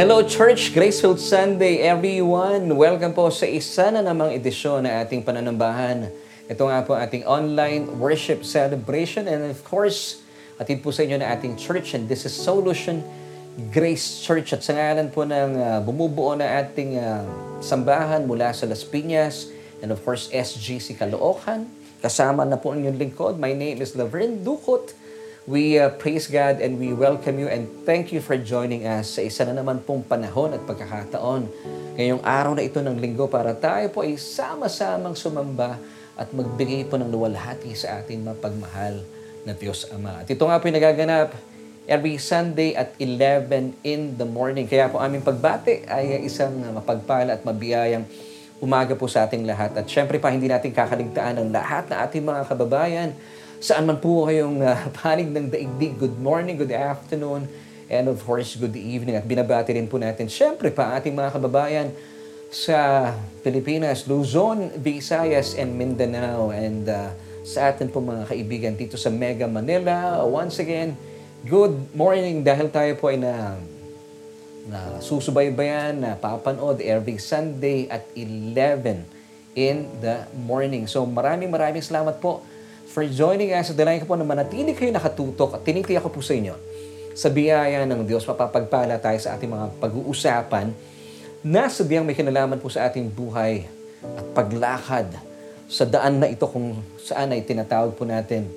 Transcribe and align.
Hello 0.00 0.24
Church, 0.24 0.72
Graceful 0.72 1.20
Sunday 1.20 1.84
everyone! 1.84 2.72
Welcome 2.72 3.12
po 3.12 3.28
sa 3.28 3.44
isa 3.44 3.92
na 3.92 4.00
namang 4.00 4.32
edisyon 4.32 4.88
na 4.88 5.04
ating 5.04 5.20
pananambahan. 5.20 6.08
Ito 6.48 6.72
nga 6.72 6.80
po 6.88 6.96
ating 6.96 7.28
online 7.28 7.84
worship 8.00 8.40
celebration 8.40 9.28
and 9.28 9.52
of 9.52 9.60
course, 9.60 10.24
atid 10.56 10.80
po 10.80 10.88
sa 10.88 11.04
inyo 11.04 11.20
na 11.20 11.28
ating 11.28 11.52
church 11.60 11.92
and 11.92 12.08
this 12.08 12.24
is 12.24 12.32
Solution 12.32 13.04
Grace 13.68 14.24
Church 14.24 14.56
at 14.56 14.64
sa 14.64 14.72
ngalan 14.72 15.12
po 15.12 15.28
ng 15.28 15.60
uh, 15.60 15.84
bumubuo 15.84 16.32
na 16.32 16.48
ating 16.64 16.96
uh, 16.96 17.20
sambahan 17.60 18.24
mula 18.24 18.56
sa 18.56 18.64
Las 18.64 18.80
Piñas 18.80 19.52
and 19.84 19.92
of 19.92 20.00
course 20.00 20.32
SGC 20.32 20.96
Caloocan. 20.96 21.68
Kasama 22.00 22.48
na 22.48 22.56
po 22.56 22.72
ang 22.72 22.80
inyong 22.80 22.96
lingkod. 22.96 23.36
My 23.36 23.52
name 23.52 23.84
is 23.84 23.92
Laverne 23.92 24.40
Ducot. 24.40 24.96
We 25.50 25.82
uh, 25.82 25.90
praise 25.90 26.30
God 26.30 26.62
and 26.62 26.78
we 26.78 26.94
welcome 26.94 27.34
you 27.34 27.50
and 27.50 27.66
thank 27.82 28.14
you 28.14 28.22
for 28.22 28.38
joining 28.38 28.86
us 28.86 29.18
sa 29.18 29.26
isa 29.26 29.42
na 29.42 29.58
naman 29.58 29.82
pong 29.82 30.06
panahon 30.06 30.54
at 30.54 30.62
pagkakataon. 30.62 31.50
Ngayong 31.98 32.22
araw 32.22 32.54
na 32.54 32.62
ito 32.62 32.78
ng 32.78 32.94
linggo 32.94 33.26
para 33.26 33.50
tayo 33.58 33.90
po 33.90 34.06
ay 34.06 34.14
sama-samang 34.14 35.18
sumamba 35.18 35.74
at 36.14 36.30
magbigay 36.30 36.86
po 36.86 37.02
ng 37.02 37.10
luwalhati 37.10 37.74
sa 37.74 37.98
ating 37.98 38.22
mapagmahal 38.22 39.02
na 39.42 39.50
Diyos 39.50 39.90
Ama. 39.90 40.22
At 40.22 40.30
ito 40.30 40.46
nga 40.46 40.62
po 40.62 40.70
yung 40.70 40.78
nagaganap 40.78 41.34
every 41.90 42.14
Sunday 42.22 42.78
at 42.78 42.94
11 43.02 43.74
in 43.82 44.14
the 44.22 44.28
morning. 44.30 44.70
Kaya 44.70 44.86
po 44.86 45.02
aming 45.02 45.26
pagbati 45.26 45.82
ay 45.90 46.30
isang 46.30 46.62
mapagpala 46.78 47.34
at 47.34 47.42
mabiyayang 47.42 48.06
umaga 48.62 48.94
po 48.94 49.10
sa 49.10 49.26
ating 49.26 49.42
lahat. 49.42 49.74
At 49.74 49.90
syempre 49.90 50.22
pa, 50.22 50.30
hindi 50.30 50.46
natin 50.46 50.70
kakaligtaan 50.70 51.42
ang 51.42 51.50
lahat 51.50 51.90
na 51.90 52.06
ating 52.06 52.22
mga 52.22 52.46
kababayan 52.46 53.10
Saan 53.60 53.84
man 53.84 54.00
po 54.00 54.24
kayong 54.24 54.64
uh, 54.64 54.88
panig 55.04 55.28
ng 55.28 55.52
daigdig, 55.52 56.00
good 56.00 56.16
morning, 56.16 56.56
good 56.56 56.72
afternoon, 56.72 57.44
and 57.92 58.08
of 58.08 58.16
course, 58.24 58.56
good 58.56 58.72
evening. 58.72 59.20
At 59.20 59.28
binabati 59.28 59.76
rin 59.76 59.84
po 59.84 60.00
natin, 60.00 60.32
syempre 60.32 60.72
pa, 60.72 60.96
ating 60.96 61.12
mga 61.12 61.36
kababayan 61.36 61.92
sa 62.48 63.12
Pilipinas, 63.44 64.08
Luzon, 64.08 64.72
Visayas, 64.80 65.60
and 65.60 65.76
Mindanao. 65.76 66.56
And 66.56 66.88
uh, 66.88 67.12
sa 67.44 67.68
atin 67.68 67.92
po 67.92 68.00
mga 68.00 68.32
kaibigan 68.32 68.80
dito 68.80 68.96
sa 68.96 69.12
Mega 69.12 69.44
Manila. 69.44 70.24
Once 70.24 70.56
again, 70.56 70.96
good 71.44 71.76
morning 71.92 72.40
dahil 72.40 72.72
tayo 72.72 72.96
po 72.96 73.12
ay 73.12 73.20
na 73.20 73.60
na 74.72 75.04
susubaybayan, 75.04 76.00
na 76.00 76.16
papanood 76.16 76.80
every 76.80 77.20
Sunday 77.20 77.92
at 77.92 78.08
11 78.16 79.04
in 79.52 79.84
the 80.00 80.24
morning. 80.48 80.88
So 80.88 81.04
maraming 81.04 81.52
maraming 81.52 81.84
salamat 81.84 82.24
po 82.24 82.40
for 82.90 83.06
joining 83.06 83.54
us. 83.54 83.70
Dalayan 83.70 84.02
ko 84.02 84.10
po 84.10 84.18
na 84.18 84.26
manatili 84.26 84.74
kayo 84.74 84.90
nakatutok 84.90 85.56
at 85.56 85.62
tinitiyak 85.62 86.02
ko 86.02 86.10
po 86.10 86.18
sa 86.18 86.34
inyo 86.34 86.58
sa 87.14 87.28
biyaya 87.28 87.84
ng 87.84 88.06
Diyos, 88.06 88.24
mapapagpala 88.24 88.96
tayo 88.96 89.18
sa 89.18 89.36
ating 89.36 89.50
mga 89.50 89.66
pag-uusapan 89.82 90.72
na 91.44 91.68
sabihang 91.68 92.06
may 92.06 92.16
kinalaman 92.16 92.60
po 92.60 92.72
sa 92.72 92.88
ating 92.88 93.12
buhay 93.12 93.66
at 94.00 94.24
paglakad 94.32 95.08
sa 95.68 95.84
daan 95.84 96.16
na 96.16 96.32
ito 96.32 96.48
kung 96.48 96.80
saan 96.96 97.36
ay 97.36 97.44
tinatawag 97.44 97.92
po 97.92 98.08
natin 98.08 98.48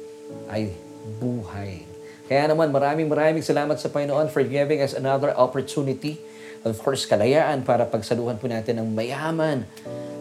ay 0.47 0.71
buhay. 1.19 1.83
Kaya 2.29 2.49
naman 2.49 2.71
maraming 2.71 3.11
maraming 3.11 3.43
salamat 3.43 3.75
sa 3.77 3.91
Panginoon 3.91 4.31
for 4.31 4.41
giving 4.47 4.79
us 4.79 4.95
another 4.95 5.35
opportunity. 5.35 6.17
Of 6.63 6.79
course, 6.79 7.03
kalayaan 7.03 7.67
para 7.67 7.83
pagsaluhan 7.83 8.39
po 8.39 8.47
natin 8.47 8.79
ng 8.79 8.87
mayaman 8.95 9.67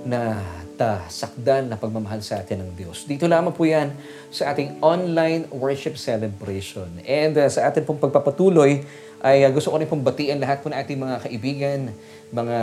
na 0.02 0.42
ta 0.82 1.06
sakdal 1.06 1.70
na 1.70 1.78
pagmamahal 1.78 2.18
sa 2.26 2.42
atin 2.42 2.66
ng 2.66 2.74
Diyos. 2.74 3.06
Dito 3.06 3.30
lamang 3.30 3.54
po 3.54 3.62
yan 3.62 3.94
sa 4.34 4.50
ating 4.50 4.82
online 4.82 5.46
worship 5.54 5.94
celebration. 5.94 6.90
And 7.06 7.38
uh, 7.38 7.46
sa 7.46 7.70
atin 7.70 7.86
pong 7.86 8.02
pagpapatuloy, 8.02 8.82
ay 9.22 9.46
uh, 9.46 9.50
gusto 9.54 9.70
ko 9.70 9.78
rin 9.78 9.86
pong 9.86 10.02
batian 10.02 10.42
lahat 10.42 10.58
po 10.58 10.74
ng 10.74 10.78
ating 10.82 10.98
mga 10.98 11.16
kaibigan, 11.22 11.78
mga 12.34 12.58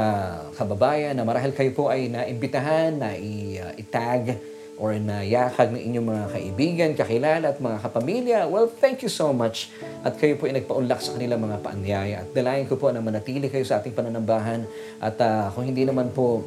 kababayan 0.59 1.15
na 1.15 1.23
marahil 1.23 1.55
kayo 1.55 1.71
po 1.71 1.87
ay 1.87 2.11
naimbitahan, 2.11 2.99
na 2.99 3.15
uh, 3.15 3.71
itag 3.79 4.35
or 4.75 4.95
na 4.99 5.23
yakag 5.23 5.71
ng 5.71 5.79
inyong 5.79 6.07
mga 6.07 6.25
kaibigan, 6.35 6.89
kakilala 6.99 7.55
at 7.55 7.59
mga 7.63 7.77
kapamilya. 7.79 8.39
Well, 8.51 8.67
thank 8.67 8.99
you 8.99 9.11
so 9.11 9.31
much. 9.31 9.71
At 10.03 10.19
kayo 10.19 10.35
po 10.35 10.47
ay 10.47 10.59
nagpaunlak 10.59 10.99
sa 10.99 11.15
kanilang 11.15 11.39
mga 11.43 11.63
paanyaya. 11.63 12.15
At 12.27 12.35
dalayan 12.35 12.67
ko 12.67 12.75
po 12.75 12.91
na 12.91 12.99
manatili 12.99 13.47
kayo 13.47 13.63
sa 13.63 13.79
ating 13.79 13.95
pananambahan. 13.95 14.67
At 14.99 15.15
uh, 15.19 15.51
kung 15.55 15.67
hindi 15.67 15.83
naman 15.83 16.11
po 16.15 16.43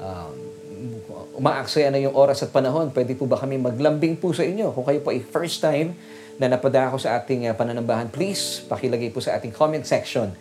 uh, 0.00 0.51
umaaksaya 1.36 1.88
na 1.88 2.00
yung 2.00 2.12
oras 2.12 2.44
at 2.44 2.52
panahon, 2.52 2.92
pwede 2.92 3.16
po 3.16 3.24
ba 3.24 3.40
kami 3.40 3.56
maglambing 3.56 4.20
po 4.20 4.36
sa 4.36 4.44
inyo? 4.44 4.72
Kung 4.76 4.84
kayo 4.84 5.00
po 5.00 5.12
ay 5.12 5.24
first 5.24 5.64
time 5.64 5.96
na 6.36 6.48
napadako 6.52 7.00
sa 7.00 7.16
ating 7.20 7.48
uh, 7.48 7.54
pananambahan, 7.56 8.08
please 8.12 8.64
pakilagay 8.68 9.08
po 9.12 9.20
sa 9.20 9.36
ating 9.36 9.52
comment 9.52 9.84
section 9.84 10.32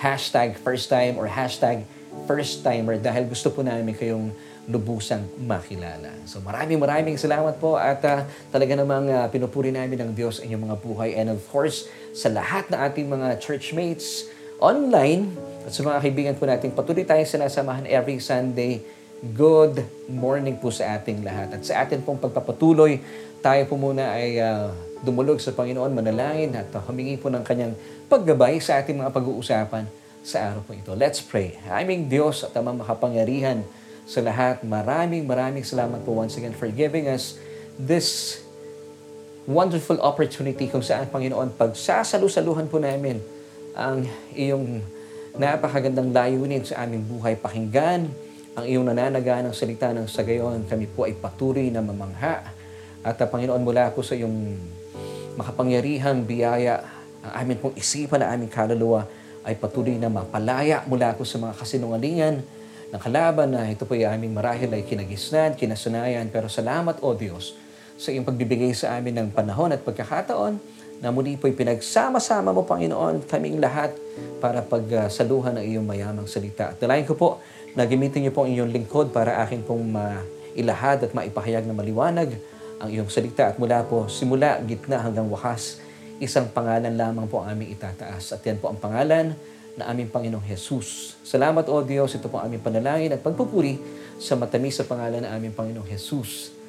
hashtag 0.00 0.56
first 0.56 0.88
time 0.88 1.20
or 1.20 1.28
hashtag 1.28 1.84
first 2.24 2.64
timer 2.64 2.96
dahil 2.96 3.28
gusto 3.28 3.52
po 3.52 3.60
namin 3.60 3.92
kayong 3.92 4.32
lubusang 4.70 5.26
makilala. 5.44 6.14
So 6.24 6.40
maraming 6.40 6.78
maraming 6.78 7.16
salamat 7.18 7.58
po 7.58 7.76
at 7.76 8.00
uh, 8.06 8.24
talaga 8.54 8.78
namang 8.78 9.10
uh, 9.10 9.26
pinupuri 9.28 9.74
namin 9.74 9.98
ng 10.08 10.10
Diyos 10.14 10.40
ang 10.40 10.50
inyong 10.50 10.64
mga 10.70 10.76
buhay 10.80 11.10
and 11.18 11.28
of 11.30 11.42
course 11.50 11.90
sa 12.14 12.30
lahat 12.30 12.70
ng 12.70 12.78
ating 12.78 13.06
mga 13.10 13.38
churchmates 13.42 14.30
online 14.62 15.34
at 15.66 15.72
sa 15.74 15.82
mga 15.82 15.98
kaibigan 16.00 16.34
po 16.38 16.46
natin 16.46 16.70
patuloy 16.70 17.02
tayong 17.02 17.26
sinasamahan 17.26 17.84
every 17.90 18.22
Sunday 18.22 18.80
good 19.20 19.84
morning 20.08 20.56
po 20.56 20.72
sa 20.72 20.96
ating 20.96 21.20
lahat. 21.20 21.52
At 21.52 21.62
sa 21.68 21.84
atin 21.84 22.00
pong 22.00 22.16
pagpapatuloy, 22.16 23.04
tayo 23.44 23.62
po 23.68 23.76
muna 23.76 24.16
ay 24.16 24.40
uh, 24.40 24.72
dumulog 25.04 25.36
sa 25.44 25.52
Panginoon, 25.52 25.92
manalangin 25.92 26.56
at 26.56 26.72
humingi 26.88 27.20
po 27.20 27.28
ng 27.28 27.44
kanyang 27.44 27.76
paggabay 28.08 28.56
sa 28.64 28.80
ating 28.80 28.96
mga 28.96 29.12
pag-uusapan 29.12 29.84
sa 30.24 30.52
araw 30.52 30.64
po 30.64 30.72
ito. 30.72 30.96
Let's 30.96 31.20
pray. 31.20 31.60
Aming 31.68 32.08
Diyos 32.08 32.48
at 32.48 32.56
amang 32.56 32.80
makapangyarihan 32.80 33.60
sa 34.08 34.24
lahat, 34.24 34.64
maraming 34.64 35.28
maraming 35.28 35.68
salamat 35.68 36.00
po 36.00 36.16
once 36.16 36.40
again 36.40 36.56
for 36.56 36.72
giving 36.72 37.04
us 37.04 37.36
this 37.76 38.40
wonderful 39.44 40.00
opportunity 40.00 40.64
kung 40.64 40.80
saan, 40.80 41.08
Panginoon, 41.12 41.60
pagsasalusaluhan 41.60 42.72
po 42.72 42.80
namin 42.80 43.20
ang 43.76 44.04
iyong 44.32 44.80
napakagandang 45.36 46.10
layunin 46.10 46.64
sa 46.64 46.84
aming 46.84 47.04
buhay 47.04 47.36
pakinggan, 47.36 48.08
ang 48.58 48.64
iyong 48.66 48.82
nananaga 48.82 49.38
ng 49.46 49.54
salita 49.54 49.94
ng 49.94 50.10
sa 50.10 50.26
gayon, 50.26 50.66
kami 50.66 50.90
po 50.90 51.06
ay 51.06 51.14
patuloy 51.14 51.70
na 51.70 51.78
mamangha. 51.78 52.50
At 53.00 53.16
uh, 53.22 53.26
Panginoon, 53.30 53.62
mula 53.62 53.94
po 53.94 54.02
sa 54.02 54.18
iyong 54.18 54.58
makapangyarihang 55.38 56.26
biyaya, 56.26 56.82
ang 57.22 57.32
amin 57.46 57.56
pong 57.62 57.78
isipan 57.78 58.24
na 58.24 58.34
aming 58.34 58.50
kaluluwa 58.50 59.06
ay 59.46 59.54
patuloy 59.54 59.94
na 59.96 60.10
mapalaya 60.10 60.82
mula 60.84 61.14
po 61.14 61.22
sa 61.22 61.38
mga 61.38 61.54
kasinungalingan 61.56 62.42
ng 62.90 63.00
kalaban 63.00 63.54
na 63.54 63.70
ito 63.70 63.86
po 63.86 63.94
ay 63.94 64.04
aming 64.04 64.34
marahil 64.34 64.68
ay 64.74 64.82
kinagisnan, 64.82 65.54
kinasunayan. 65.54 66.26
Pero 66.28 66.50
salamat, 66.50 66.98
O 67.06 67.14
Diyos, 67.14 67.54
sa 67.94 68.10
iyong 68.10 68.26
pagbibigay 68.26 68.74
sa 68.74 68.98
amin 68.98 69.14
ng 69.14 69.28
panahon 69.30 69.70
at 69.70 69.80
pagkakataon 69.86 70.58
na 71.00 71.08
muli 71.08 71.40
po'y 71.40 71.56
pinagsama-sama 71.56 72.52
mo, 72.52 72.68
Panginoon, 72.68 73.24
kaming 73.24 73.56
lahat 73.56 73.96
para 74.36 74.60
pagsaluhan 74.60 75.56
ng 75.56 75.64
iyong 75.64 75.86
mayamang 75.88 76.28
salita. 76.28 76.76
At 76.76 76.76
dalayan 76.76 77.08
ko 77.08 77.16
po 77.16 77.28
na 77.72 77.88
gamitin 77.88 78.28
niyo 78.28 78.32
po 78.36 78.44
ang 78.44 78.52
inyong 78.52 78.72
lingkod 78.72 79.08
para 79.08 79.40
akin 79.40 79.64
pong 79.64 79.88
mailahad 79.88 81.08
at 81.08 81.10
maipahayag 81.16 81.64
na 81.64 81.72
maliwanag 81.72 82.36
ang 82.76 82.88
iyong 82.92 83.08
salita. 83.08 83.48
At 83.48 83.56
mula 83.56 83.80
po, 83.88 84.12
simula, 84.12 84.60
gitna 84.60 85.00
hanggang 85.00 85.24
wakas, 85.32 85.80
isang 86.20 86.52
pangalan 86.52 86.92
lamang 86.92 87.24
po 87.32 87.40
ang 87.40 87.56
aming 87.56 87.72
itataas. 87.72 88.36
At 88.36 88.44
yan 88.44 88.60
po 88.60 88.68
ang 88.68 88.76
pangalan 88.76 89.32
na 89.80 89.88
aming 89.88 90.12
Panginoong 90.12 90.44
Jesus. 90.44 91.16
Salamat 91.24 91.64
o 91.72 91.80
Diyos, 91.80 92.12
ito 92.12 92.28
po 92.28 92.36
ang 92.36 92.52
aming 92.52 92.60
panalangin 92.60 93.16
at 93.16 93.24
pagpupuri 93.24 93.80
sa 94.20 94.36
matamis 94.36 94.76
sa 94.76 94.84
pangalan 94.84 95.24
ng 95.24 95.32
aming 95.32 95.56
Panginoong 95.56 95.88
Jesus. 95.88 96.59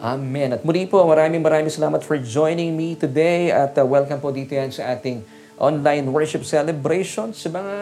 Amen. 0.00 0.56
At 0.56 0.64
muli 0.64 0.88
po, 0.88 1.04
maraming 1.04 1.44
maraming 1.44 1.68
salamat 1.68 2.00
for 2.00 2.16
joining 2.16 2.72
me 2.72 2.96
today 2.96 3.52
at 3.52 3.76
uh, 3.76 3.84
welcome 3.84 4.16
po 4.16 4.32
dito 4.32 4.56
yan 4.56 4.72
sa 4.72 4.96
ating 4.96 5.20
online 5.60 6.08
worship 6.08 6.40
celebration 6.40 7.36
sa 7.36 7.52
mga 7.52 7.76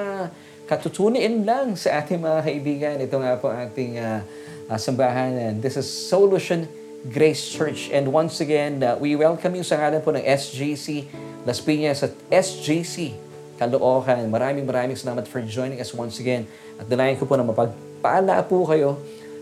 katutuniin 0.66 1.47
lang 1.47 1.78
sa 1.78 2.02
ating 2.02 2.18
mga 2.18 2.38
kaibigan. 2.42 2.95
Ito 2.99 3.16
nga 3.23 3.38
po 3.38 3.54
ating 3.54 4.02
uh, 4.02 4.26
uh, 4.66 4.75
sambahan. 4.75 5.62
This 5.62 5.78
is 5.78 5.87
Solution 5.87 6.66
Grace 7.07 7.54
Church. 7.54 7.87
And 7.95 8.11
once 8.11 8.42
again, 8.42 8.83
uh, 8.83 8.99
we 8.99 9.14
welcome 9.14 9.54
you 9.54 9.62
sa 9.62 9.78
ngalan 9.78 10.02
po 10.02 10.11
ng 10.11 10.26
SGC 10.26 11.07
Las 11.47 11.62
Piñas 11.62 12.02
at 12.02 12.12
SGC 12.35 13.14
Caloocan. 13.62 14.26
Maraming 14.26 14.66
maraming 14.66 14.99
salamat 14.99 15.30
for 15.30 15.38
joining 15.47 15.78
us 15.78 15.95
once 15.95 16.18
again. 16.18 16.50
At 16.83 16.90
dalayan 16.90 17.14
ko 17.14 17.30
po 17.30 17.38
na 17.38 17.47
mapagpala 17.47 18.42
po 18.42 18.66
kayo 18.66 18.99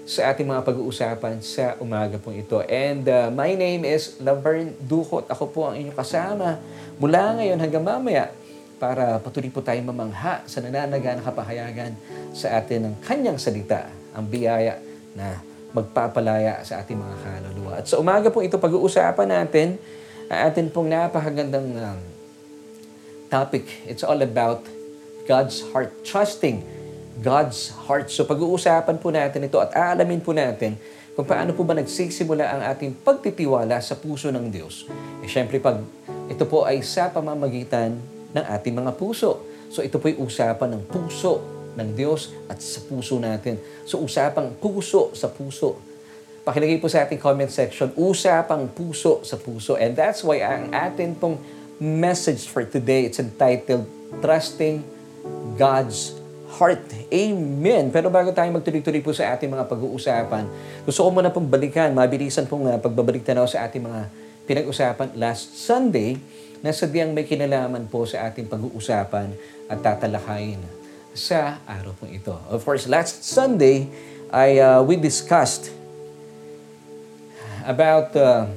sa 0.07 0.31
ating 0.31 0.47
mga 0.47 0.63
pag-uusapan 0.63 1.43
sa 1.43 1.75
umaga 1.83 2.15
pong 2.23 2.39
ito. 2.39 2.63
And 2.63 3.03
uh, 3.11 3.27
my 3.35 3.59
name 3.59 3.83
is 3.83 4.23
Laverne 4.23 4.79
Ducot. 4.79 5.27
Ako 5.27 5.51
po 5.51 5.67
ang 5.67 5.75
inyong 5.75 5.99
kasama 5.99 6.63
mula 7.03 7.35
ngayon 7.35 7.59
hanggang 7.59 7.83
mamaya 7.83 8.31
para 8.79 9.19
patuloy 9.19 9.51
po 9.51 9.67
tayong 9.67 9.91
mamangha 9.91 10.47
sa 10.47 10.63
nananaga 10.63 11.19
na 11.19 11.27
kapahayagan 11.27 11.99
sa 12.31 12.55
atin 12.55 12.87
ng 12.87 12.95
kanyang 13.03 13.35
salita, 13.35 13.91
ang 14.15 14.31
biyaya 14.31 14.79
na 15.19 15.43
magpapalaya 15.75 16.63
sa 16.63 16.87
ating 16.87 16.95
mga 16.95 17.17
kaluluwa. 17.27 17.73
At 17.83 17.91
sa 17.91 17.99
umaga 17.99 18.31
po 18.31 18.47
ito, 18.47 18.63
pag-uusapan 18.63 19.27
natin 19.27 19.75
ang 20.31 20.41
atin 20.55 20.71
pong 20.71 20.87
napakagandang 20.87 21.69
um, 21.83 22.01
topic. 23.27 23.67
It's 23.91 24.07
all 24.07 24.23
about 24.23 24.63
God's 25.27 25.67
heart. 25.75 26.07
Trusting 26.07 26.76
God's 27.21 27.73
heart. 27.89 28.13
So 28.13 28.29
pag-uusapan 28.29 28.97
po 29.01 29.09
natin 29.09 29.49
ito 29.49 29.57
at 29.57 29.73
aalamin 29.73 30.21
po 30.21 30.37
natin 30.37 30.77
kung 31.17 31.25
paano 31.25 31.57
po 31.57 31.65
ba 31.65 31.73
nagsisimula 31.73 32.45
ang 32.45 32.63
ating 32.77 32.93
pagtitiwala 33.01 33.81
sa 33.81 33.97
puso 33.97 34.29
ng 34.29 34.53
Diyos. 34.53 34.85
Eh 35.25 35.29
syempre 35.29 35.57
pag 35.57 35.81
ito 36.29 36.45
po 36.45 36.69
ay 36.69 36.85
sa 36.85 37.09
pamamagitan 37.09 37.97
ng 38.37 38.45
ating 38.53 38.77
mga 38.77 38.93
puso. 39.01 39.41
So 39.73 39.81
ito 39.81 39.97
po 39.97 40.13
ay 40.13 40.21
usapan 40.21 40.77
ng 40.77 40.83
puso 40.93 41.41
ng 41.77 41.89
Diyos 41.97 42.37
at 42.53 42.61
sa 42.61 42.85
puso 42.85 43.17
natin. 43.17 43.57
So 43.89 44.05
usapang 44.05 44.53
puso 44.61 45.17
sa 45.17 45.33
puso. 45.33 45.81
Pakilagay 46.45 46.79
po 46.79 46.87
sa 46.87 47.03
ating 47.03 47.19
comment 47.19 47.51
section, 47.51 47.91
usapang 47.97 48.71
puso 48.71 49.25
sa 49.27 49.35
puso. 49.41 49.75
And 49.75 49.97
that's 49.97 50.23
why 50.23 50.45
ang 50.45 50.71
atin 50.71 51.17
pong 51.19 51.41
message 51.81 52.47
for 52.47 52.63
today, 52.63 53.09
it's 53.09 53.19
entitled, 53.19 53.89
Trusting 54.23 54.87
God's 55.59 56.15
Heart. 56.57 57.13
Amen. 57.13 57.93
Pero 57.93 58.09
bago 58.09 58.33
tayo 58.33 58.49
magtuloy-tuloy 58.49 59.05
po 59.05 59.13
sa 59.13 59.37
ating 59.37 59.53
mga 59.53 59.69
pag-uusapan, 59.69 60.49
gusto 60.89 61.05
ko 61.05 61.09
muna 61.13 61.29
pong 61.29 61.47
balikan, 61.47 61.93
mabilisan 61.93 62.49
pong 62.49 62.65
uh, 62.65 62.81
pagbabalik 62.81 63.23
tanaw 63.23 63.45
sa 63.45 63.69
ating 63.69 63.85
mga 63.85 64.09
pinag-usapan 64.49 65.13
last 65.21 65.53
Sunday 65.61 66.17
na 66.65 66.73
sadyang 66.73 67.13
may 67.13 67.29
kinalaman 67.29 67.85
po 67.87 68.09
sa 68.09 68.25
ating 68.25 68.49
pag-uusapan 68.49 69.37
at 69.69 69.79
tatalakayin 69.85 70.59
sa 71.13 71.61
araw 71.69 71.93
pong 71.97 72.17
ito. 72.17 72.33
Of 72.49 72.65
course, 72.65 72.89
last 72.89 73.25
Sunday, 73.25 73.89
I, 74.33 74.61
uh, 74.61 74.81
we 74.81 74.97
discussed 74.97 75.73
about 77.67 78.15
uh, 78.17 78.49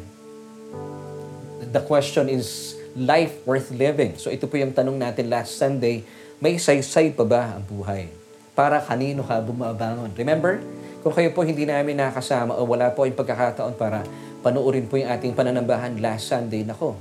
the 1.70 1.82
question 1.84 2.30
is 2.30 2.76
life 2.96 3.42
worth 3.46 3.70
living. 3.72 4.18
So 4.18 4.30
ito 4.34 4.46
po 4.46 4.58
yung 4.58 4.74
tanong 4.74 4.98
natin 4.98 5.30
last 5.30 5.58
Sunday, 5.58 6.04
may 6.40 6.56
saysay 6.56 7.12
pa 7.12 7.28
ba 7.28 7.60
ang 7.60 7.64
buhay? 7.68 8.08
Para 8.56 8.80
kanino 8.80 9.24
ka 9.28 9.40
bumabangon? 9.44 10.12
Remember, 10.16 10.64
kung 11.04 11.12
kayo 11.12 11.32
po 11.36 11.44
hindi 11.44 11.68
namin 11.68 12.00
nakasama 12.00 12.56
o 12.56 12.64
wala 12.64 12.92
po 12.92 13.04
yung 13.04 13.16
pagkakataon 13.16 13.76
para 13.76 14.04
panoorin 14.40 14.88
po 14.88 14.96
yung 15.00 15.12
ating 15.12 15.36
pananambahan 15.36 16.00
last 16.00 16.32
Sunday, 16.32 16.64
nako, 16.64 16.96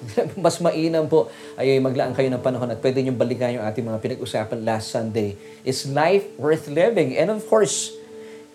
mas 0.44 0.60
mainam 0.64 1.04
po 1.08 1.28
ay 1.60 1.76
maglaan 1.80 2.16
kayo 2.16 2.28
ng 2.32 2.40
panahon 2.40 2.72
at 2.72 2.80
pwede 2.80 3.04
niyong 3.04 3.20
balikan 3.20 3.52
yung 3.52 3.64
ating 3.64 3.84
mga 3.84 4.00
pinag-usapan 4.00 4.64
last 4.64 4.92
Sunday. 4.92 5.36
Is 5.64 5.84
life 5.88 6.24
worth 6.40 6.68
living? 6.72 7.16
And 7.16 7.28
of 7.32 7.44
course, 7.48 7.92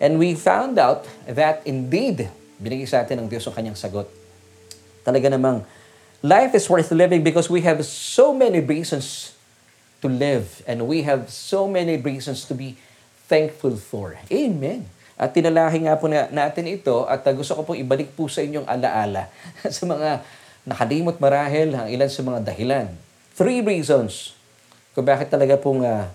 and 0.02 0.18
we 0.18 0.34
found 0.34 0.78
out 0.78 1.06
that 1.26 1.62
indeed, 1.66 2.30
binigay 2.58 2.86
sa 2.90 3.06
atin 3.06 3.22
ng 3.22 3.28
Diyos 3.30 3.46
ang 3.46 3.54
kanyang 3.54 3.78
sagot. 3.78 4.10
Talaga 5.06 5.30
namang, 5.30 5.62
life 6.24 6.56
is 6.56 6.66
worth 6.66 6.90
living 6.90 7.20
because 7.20 7.46
we 7.46 7.60
have 7.62 7.78
so 7.84 8.32
many 8.32 8.58
reasons 8.58 9.33
to 10.04 10.12
live 10.12 10.60
and 10.68 10.84
we 10.84 11.08
have 11.08 11.32
so 11.32 11.64
many 11.64 11.96
reasons 11.96 12.44
to 12.44 12.52
be 12.52 12.76
thankful 13.24 13.80
for. 13.80 14.20
Amen. 14.28 14.84
At 15.16 15.32
tinalahi 15.32 15.88
nga 15.88 15.96
po 15.96 16.10
na, 16.10 16.28
natin 16.28 16.68
ito 16.68 17.08
at 17.08 17.24
uh, 17.24 17.32
gusto 17.32 17.56
ko 17.56 17.64
pong 17.64 17.80
ibalik 17.80 18.12
po 18.12 18.28
sa 18.28 18.44
inyong 18.44 18.68
alaala 18.68 19.32
sa 19.76 19.88
mga 19.88 20.20
nakalimot 20.68 21.16
marahil 21.16 21.72
ang 21.72 21.88
ilan 21.88 22.10
sa 22.12 22.20
mga 22.20 22.44
dahilan. 22.44 22.86
Three 23.32 23.64
reasons 23.64 24.36
kung 24.92 25.08
bakit 25.08 25.32
talaga 25.32 25.56
pong 25.56 25.86
uh, 25.86 26.10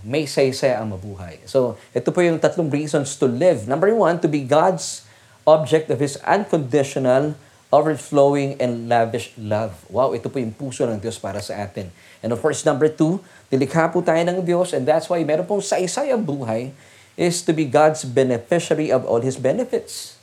may 0.00 0.24
saysay 0.24 0.72
ang 0.72 0.96
mabuhay. 0.96 1.44
So, 1.44 1.76
ito 1.92 2.08
po 2.08 2.24
yung 2.24 2.40
tatlong 2.40 2.72
reasons 2.72 3.12
to 3.20 3.28
live. 3.28 3.68
Number 3.68 3.92
one, 3.92 4.16
to 4.24 4.28
be 4.28 4.40
God's 4.40 5.04
object 5.44 5.92
of 5.92 6.00
His 6.00 6.16
unconditional, 6.24 7.36
overflowing, 7.68 8.56
and 8.56 8.88
lavish 8.88 9.36
love. 9.36 9.76
Wow, 9.92 10.16
ito 10.16 10.32
po 10.32 10.40
yung 10.40 10.56
puso 10.56 10.88
ng 10.88 10.96
Diyos 10.96 11.20
para 11.20 11.44
sa 11.44 11.60
atin. 11.60 11.92
And 12.22 12.30
of 12.30 12.38
course, 12.38 12.62
number 12.62 12.86
two, 12.86 13.18
dilikha 13.50 13.90
po 13.90 14.00
tayo 14.00 14.22
ng 14.22 14.46
Diyos 14.46 14.70
and 14.70 14.86
that's 14.86 15.10
why 15.10 15.18
meron 15.26 15.44
pong 15.44 15.60
saysay 15.60 16.14
ang 16.14 16.22
buhay 16.22 16.70
is 17.18 17.42
to 17.44 17.52
be 17.52 17.66
God's 17.68 18.06
beneficiary 18.06 18.88
of 18.88 19.04
all 19.04 19.20
His 19.20 19.36
benefits. 19.36 20.16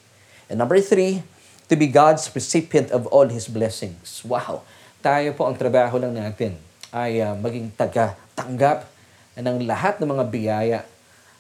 And 0.50 0.58
number 0.58 0.80
three, 0.82 1.22
to 1.70 1.76
be 1.78 1.86
God's 1.86 2.26
recipient 2.34 2.90
of 2.90 3.06
all 3.14 3.30
His 3.30 3.46
blessings. 3.46 4.26
Wow! 4.26 4.66
Tayo 5.04 5.36
po 5.38 5.46
ang 5.46 5.54
trabaho 5.54 6.02
lang 6.02 6.18
natin 6.18 6.58
ay 6.90 7.22
uh, 7.22 7.38
maging 7.38 7.70
taga-tanggap 7.78 8.90
ng 9.38 9.58
lahat 9.70 10.02
ng 10.02 10.10
mga 10.10 10.26
biyaya 10.28 10.80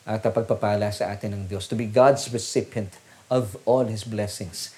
at 0.05 0.21
pagpapala 0.21 0.93
sa 0.93 1.09
atin 1.09 1.33
ng 1.33 1.43
Diyos. 1.49 1.65
To 1.67 1.75
be 1.75 1.89
God's 1.89 2.29
recipient 2.29 2.99
of 3.31 3.57
all 3.65 3.89
His 3.89 4.05
blessings. 4.05 4.73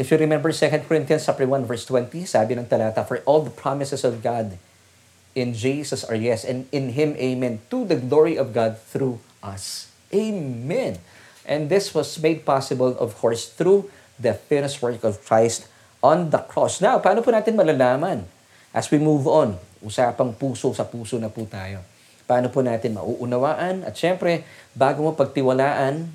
If 0.00 0.08
you 0.08 0.16
remember 0.16 0.52
2 0.52 0.88
Corinthians 0.88 1.28
chapter 1.28 1.44
1 1.44 1.68
verse 1.68 1.84
20, 1.84 2.24
sabi 2.24 2.56
ng 2.56 2.68
talata, 2.68 3.04
For 3.04 3.20
all 3.28 3.44
the 3.44 3.52
promises 3.52 4.04
of 4.04 4.24
God 4.24 4.56
in 5.32 5.56
Jesus 5.56 6.04
are 6.04 6.16
yes, 6.16 6.44
and 6.44 6.68
in 6.72 6.92
Him 6.92 7.16
amen, 7.16 7.64
to 7.72 7.84
the 7.84 7.96
glory 7.96 8.36
of 8.36 8.52
God 8.52 8.76
through 8.76 9.20
us. 9.40 9.88
Amen. 10.12 11.00
And 11.48 11.66
this 11.72 11.96
was 11.96 12.14
made 12.20 12.44
possible, 12.44 12.94
of 13.00 13.16
course, 13.18 13.48
through 13.48 13.90
the 14.20 14.36
finished 14.36 14.78
work 14.84 15.02
of 15.02 15.24
Christ 15.24 15.66
on 16.04 16.30
the 16.30 16.42
cross. 16.44 16.78
Now, 16.78 17.00
paano 17.00 17.24
po 17.24 17.32
natin 17.32 17.56
malalaman? 17.56 18.28
As 18.72 18.88
we 18.92 19.00
move 19.00 19.26
on, 19.26 19.56
usapang 19.82 20.36
puso 20.36 20.70
sa 20.76 20.86
puso 20.86 21.18
na 21.18 21.32
po 21.32 21.44
tayo. 21.48 21.82
Paano 22.28 22.48
po 22.48 22.62
natin 22.62 22.94
mauunawaan? 22.94 23.82
At 23.82 23.98
syempre, 23.98 24.46
bago 24.72 25.02
mo 25.02 25.12
pagtiwalaan, 25.18 26.06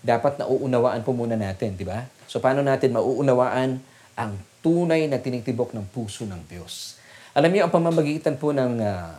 dapat 0.00 0.40
nauunawaan 0.40 1.04
po 1.04 1.12
muna 1.12 1.36
natin, 1.36 1.76
di 1.76 1.84
ba? 1.84 2.08
So, 2.24 2.40
paano 2.40 2.64
natin 2.64 2.96
mauunawaan 2.96 3.82
ang 4.16 4.32
tunay 4.64 5.04
na 5.08 5.20
tinitibok 5.20 5.76
ng 5.76 5.84
puso 5.92 6.24
ng 6.24 6.40
Diyos? 6.48 6.99
Alam 7.30 7.54
niyo, 7.54 7.62
ang 7.66 7.72
pamamagitan 7.74 8.34
po 8.34 8.50
ng, 8.50 8.82
uh, 8.82 9.14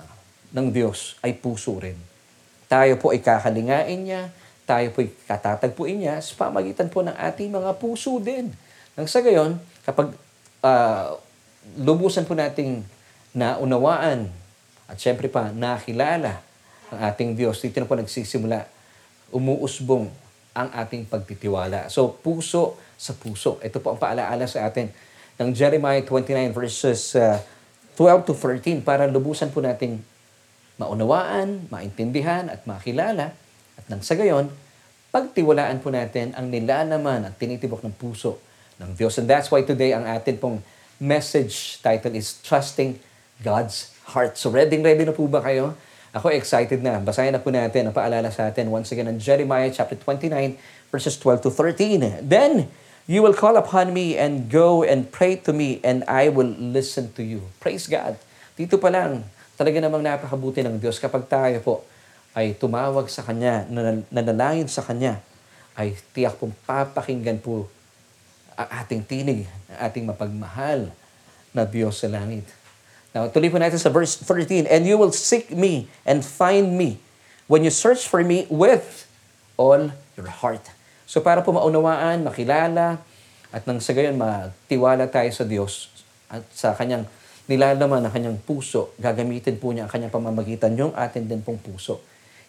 ng 0.51 0.67
Diyos 0.67 1.15
ay 1.23 1.31
puso 1.39 1.79
rin. 1.79 1.95
Tayo 2.67 2.99
po 2.99 3.15
ay 3.15 3.23
kakalingain 3.23 4.03
niya, 4.03 4.27
tayo 4.67 4.91
po'y 4.91 5.11
katatagpuin 5.27 6.03
niya 6.03 6.19
sa 6.19 6.47
pamagitan 6.47 6.91
po 6.91 7.03
ng 7.03 7.15
ating 7.15 7.47
mga 7.47 7.71
puso 7.79 8.19
din. 8.19 8.51
Nang 8.99 9.07
sa 9.07 9.23
gayon, 9.23 9.55
kapag 9.87 10.11
uh, 10.59 11.15
lubusan 11.79 12.27
po 12.27 12.35
nating 12.35 12.83
naunawaan 13.31 14.27
at 14.91 14.97
syempre 14.99 15.31
pa 15.31 15.55
nakilala 15.55 16.43
ang 16.91 16.99
ating 17.07 17.39
Diyos, 17.39 17.63
dito 17.63 17.79
na 17.79 17.87
po 17.87 17.95
nagsisimula, 17.95 18.67
umuusbong 19.31 20.11
ang 20.51 20.67
ating 20.75 21.07
pagtitiwala. 21.07 21.87
So, 21.87 22.11
puso 22.11 22.75
sa 22.99 23.15
puso. 23.15 23.55
Ito 23.63 23.79
po 23.79 23.95
ang 23.95 23.99
paalaala 24.03 24.43
sa 24.51 24.67
atin 24.67 24.91
ng 25.39 25.55
Jeremiah 25.55 26.03
29 26.03 26.51
verses 26.51 27.15
uh, 27.15 27.39
12 28.01 28.25
to 28.25 28.33
13 28.33 28.81
para 28.81 29.05
lubusan 29.05 29.53
po 29.53 29.61
nating 29.61 30.01
maunawaan, 30.81 31.69
maintindihan 31.69 32.49
at 32.49 32.65
makilala 32.65 33.37
at 33.77 33.85
nang 33.85 34.01
sa 34.01 34.17
gayon, 34.17 34.49
pagtiwalaan 35.13 35.77
po 35.85 35.93
natin 35.93 36.33
ang 36.33 36.49
nilalaman 36.49 37.29
at 37.29 37.37
tinitibok 37.37 37.85
ng 37.85 37.93
puso 37.93 38.41
ng 38.81 38.97
Diyos. 38.97 39.21
And 39.21 39.29
that's 39.29 39.53
why 39.53 39.61
today 39.61 39.93
ang 39.93 40.09
atin 40.09 40.41
pong 40.41 40.65
message 40.97 41.77
title 41.85 42.17
is 42.17 42.41
Trusting 42.41 42.97
God's 43.45 43.93
Heart. 44.17 44.41
So 44.41 44.49
ready 44.49 44.81
ready 44.81 45.05
na 45.05 45.13
po 45.13 45.29
ba 45.29 45.45
kayo? 45.45 45.77
Ako 46.11 46.33
excited 46.33 46.81
na. 46.81 46.97
Basahin 46.97 47.37
na 47.37 47.39
po 47.39 47.53
natin 47.53 47.85
ang 47.85 47.93
paalala 47.93 48.33
sa 48.33 48.49
atin 48.49 48.67
once 48.73 48.89
again 48.89 49.07
in 49.13 49.21
Jeremiah 49.21 49.69
chapter 49.69 49.93
29 49.93 50.33
verses 50.89 51.15
12 51.21 51.45
to 51.45 51.49
13. 51.53 52.25
Then 52.25 52.65
you 53.11 53.19
will 53.19 53.35
call 53.35 53.59
upon 53.59 53.91
me 53.91 54.15
and 54.15 54.47
go 54.47 54.87
and 54.87 55.11
pray 55.11 55.35
to 55.35 55.51
me 55.51 55.83
and 55.83 56.07
I 56.07 56.31
will 56.31 56.47
listen 56.47 57.11
to 57.19 57.23
you. 57.27 57.43
Praise 57.59 57.83
God. 57.91 58.15
Dito 58.55 58.79
pa 58.79 58.87
lang, 58.87 59.27
talaga 59.59 59.83
namang 59.83 59.99
napakabuti 59.99 60.63
ng 60.63 60.79
Diyos 60.79 60.95
kapag 60.95 61.27
tayo 61.27 61.59
po 61.59 61.83
ay 62.31 62.55
tumawag 62.55 63.11
sa 63.11 63.19
Kanya, 63.19 63.67
nanalangin 64.07 64.71
sa 64.71 64.79
Kanya, 64.79 65.19
ay 65.75 65.91
tiyak 66.15 66.39
pong 66.39 66.55
papakinggan 66.63 67.43
po 67.43 67.67
ang 68.55 68.69
ating 68.79 69.03
tinig, 69.03 69.43
ang 69.67 69.91
ating 69.91 70.07
mapagmahal 70.07 70.87
na 71.51 71.67
Diyos 71.67 71.99
sa 71.99 72.07
langit. 72.07 72.47
Now, 73.11 73.27
tuloy 73.27 73.51
po 73.51 73.59
natin 73.59 73.75
sa 73.75 73.91
verse 73.91 74.23
13, 74.23 74.71
And 74.71 74.87
you 74.87 74.95
will 74.95 75.11
seek 75.11 75.51
me 75.51 75.91
and 76.07 76.23
find 76.23 76.79
me 76.79 77.03
when 77.51 77.67
you 77.67 77.75
search 77.75 78.07
for 78.07 78.23
me 78.23 78.47
with 78.47 79.03
all 79.59 79.91
your 80.15 80.31
heart. 80.31 80.71
So 81.11 81.19
para 81.19 81.43
po 81.43 81.51
maunawaan, 81.51 82.23
makilala, 82.23 83.03
at 83.51 83.67
nang 83.67 83.83
sa 83.83 83.91
gayon 83.91 84.15
magtiwala 84.15 85.11
tayo 85.11 85.27
sa 85.35 85.43
Diyos 85.43 85.91
at 86.31 86.39
sa 86.55 86.71
Kanyang 86.71 87.03
nilalaman 87.51 88.07
ng 88.07 88.11
Kanyang 88.15 88.39
puso, 88.39 88.95
gagamitin 88.95 89.59
po 89.59 89.75
niya 89.75 89.83
ang 89.83 89.91
Kanyang 89.91 90.15
pamamagitan 90.15 90.71
yung 90.79 90.95
atin 90.95 91.27
din 91.27 91.43
pong 91.43 91.59
puso 91.59 91.99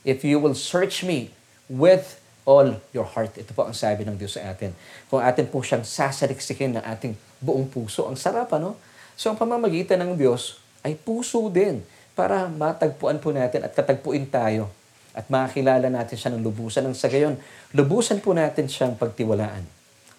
if 0.07 0.23
you 0.23 0.39
will 0.39 0.55
search 0.55 1.03
me 1.03 1.35
with 1.67 2.23
all 2.47 2.79
your 2.95 3.07
heart. 3.07 3.35
Ito 3.35 3.51
po 3.51 3.67
ang 3.67 3.75
sabi 3.75 4.07
ng 4.07 4.15
Diyos 4.15 4.39
sa 4.39 4.47
atin. 4.51 4.75
Kung 5.11 5.23
atin 5.23 5.47
po 5.51 5.63
siyang 5.63 5.87
sasaliksikin 5.87 6.79
ng 6.79 6.85
ating 6.87 7.15
buong 7.39 7.71
puso, 7.71 8.07
ang 8.07 8.19
sarap, 8.19 8.51
ano? 8.55 8.75
So, 9.15 9.31
ang 9.31 9.39
pamamagitan 9.39 10.03
ng 10.03 10.19
Diyos 10.19 10.59
ay 10.83 10.99
puso 10.99 11.47
din 11.51 11.87
para 12.19 12.51
matagpuan 12.51 13.23
po 13.23 13.31
natin 13.31 13.63
at 13.63 13.75
katagpuin 13.75 14.27
tayo 14.27 14.71
at 15.13 15.29
makakilala 15.29 15.93
natin 15.93 16.17
siya 16.17 16.31
ng 16.33 16.41
lubusan. 16.41 16.89
Ang 16.89 16.97
sa 16.97 17.13
gayon, 17.13 17.37
lubusan 17.77 18.21
po 18.25 18.33
natin 18.33 18.69
siyang 18.69 18.97
pagtiwalaan 18.97 19.65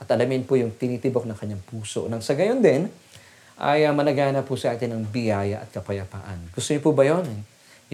at 0.03 0.07
alamin 0.11 0.43
po 0.43 0.59
yung 0.59 0.75
tinitibok 0.75 1.23
ng 1.23 1.37
kanyang 1.37 1.63
puso. 1.63 2.05
Nang 2.11 2.19
sa 2.19 2.37
gayon 2.37 2.59
din, 2.59 2.91
ay 3.57 3.85
uh, 3.85 3.93
managana 3.93 4.41
po 4.41 4.57
sa 4.57 4.73
atin 4.73 4.97
ng 4.97 5.03
biyaya 5.07 5.63
at 5.63 5.69
kapayapaan. 5.71 6.51
Gusto 6.51 6.73
niyo 6.73 6.81
po 6.81 6.91
ba 6.91 7.05
yun? 7.05 7.25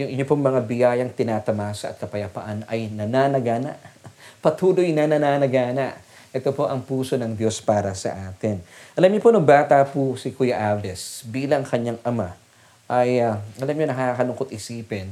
Yung 0.00 0.10
inyo 0.16 0.24
pong 0.24 0.42
mga 0.42 0.60
biyayang 0.64 1.12
tinatamasa 1.12 1.92
at 1.92 1.96
kapayapaan 2.00 2.64
ay 2.66 2.88
nananagana. 2.88 3.76
Patuloy 4.44 4.90
na 4.96 5.04
nananagana. 5.04 5.94
Ito 6.30 6.54
po 6.54 6.70
ang 6.70 6.82
puso 6.86 7.18
ng 7.18 7.36
Diyos 7.36 7.58
para 7.60 7.92
sa 7.92 8.14
atin. 8.30 8.62
Alam 8.94 9.10
niyo 9.10 9.20
po, 9.20 9.34
nung 9.34 9.44
bata 9.44 9.82
po 9.82 10.14
si 10.14 10.30
Kuya 10.30 10.62
Alves, 10.62 11.26
bilang 11.26 11.66
kanyang 11.66 11.98
ama, 12.06 12.38
ay, 12.86 13.22
uh, 13.22 13.38
alam 13.58 13.74
niyo, 13.74 13.86
nakakalungkot 13.90 14.50
isipin 14.54 15.10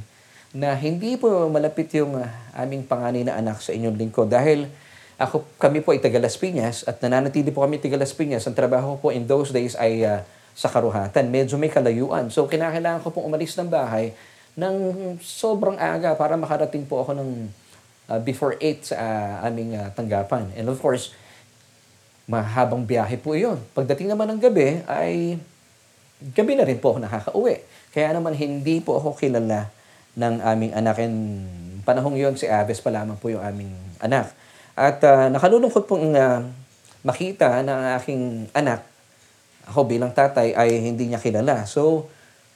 na 0.56 0.72
hindi 0.72 1.20
po 1.20 1.28
malapit 1.52 1.92
yung 1.92 2.16
uh, 2.16 2.28
aming 2.56 2.86
panganay 2.88 3.24
na 3.24 3.36
anak 3.36 3.60
sa 3.60 3.76
inyong 3.76 3.96
lingkod 4.00 4.32
dahil 4.32 4.64
ako, 5.18 5.44
kami 5.58 5.82
po 5.82 5.90
ay 5.90 5.98
taga 5.98 6.22
Las 6.22 6.38
Piñas 6.38 6.86
at 6.86 7.02
nananatili 7.02 7.50
po 7.50 7.66
kami 7.66 7.82
taga 7.82 7.98
Las 7.98 8.14
Piñas. 8.14 8.46
Ang 8.46 8.54
trabaho 8.54 8.94
po 8.96 9.10
in 9.10 9.26
those 9.26 9.50
days 9.50 9.74
ay 9.74 10.06
uh, 10.06 10.22
sa 10.54 10.70
karuhatan. 10.70 11.26
Medyo 11.26 11.58
may 11.58 11.68
kalayuan. 11.70 12.30
So, 12.30 12.46
kinakailangan 12.46 13.02
ko 13.02 13.10
pong 13.10 13.26
umalis 13.26 13.58
ng 13.58 13.66
bahay 13.66 14.14
ng 14.58 14.74
sobrang 15.22 15.78
aga 15.78 16.14
para 16.14 16.38
makarating 16.38 16.86
po 16.86 17.02
ako 17.02 17.18
ng 17.18 17.30
uh, 18.10 18.18
before 18.22 18.54
8 18.62 18.90
sa 18.90 18.94
uh, 18.94 19.46
aming 19.50 19.74
uh, 19.74 19.90
tanggapan. 19.94 20.50
And 20.54 20.70
of 20.70 20.78
course, 20.78 21.14
mahabang 22.30 22.86
biyahe 22.86 23.18
po 23.18 23.34
iyon. 23.34 23.58
Pagdating 23.74 24.10
naman 24.10 24.30
ng 24.34 24.40
gabi, 24.42 24.82
ay 24.86 25.38
gabi 26.34 26.58
na 26.58 26.66
rin 26.66 26.78
po 26.78 26.94
ako 26.94 26.98
nakakauwi. 27.02 27.62
Kaya 27.90 28.14
naman 28.14 28.38
hindi 28.38 28.78
po 28.82 28.98
ako 28.98 29.18
kilala 29.18 29.70
ng 30.14 30.40
aming 30.40 30.72
anak. 30.72 30.96
And 31.02 31.16
panahong 31.84 32.16
yon 32.16 32.36
si 32.36 32.48
Aves 32.48 32.80
pa 32.80 32.92
lamang 32.92 33.16
po 33.20 33.28
yung 33.28 33.42
aming 33.42 33.72
anak. 34.00 34.32
At 34.78 35.02
uh, 35.02 35.26
nakalulungkot 35.28 35.90
pong 35.90 36.14
uh, 36.14 36.46
makita 37.02 37.66
na 37.66 37.72
ang 37.74 37.86
aking 37.98 38.22
anak, 38.54 38.86
ako 39.68 39.84
bilang 39.84 40.14
tatay, 40.14 40.54
ay 40.54 40.80
hindi 40.80 41.10
niya 41.10 41.20
kilala. 41.20 41.66
So, 41.66 42.08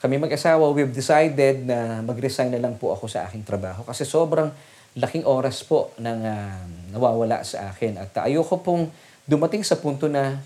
kami 0.03 0.19
mag-asawa, 0.19 0.67
we've 0.75 0.91
decided 0.91 1.67
na 1.67 2.03
mag-resign 2.03 2.51
na 2.51 2.63
lang 2.63 2.75
po 2.75 2.91
ako 2.91 3.07
sa 3.07 3.27
aking 3.27 3.47
trabaho 3.47 3.87
kasi 3.87 4.03
sobrang 4.03 4.51
laking 4.99 5.25
oras 5.25 5.63
po 5.63 5.95
nang 5.97 6.21
uh, 6.21 6.59
nawawala 6.93 7.41
sa 7.47 7.71
akin. 7.71 8.03
At 8.03 8.11
uh, 8.19 8.27
ayoko 8.27 8.61
pong 8.61 8.91
dumating 9.25 9.63
sa 9.63 9.79
punto 9.79 10.11
na 10.11 10.43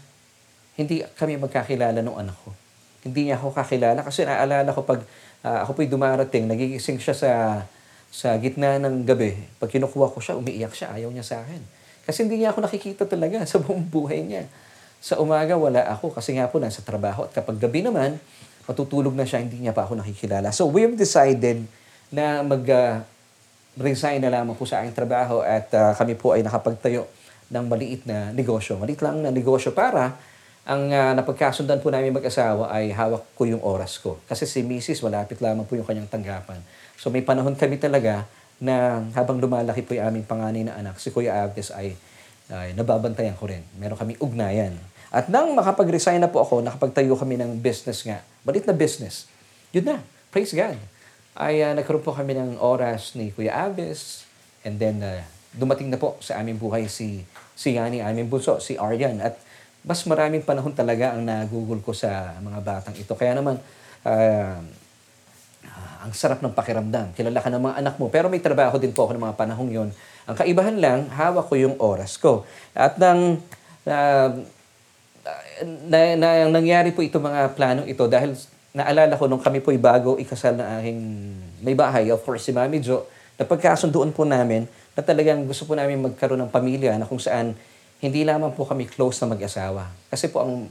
hindi 0.76 1.00
kami 1.16 1.40
magkakilala 1.40 2.04
ng 2.04 2.16
anak 2.20 2.36
ko. 2.44 2.52
Hindi 3.06 3.30
niya 3.30 3.40
ako 3.40 3.54
kakilala 3.56 4.02
kasi 4.04 4.28
naalala 4.28 4.70
ko 4.70 4.84
pag 4.84 5.00
uh, 5.46 5.62
ako 5.62 5.78
po'y 5.78 5.86
dumarating, 5.86 6.50
nagigising 6.50 6.98
siya 6.98 7.14
sa 7.14 7.30
sa 8.10 8.32
gitna 8.40 8.80
ng 8.80 9.04
gabi, 9.04 9.36
pag 9.60 9.68
kinukuha 9.68 10.08
ko 10.08 10.18
siya, 10.24 10.40
umiiyak 10.40 10.72
siya, 10.72 10.88
ayaw 10.96 11.12
niya 11.12 11.26
sa 11.26 11.36
akin. 11.44 11.60
Kasi 12.06 12.24
hindi 12.24 12.40
niya 12.40 12.54
ako 12.54 12.64
nakikita 12.64 13.04
talaga 13.04 13.44
sa 13.50 13.60
buong 13.60 13.86
buhay 13.86 14.24
niya. 14.24 14.48
Sa 15.04 15.20
umaga, 15.20 15.54
wala 15.54 15.84
ako 15.92 16.16
kasi 16.16 16.34
nga 16.34 16.48
po 16.48 16.56
nasa 16.56 16.80
trabaho. 16.80 17.28
At 17.28 17.36
kapag 17.36 17.60
gabi 17.60 17.84
naman, 17.84 18.16
matutulog 18.64 19.12
na 19.12 19.28
siya, 19.28 19.44
hindi 19.44 19.60
niya 19.60 19.76
pa 19.76 19.84
ako 19.84 20.00
nakikilala. 20.00 20.50
So 20.50 20.66
we 20.66 20.82
have 20.82 20.96
decided 20.96 21.68
na 22.08 22.40
mag 22.40 22.64
uh, 22.66 23.04
resign 23.76 24.24
na 24.24 24.32
lamang 24.32 24.56
po 24.56 24.64
sa 24.64 24.80
aking 24.80 24.96
trabaho 24.96 25.44
at 25.44 25.68
uh, 25.76 25.92
kami 25.92 26.16
po 26.16 26.32
ay 26.32 26.40
nakapagtayo 26.40 27.04
ng 27.52 27.64
maliit 27.68 28.08
na 28.08 28.32
negosyo. 28.32 28.80
Maliit 28.80 29.04
lang 29.04 29.20
na 29.20 29.28
negosyo 29.28 29.76
para 29.76 30.16
ang 30.66 30.90
uh, 30.90 31.14
napagkasundan 31.14 31.78
po 31.78 31.94
namin 31.94 32.10
mag-asawa 32.10 32.74
ay 32.74 32.90
hawak 32.90 33.22
ko 33.38 33.46
yung 33.46 33.62
oras 33.62 34.02
ko. 34.02 34.18
Kasi 34.26 34.50
si 34.50 34.66
Mrs. 34.66 34.98
malapit 35.06 35.38
lamang 35.38 35.62
po 35.62 35.78
yung 35.78 35.86
kanyang 35.86 36.10
tanggapan. 36.10 36.58
So 36.98 37.06
may 37.06 37.22
panahon 37.22 37.54
kami 37.54 37.78
talaga 37.78 38.26
na 38.58 38.98
habang 39.14 39.38
lumalaki 39.38 39.86
po 39.86 39.94
yung 39.94 40.10
aming 40.10 40.26
panganay 40.26 40.66
na 40.66 40.74
anak, 40.74 40.98
si 40.98 41.14
Kuya 41.14 41.38
Agnes 41.38 41.70
ay, 41.70 41.94
ay 42.50 42.74
nababantayan 42.74 43.38
ko 43.38 43.46
rin. 43.46 43.62
Meron 43.78 43.94
kami 43.94 44.18
ugnayan. 44.18 44.74
At 45.14 45.30
nang 45.30 45.54
makapag-resign 45.54 46.18
na 46.18 46.26
po 46.26 46.42
ako, 46.42 46.66
nakapagtayo 46.66 47.14
kami 47.14 47.38
ng 47.38 47.62
business 47.62 48.02
nga. 48.02 48.26
Balit 48.42 48.66
na 48.66 48.74
business. 48.74 49.30
Yun 49.70 49.86
na. 49.86 50.02
Praise 50.34 50.50
God. 50.50 50.82
Ay 51.38 51.62
uh, 51.62 51.78
nagkaroon 51.78 52.02
po 52.02 52.10
kami 52.10 52.34
ng 52.34 52.58
oras 52.58 53.14
ni 53.14 53.30
Kuya 53.30 53.54
Agnes. 53.54 54.26
And 54.66 54.82
then 54.82 54.98
uh, 54.98 55.22
dumating 55.54 55.94
na 55.94 56.00
po 56.02 56.18
sa 56.18 56.42
aming 56.42 56.58
buhay 56.58 56.90
si, 56.90 57.22
si 57.54 57.78
Yani, 57.78 58.02
aming 58.02 58.26
bunso, 58.26 58.58
si 58.58 58.74
Aryan. 58.74 59.22
At 59.22 59.45
mas 59.86 60.02
maraming 60.02 60.42
panahon 60.42 60.74
talaga 60.74 61.14
ang 61.14 61.22
nagugol 61.22 61.78
ko 61.78 61.94
sa 61.94 62.34
mga 62.42 62.58
batang 62.58 62.96
ito. 62.98 63.14
Kaya 63.14 63.38
naman, 63.38 63.62
uh, 64.02 64.58
ang 66.02 66.12
sarap 66.14 66.42
ng 66.42 66.50
pakiramdam. 66.50 67.14
Kilala 67.14 67.38
ka 67.38 67.50
ng 67.50 67.62
mga 67.62 67.76
anak 67.78 67.94
mo. 68.02 68.10
Pero 68.10 68.26
may 68.26 68.42
trabaho 68.42 68.82
din 68.82 68.90
po 68.90 69.06
ako 69.06 69.14
ng 69.14 69.24
mga 69.30 69.38
panahong 69.38 69.70
yon. 69.70 69.88
Ang 70.26 70.36
kaibahan 70.38 70.76
lang, 70.78 70.98
hawak 71.14 71.46
ko 71.46 71.54
yung 71.54 71.78
oras 71.78 72.18
ko. 72.18 72.42
At 72.74 72.98
nang 72.98 73.38
uh, 73.86 74.30
na, 75.86 75.98
na, 76.18 76.28
nangyari 76.50 76.90
po 76.90 77.02
ito 77.02 77.18
mga 77.22 77.54
planong 77.54 77.88
ito 77.88 78.04
dahil 78.06 78.36
naalala 78.76 79.16
ko 79.16 79.24
nung 79.26 79.40
kami 79.40 79.64
po'y 79.64 79.80
bago 79.80 80.20
ikasal 80.20 80.54
na 80.54 80.78
aking 80.78 81.00
may 81.64 81.72
bahay, 81.72 82.12
of 82.12 82.20
course 82.20 82.44
si 82.44 82.52
Mami 82.52 82.78
Jo, 82.78 83.08
napagkasunduan 83.40 84.12
po 84.12 84.28
namin 84.28 84.68
na 84.92 85.00
talagang 85.00 85.48
gusto 85.48 85.64
po 85.64 85.72
namin 85.72 85.96
magkaroon 86.04 86.44
ng 86.44 86.52
pamilya 86.52 87.00
na 87.00 87.08
kung 87.08 87.18
saan 87.18 87.56
hindi 88.00 88.28
lamang 88.28 88.52
po 88.52 88.68
kami 88.68 88.84
close 88.88 89.24
na 89.24 89.32
mag-asawa. 89.32 89.88
Kasi 90.12 90.28
po 90.28 90.44
ang 90.44 90.68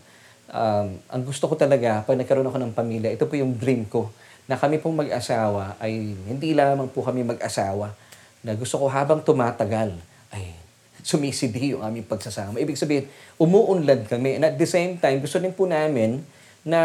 um, 0.51 0.88
ang 1.09 1.21
gusto 1.25 1.49
ko 1.49 1.57
talaga 1.57 2.05
pag 2.05 2.17
nagkaroon 2.17 2.45
ako 2.45 2.59
ng 2.61 2.73
pamilya, 2.73 3.09
ito 3.09 3.25
po 3.25 3.33
yung 3.33 3.57
dream 3.57 3.89
ko 3.89 4.13
na 4.45 4.55
kami 4.59 4.77
pong 4.77 5.01
mag-asawa 5.01 5.73
ay 5.81 6.13
hindi 6.29 6.53
lamang 6.53 6.89
po 6.93 7.01
kami 7.01 7.25
mag-asawa 7.25 7.97
na 8.45 8.53
gusto 8.53 8.77
ko 8.77 8.85
habang 8.85 9.25
tumatagal 9.25 9.97
ay 10.29 10.53
sumisidi 11.01 11.73
yung 11.73 11.81
aming 11.81 12.05
pagsasama. 12.05 12.61
Ibig 12.61 12.77
sabihin, 12.77 13.09
umuunlad 13.41 14.05
kami. 14.05 14.38
And 14.38 14.45
at 14.45 14.55
the 14.57 14.69
same 14.69 15.01
time, 15.01 15.21
gusto 15.21 15.41
din 15.41 15.53
po 15.53 15.65
namin 15.65 16.21
na 16.61 16.81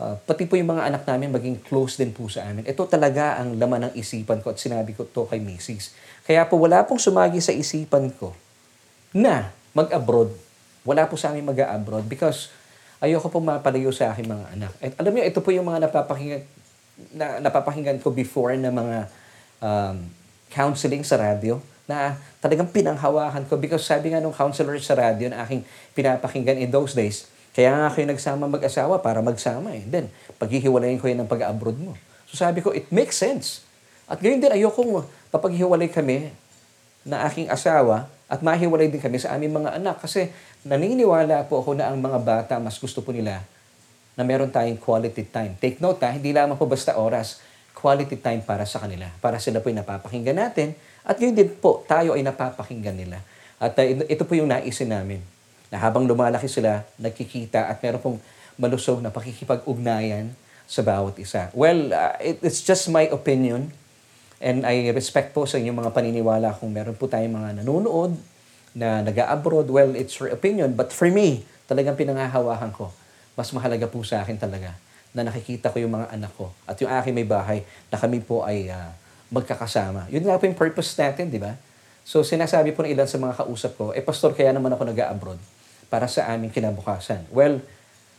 uh, 0.00 0.14
pati 0.24 0.48
po 0.48 0.56
yung 0.56 0.76
mga 0.76 0.88
anak 0.88 1.04
namin 1.04 1.28
maging 1.28 1.56
close 1.60 2.00
din 2.00 2.12
po 2.12 2.28
sa 2.32 2.48
amin. 2.48 2.64
Ito 2.64 2.88
talaga 2.88 3.36
ang 3.36 3.60
laman 3.60 3.88
ng 3.88 3.94
isipan 3.96 4.40
ko 4.40 4.52
at 4.52 4.60
sinabi 4.60 4.96
ko 4.96 5.04
to 5.04 5.28
kay 5.28 5.40
Mrs. 5.40 5.92
Kaya 6.24 6.48
po 6.48 6.56
wala 6.56 6.84
pong 6.88 7.00
sumagi 7.00 7.44
sa 7.44 7.52
isipan 7.52 8.08
ko 8.16 8.32
na 9.12 9.52
mag-abroad. 9.72 10.32
Wala 10.84 11.04
po 11.08 11.20
sa 11.20 11.32
amin 11.32 11.44
mag-abroad 11.44 12.08
because 12.08 12.52
ayoko 12.98 13.30
pong 13.30 13.46
mapalayo 13.46 13.94
sa 13.94 14.10
aking 14.12 14.26
mga 14.26 14.46
anak. 14.58 14.72
At 14.82 14.92
alam 14.98 15.12
niyo, 15.14 15.24
ito 15.28 15.38
po 15.38 15.54
yung 15.54 15.68
mga 15.68 15.88
napapakinggan, 15.88 16.42
na, 17.14 17.26
napapakinggan 17.38 17.98
ko 18.02 18.10
before 18.10 18.54
na 18.58 18.74
mga 18.74 18.96
um, 19.62 19.96
counseling 20.50 21.04
sa 21.06 21.20
radyo 21.20 21.62
na 21.88 22.20
talagang 22.42 22.68
pinanghawakan 22.68 23.48
ko 23.48 23.56
because 23.56 23.86
sabi 23.86 24.12
nga 24.12 24.20
nung 24.20 24.34
counselor 24.34 24.76
sa 24.82 24.98
radyo 24.98 25.32
na 25.32 25.40
aking 25.46 25.64
pinapakinggan 25.96 26.58
in 26.60 26.68
those 26.68 26.92
days, 26.92 27.30
kaya 27.56 27.72
nga 27.74 27.88
kayo 27.90 28.06
nagsama 28.06 28.44
mag-asawa 28.44 29.00
para 29.00 29.24
magsama 29.24 29.72
eh. 29.74 29.82
Then, 29.88 30.12
paghihiwalayin 30.36 31.00
ko 31.00 31.08
yun 31.08 31.24
ng 31.24 31.30
pag-abroad 31.30 31.78
mo. 31.80 31.96
So 32.28 32.36
sabi 32.36 32.60
ko, 32.60 32.76
it 32.76 32.86
makes 32.92 33.16
sense. 33.16 33.64
At 34.04 34.20
ngayon 34.20 34.40
din, 34.40 34.52
ayokong 34.52 35.04
papaghiwalay 35.32 35.88
kami 35.88 36.28
na 37.06 37.26
aking 37.26 37.50
asawa 37.50 38.10
at 38.28 38.40
mahiwalay 38.44 38.90
din 38.92 39.00
kami 39.00 39.16
sa 39.18 39.34
aming 39.36 39.62
mga 39.62 39.78
anak 39.78 40.02
kasi 40.02 40.30
naniniwala 40.66 41.46
po 41.46 41.62
ako 41.62 41.78
na 41.78 41.88
ang 41.88 41.96
mga 41.98 42.18
bata 42.20 42.54
mas 42.60 42.76
gusto 42.76 43.00
po 43.00 43.14
nila 43.14 43.40
na 44.18 44.26
meron 44.26 44.50
tayong 44.50 44.82
quality 44.82 45.30
time. 45.30 45.54
Take 45.62 45.78
note 45.78 46.02
ha, 46.02 46.10
hindi 46.10 46.34
lamang 46.34 46.58
po 46.58 46.66
basta 46.66 46.98
oras, 46.98 47.38
quality 47.70 48.18
time 48.18 48.42
para 48.42 48.66
sa 48.66 48.82
kanila. 48.82 49.06
Para 49.22 49.38
sila 49.38 49.62
po 49.62 49.70
ay 49.70 49.78
napapakinggan 49.78 50.34
natin 50.34 50.74
at 51.06 51.16
yun 51.22 51.32
din 51.32 51.48
po, 51.48 51.86
tayo 51.86 52.18
ay 52.18 52.26
napapakinggan 52.26 52.98
nila. 52.98 53.22
At 53.56 53.78
uh, 53.78 53.86
ito 53.86 54.26
po 54.26 54.34
yung 54.34 54.50
naisin 54.50 54.90
namin 54.90 55.22
na 55.70 55.78
habang 55.78 56.04
lumalaki 56.04 56.50
sila, 56.50 56.84
nagkikita 56.98 57.70
at 57.70 57.78
meron 57.80 58.02
pong 58.02 58.18
malusog 58.58 58.98
na 59.00 59.14
pakikipag-ugnayan 59.14 60.34
sa 60.68 60.84
bawat 60.84 61.16
isa. 61.16 61.48
Well, 61.56 61.94
uh, 61.94 62.18
it, 62.20 62.42
it's 62.44 62.60
just 62.60 62.90
my 62.92 63.08
opinion 63.08 63.72
And 64.38 64.62
I 64.62 64.94
respect 64.94 65.34
po 65.34 65.46
sa 65.46 65.58
inyong 65.58 65.82
mga 65.82 65.90
paniniwala 65.90 66.54
kung 66.58 66.70
meron 66.70 66.94
po 66.94 67.10
tayong 67.10 67.34
mga 67.34 67.50
nanonood 67.62 68.14
na 68.74 69.02
nag-abroad. 69.02 69.66
Well, 69.66 69.98
it's 69.98 70.14
your 70.22 70.30
opinion. 70.30 70.78
But 70.78 70.94
for 70.94 71.10
me, 71.10 71.42
talagang 71.66 71.98
pinangahawakan 71.98 72.70
ko. 72.70 72.94
Mas 73.34 73.50
mahalaga 73.50 73.90
po 73.90 74.02
sa 74.06 74.22
akin 74.22 74.38
talaga 74.38 74.74
na 75.10 75.26
nakikita 75.26 75.74
ko 75.74 75.82
yung 75.82 75.94
mga 75.94 76.14
anak 76.14 76.32
ko 76.36 76.52
at 76.68 76.76
yung 76.78 76.90
aking 76.90 77.14
may 77.16 77.26
bahay 77.26 77.64
na 77.88 77.96
kami 77.96 78.22
po 78.22 78.44
ay 78.44 78.70
uh, 78.70 78.92
magkakasama. 79.32 80.06
Yun 80.12 80.22
nga 80.26 80.36
po 80.36 80.44
yung 80.46 80.58
purpose 80.58 80.94
natin, 80.94 81.32
di 81.32 81.40
ba? 81.40 81.56
So 82.04 82.24
sinasabi 82.24 82.72
po 82.72 82.84
ng 82.84 82.92
ilan 82.92 83.08
sa 83.08 83.18
mga 83.20 83.34
kausap 83.42 83.72
ko, 83.76 83.92
eh 83.92 84.04
pastor, 84.04 84.32
kaya 84.32 84.52
naman 84.52 84.72
ako 84.72 84.88
nag-abroad 84.88 85.40
para 85.88 86.06
sa 86.06 86.28
aming 86.32 86.52
kinabukasan. 86.52 87.24
Well, 87.32 87.60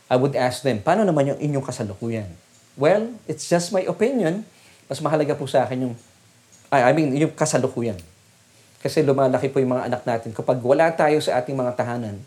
I 0.09 0.17
would 0.17 0.33
ask 0.33 0.65
them, 0.65 0.81
paano 0.81 1.05
naman 1.05 1.29
yung 1.33 1.39
inyong 1.39 1.65
kasalukuyan? 1.65 2.29
Well, 2.73 3.13
it's 3.29 3.45
just 3.45 3.69
my 3.69 3.85
opinion. 3.85 4.45
Mas 4.89 4.97
mahalaga 5.05 5.37
po 5.37 5.45
sa 5.45 5.69
akin 5.69 5.89
yung 5.89 5.95
I, 6.69 6.89
I 6.89 6.91
mean, 6.93 7.17
yung 7.17 7.33
kasalukuyan. 7.33 7.97
Kasi 8.79 9.03
lumalaki 9.03 9.51
po 9.51 9.59
yung 9.59 9.75
mga 9.75 9.91
anak 9.91 10.01
natin. 10.05 10.31
Kapag 10.31 10.61
wala 10.61 10.87
tayo 10.95 11.19
sa 11.19 11.41
ating 11.41 11.57
mga 11.57 11.75
tahanan, 11.75 12.21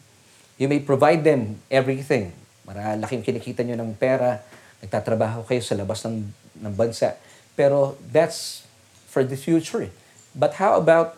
you 0.61 0.69
may 0.69 0.83
provide 0.83 1.25
them 1.25 1.57
everything. 1.73 2.35
Maralaking 2.69 3.25
kinikita 3.25 3.65
nyo 3.65 3.79
ng 3.79 3.97
pera, 3.97 4.43
nagtatrabaho 4.85 5.47
kayo 5.49 5.63
sa 5.65 5.79
labas 5.79 6.05
ng, 6.05 6.29
ng 6.61 6.75
bansa. 6.75 7.17
Pero 7.57 7.97
that's 8.11 8.67
for 9.09 9.25
the 9.25 9.39
future. 9.39 9.89
But 10.37 10.59
how 10.59 10.77
about 10.77 11.17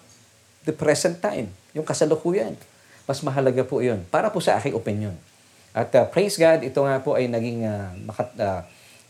the 0.69 0.73
present 0.77 1.19
time? 1.19 1.51
Yung 1.75 1.89
kasalukuyan. 1.89 2.55
Mas 3.09 3.21
mahalaga 3.25 3.65
po 3.67 3.81
yun. 3.81 4.07
Para 4.13 4.31
po 4.31 4.39
sa 4.39 4.61
aking 4.61 4.77
opinion. 4.77 5.17
At 5.75 5.91
uh, 5.97 6.07
praise 6.07 6.39
God, 6.39 6.63
ito 6.63 6.79
nga 6.79 7.03
po 7.03 7.19
ay 7.19 7.27
naging 7.27 7.67
uh, 7.67 7.91
makat, 8.07 8.31
uh, 8.39 8.63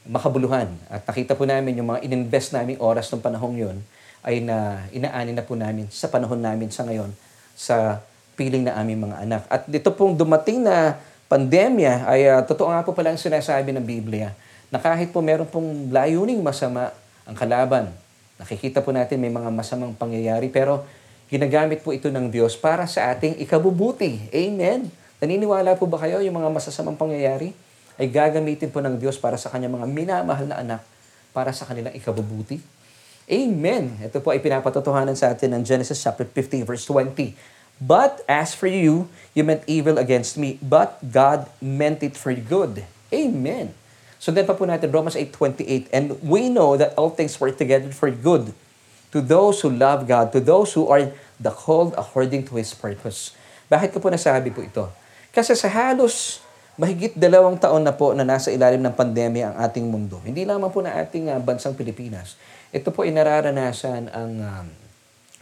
makabuluhan. 0.09 0.73
At 0.89 1.05
nakita 1.05 1.37
po 1.37 1.45
namin 1.45 1.77
yung 1.77 1.93
mga 1.93 2.01
ininvest 2.09 2.57
naming 2.57 2.81
oras 2.81 3.13
ng 3.13 3.21
panahong 3.21 3.59
yon 3.61 3.77
ay 4.25 4.41
na 4.41 4.89
inaani 4.91 5.37
na 5.37 5.45
po 5.45 5.53
namin 5.53 5.87
sa 5.93 6.09
panahon 6.09 6.41
namin 6.41 6.73
sa 6.73 6.83
ngayon 6.89 7.13
sa 7.55 8.01
piling 8.35 8.67
na 8.67 8.75
aming 8.81 9.07
mga 9.07 9.17
anak. 9.23 9.43
At 9.47 9.69
dito 9.71 9.95
pong 9.95 10.19
dumating 10.19 10.65
na 10.65 10.99
pandemya 11.31 12.09
ay 12.09 12.21
uh, 12.27 12.43
totoo 12.43 12.73
nga 12.73 12.83
po 12.83 12.97
pala 12.97 13.15
ang 13.15 13.21
sinasabi 13.21 13.71
ng 13.71 13.85
Biblia 13.85 14.35
na 14.73 14.83
kahit 14.83 15.15
po 15.15 15.23
meron 15.23 15.47
pong 15.47 15.93
layuning 15.93 16.43
masama 16.43 16.91
ang 17.25 17.37
kalaban, 17.39 17.95
nakikita 18.41 18.83
po 18.83 18.91
natin 18.91 19.23
may 19.23 19.31
mga 19.31 19.49
masamang 19.49 19.95
pangyayari 19.95 20.51
pero 20.51 20.83
ginagamit 21.31 21.81
po 21.81 21.95
ito 21.95 22.11
ng 22.11 22.29
Diyos 22.29 22.59
para 22.59 22.85
sa 22.91 23.15
ating 23.15 23.39
ikabubuti. 23.41 24.29
Amen. 24.35 24.91
Naniniwala 25.23 25.79
po 25.79 25.89
ba 25.89 25.97
kayo 26.03 26.21
yung 26.21 26.37
mga 26.37 26.51
masasamang 26.53 26.99
pangyayari 26.99 27.55
ay 27.97 28.11
gagamitin 28.11 28.69
po 28.69 28.83
ng 28.83 28.99
Diyos 28.99 29.17
para 29.17 29.39
sa 29.39 29.49
kanyang 29.49 29.79
mga 29.79 29.87
minamahal 29.89 30.47
na 30.51 30.59
anak 30.61 30.83
para 31.31 31.55
sa 31.55 31.65
kanilang 31.65 31.95
ikabubuti? 31.95 32.61
Amen. 33.25 33.97
Ito 34.05 34.21
po 34.21 34.37
ay 34.37 34.41
pinapatotohanan 34.45 35.17
sa 35.17 35.33
atin 35.33 35.57
ng 35.57 35.63
Genesis 35.65 35.97
chapter 35.97 36.29
50 36.29 36.69
verse 36.69 36.85
20. 36.85 37.33
But 37.81 38.23
as 38.31 38.53
for 38.53 38.69
you, 38.71 39.09
you 39.33 39.43
meant 39.43 39.67
evil 39.67 39.99
against 39.99 40.39
me, 40.39 40.61
but 40.63 41.01
God 41.03 41.51
meant 41.59 42.05
it 42.05 42.15
for 42.15 42.31
good. 42.37 42.87
Amen. 43.11 43.75
So 44.23 44.31
then 44.31 44.47
pa 44.47 44.55
po 44.55 44.65
natin 44.65 44.95
Romans 44.95 45.19
8.28, 45.19 45.91
And 45.91 46.17
we 46.23 46.49
know 46.49 46.79
that 46.79 46.95
all 46.95 47.13
things 47.13 47.37
work 47.37 47.59
together 47.59 47.91
for 47.91 48.09
good 48.09 48.55
to 49.11 49.19
those 49.21 49.61
who 49.61 49.69
love 49.69 50.07
God, 50.07 50.33
to 50.33 50.41
those 50.41 50.73
who 50.73 50.89
are 50.89 51.13
the 51.37 51.53
called 51.53 51.93
according 51.99 52.47
to 52.49 52.57
His 52.57 52.73
purpose. 52.73 53.35
Bakit 53.69 53.93
ko 53.97 53.99
po 54.01 54.09
nasabi 54.09 54.55
po 54.55 54.63
ito? 54.63 54.87
Kasi 55.35 55.53
sa 55.59 55.67
halos 55.69 56.45
mahigit 56.75 57.15
dalawang 57.15 57.55
taon 57.59 57.87
na 57.87 57.95
po 57.95 58.11
na 58.15 58.27
nasa 58.27 58.51
ilalim 58.51 58.83
ng 58.83 58.95
pandemya 58.95 59.55
ang 59.55 59.57
ating 59.67 59.87
mundo. 59.87 60.19
Hindi 60.23 60.43
lamang 60.43 60.71
po 60.75 60.83
na 60.83 60.95
ating 60.99 61.31
uh, 61.31 61.39
bansang 61.39 61.79
Pilipinas. 61.79 62.35
Ito 62.75 62.91
po 62.91 63.07
ay 63.07 63.15
nararanasan 63.15 64.11
ang 64.11 64.33
um, 64.43 64.67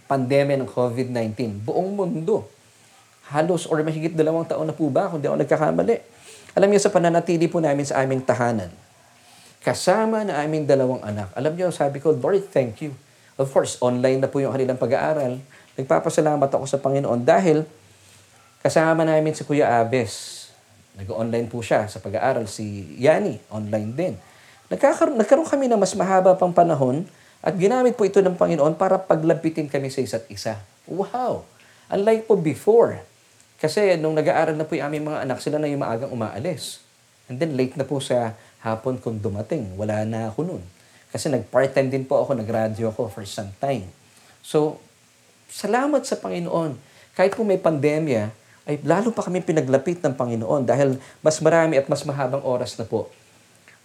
pandemya 0.05 0.61
ng 0.61 0.68
COVID-19. 0.68 1.64
Buong 1.64 1.97
mundo. 1.97 2.45
Halos 3.33 3.64
or 3.64 3.81
mahigit 3.81 4.12
dalawang 4.12 4.45
taon 4.45 4.68
na 4.68 4.77
po 4.77 4.85
ba 4.92 5.09
kung 5.09 5.16
di 5.16 5.25
ako 5.25 5.40
nagkakamali. 5.40 5.97
Alam 6.53 6.68
niyo 6.68 6.85
sa 6.85 6.92
pananatili 6.92 7.49
po 7.49 7.64
namin 7.64 7.88
sa 7.88 8.05
aming 8.05 8.21
tahanan, 8.21 8.68
kasama 9.64 10.21
na 10.21 10.45
aming 10.45 10.68
dalawang 10.68 11.01
anak. 11.01 11.33
Alam 11.33 11.57
niyo, 11.57 11.73
sabi 11.73 11.97
ko, 11.97 12.12
Lord, 12.12 12.45
thank 12.53 12.85
you. 12.85 12.92
Of 13.40 13.49
course, 13.49 13.81
online 13.81 14.21
na 14.21 14.29
po 14.29 14.37
yung 14.45 14.53
kanilang 14.53 14.77
pag-aaral. 14.77 15.40
Nagpapasalamat 15.81 16.53
ako 16.53 16.68
sa 16.68 16.77
Panginoon 16.77 17.25
dahil 17.25 17.64
Kasama 18.62 19.03
namin 19.03 19.35
si 19.35 19.42
Kuya 19.42 19.83
Abes. 19.83 20.47
Nag-online 20.95 21.51
po 21.51 21.59
siya 21.66 21.90
sa 21.90 21.99
pag-aaral. 21.99 22.47
Si 22.47 22.95
Yani, 22.95 23.42
online 23.51 23.90
din. 23.90 24.14
Nagkakaroon, 24.71 25.18
nagkaroon 25.18 25.51
kami 25.51 25.66
ng 25.66 25.83
mas 25.83 25.99
mahaba 25.99 26.38
pang 26.38 26.55
panahon 26.55 27.03
at 27.42 27.59
ginamit 27.59 27.98
po 27.98 28.07
ito 28.07 28.22
ng 28.22 28.38
Panginoon 28.38 28.78
para 28.78 29.02
paglapitin 29.02 29.66
kami 29.66 29.90
sa 29.90 29.98
isa't 29.98 30.31
isa. 30.31 30.62
Wow! 30.87 31.42
Unlike 31.90 32.31
po 32.31 32.38
before. 32.38 33.02
Kasi 33.59 33.98
nung 33.98 34.14
nag-aaral 34.14 34.55
na 34.55 34.62
po 34.62 34.78
yung 34.78 34.87
aming 34.87 35.11
mga 35.11 35.26
anak, 35.26 35.42
sila 35.42 35.59
na 35.59 35.66
yung 35.66 35.83
maagang 35.83 36.14
umaalis. 36.14 36.78
And 37.26 37.42
then 37.42 37.59
late 37.59 37.74
na 37.74 37.83
po 37.83 37.98
sa 37.98 38.38
hapon 38.62 39.02
kung 39.02 39.18
dumating. 39.18 39.74
Wala 39.74 40.07
na 40.07 40.31
ako 40.31 40.55
noon. 40.55 40.62
Kasi 41.11 41.26
nag-part-time 41.35 41.90
din 41.90 42.07
po 42.07 42.22
ako, 42.22 42.38
nag-radio 42.38 42.94
ako 42.94 43.11
for 43.11 43.26
some 43.26 43.50
time. 43.59 43.90
So, 44.38 44.78
salamat 45.50 46.07
sa 46.07 46.22
Panginoon. 46.22 46.78
Kahit 47.18 47.35
po 47.35 47.42
may 47.42 47.59
pandemya, 47.59 48.31
ay 48.70 48.78
lalo 48.87 49.11
pa 49.11 49.26
kami 49.26 49.42
pinaglapit 49.42 49.98
ng 49.98 50.14
Panginoon 50.14 50.62
dahil 50.62 50.94
mas 51.18 51.42
marami 51.42 51.74
at 51.74 51.90
mas 51.90 52.07
mahabang 52.07 52.46
oras 52.46 52.78
na 52.78 52.87
po 52.87 53.11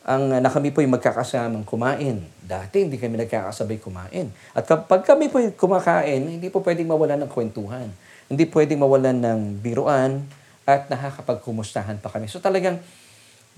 ang 0.08 0.39
na 0.39 0.48
kami 0.48 0.72
po 0.72 0.80
ay 0.80 0.88
magkakasamang 0.88 1.67
kumain. 1.67 2.24
Dati 2.39 2.88
hindi 2.88 2.96
kami 2.96 3.20
nagkakasabay 3.28 3.76
kumain. 3.84 4.32
At 4.56 4.63
kapag 4.63 5.04
kami 5.04 5.28
po 5.28 5.43
kumakain, 5.60 6.24
hindi 6.24 6.48
po 6.48 6.63
pwedeng 6.63 6.88
mawalan 6.88 7.28
ng 7.28 7.32
kwentuhan. 7.32 7.91
Hindi 8.32 8.48
pwedeng 8.48 8.80
mawalan 8.80 9.20
ng 9.20 9.39
biruan 9.60 10.24
at 10.63 10.88
nakakapagkumustahan 10.88 12.00
pa 12.00 12.08
kami. 12.08 12.32
So 12.32 12.39
talagang 12.39 12.80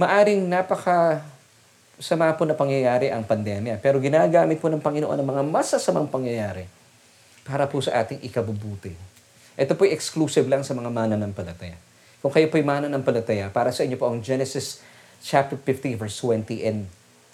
maaring 0.01 0.49
napaka 0.49 1.21
sama 2.01 2.33
po 2.33 2.49
na 2.49 2.57
pangyayari 2.57 3.13
ang 3.13 3.21
pandemya. 3.29 3.77
Pero 3.77 4.01
ginagamit 4.01 4.57
po 4.57 4.73
ng 4.73 4.81
Panginoon 4.81 5.21
ang 5.21 5.29
mga 5.29 5.43
masasamang 5.45 6.09
pangyayari 6.09 6.65
para 7.45 7.69
po 7.69 7.77
sa 7.77 8.01
ating 8.01 8.25
ikabubuti. 8.25 8.97
Ito 9.53 9.77
po 9.77 9.85
exclusive 9.85 10.49
lang 10.49 10.65
sa 10.65 10.73
mga 10.73 10.89
mananampalataya. 10.89 11.77
Kung 12.25 12.33
kayo 12.33 12.49
po'y 12.49 12.65
mananampalataya, 12.65 13.53
para 13.53 13.69
sa 13.69 13.85
inyo 13.85 14.01
po 14.01 14.09
ang 14.09 14.19
Genesis 14.23 14.81
chapter 15.23 15.55
50 15.55 15.99
verse 15.99 16.15
20 16.21 16.67
and 16.67 16.79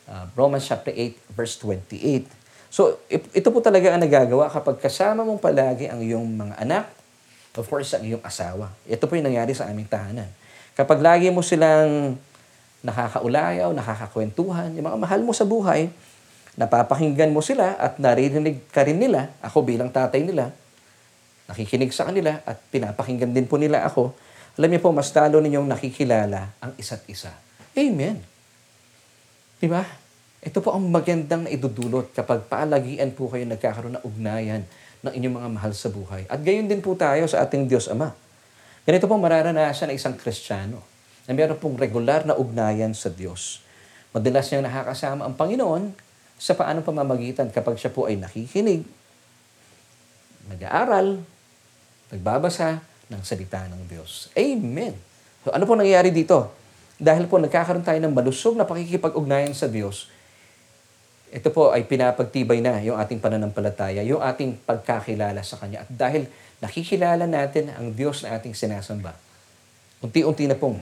uh, 0.09 0.25
Romans 0.33 0.65
chapter 0.65 0.93
8 0.93 1.17
verse 1.33 1.57
28. 1.61 2.27
So, 2.75 2.99
ito 3.07 3.47
po 3.55 3.63
talaga 3.63 3.95
ang 3.95 4.03
nagagawa 4.03 4.51
kapag 4.51 4.83
kasama 4.83 5.23
mong 5.23 5.39
palagi 5.39 5.87
ang 5.87 6.03
iyong 6.03 6.27
mga 6.27 6.55
anak, 6.59 6.85
of 7.55 7.63
course, 7.71 7.95
ang 7.95 8.03
iyong 8.03 8.19
asawa. 8.19 8.67
Ito 8.83 9.07
po 9.07 9.15
yung 9.15 9.31
nangyari 9.31 9.55
sa 9.55 9.71
aming 9.71 9.87
tahanan. 9.87 10.27
Kapag 10.75 10.99
lagi 10.99 11.31
mo 11.31 11.39
silang 11.39 12.19
nakakaulayaw, 12.83 13.71
nakakakwentuhan, 13.71 14.75
yung 14.75 14.91
mga 14.91 14.99
mahal 14.99 15.23
mo 15.23 15.31
sa 15.31 15.47
buhay, 15.47 15.87
napapakinggan 16.59 17.31
mo 17.31 17.39
sila 17.39 17.79
at 17.79 17.95
narinig 17.95 18.59
ka 18.75 18.83
rin 18.83 18.99
nila, 18.99 19.31
ako 19.39 19.63
bilang 19.63 19.87
tatay 19.87 20.27
nila, 20.27 20.51
nakikinig 21.47 21.95
sa 21.95 22.11
kanila 22.11 22.43
at 22.43 22.59
pinapakinggan 22.75 23.31
din 23.31 23.47
po 23.47 23.55
nila 23.55 23.87
ako, 23.87 24.11
alam 24.55 24.67
niyo 24.71 24.83
po, 24.83 24.91
mas 24.91 25.11
talo 25.11 25.39
ninyong 25.39 25.67
nakikilala 25.67 26.51
ang 26.63 26.71
isa't 26.79 27.03
isa. 27.07 27.44
Amen. 27.75 28.23
Di 29.59 29.67
ba? 29.67 29.83
Ito 30.39 30.63
po 30.63 30.71
ang 30.71 30.87
magandang 30.87 31.51
idudulot 31.51 32.15
kapag 32.15 32.47
paalagian 32.47 33.11
po 33.11 33.27
kayo 33.27 33.43
nagkakaroon 33.43 33.99
ng 33.99 34.03
ugnayan 34.07 34.63
ng 35.03 35.11
inyong 35.11 35.35
mga 35.43 35.49
mahal 35.59 35.73
sa 35.75 35.91
buhay. 35.91 36.23
At 36.31 36.39
gayon 36.39 36.71
din 36.71 36.79
po 36.79 36.95
tayo 36.95 37.27
sa 37.27 37.43
ating 37.43 37.67
Diyos 37.67 37.91
Ama. 37.91 38.15
Ganito 38.87 39.09
po 39.09 39.19
mararanasan 39.19 39.91
ng 39.91 39.97
isang 39.97 40.15
Kristiyano 40.15 40.79
na 41.25 41.33
meron 41.33 41.57
pong 41.57 41.75
regular 41.75 42.23
na 42.23 42.37
ugnayan 42.37 42.93
sa 42.93 43.09
Diyos. 43.11 43.59
Madalas 44.15 44.47
niyang 44.47 44.69
nakakasama 44.69 45.27
ang 45.27 45.35
Panginoon 45.35 45.91
sa 46.39 46.55
paano 46.55 46.79
pamamagitan 46.85 47.51
kapag 47.51 47.75
siya 47.75 47.91
po 47.91 48.07
ay 48.07 48.15
nakikinig, 48.15 48.85
nag-aaral, 50.47 51.19
nagbabasa 52.13 52.79
ng 53.09 53.21
salita 53.25 53.65
ng 53.67 53.83
Diyos. 53.89 54.29
Amen. 54.37 54.93
So 55.43 55.51
ano 55.51 55.65
po 55.65 55.73
nangyayari 55.73 56.13
dito? 56.13 56.64
Dahil 56.95 57.27
po 57.27 57.35
nagkakaroon 57.41 57.83
tayo 57.83 57.99
ng 57.99 58.13
malusog 58.15 58.55
na 58.55 58.63
pakikipag-ugnayan 58.63 59.51
sa 59.51 59.67
Diyos, 59.67 60.07
ito 61.35 61.51
po 61.51 61.75
ay 61.75 61.83
pinapagtibay 61.83 62.63
na 62.63 62.79
yung 62.79 62.95
ating 62.95 63.19
pananampalataya, 63.19 63.99
yung 64.07 64.23
ating 64.23 64.55
pagkakilala 64.63 65.43
sa 65.43 65.59
Kanya. 65.59 65.83
At 65.83 65.91
dahil 65.91 66.31
nakikilala 66.63 67.27
natin 67.27 67.75
ang 67.75 67.91
Diyos 67.91 68.23
na 68.23 68.39
ating 68.39 68.55
sinasamba, 68.55 69.11
unti-unti 69.99 70.47
na 70.47 70.55
pong 70.55 70.79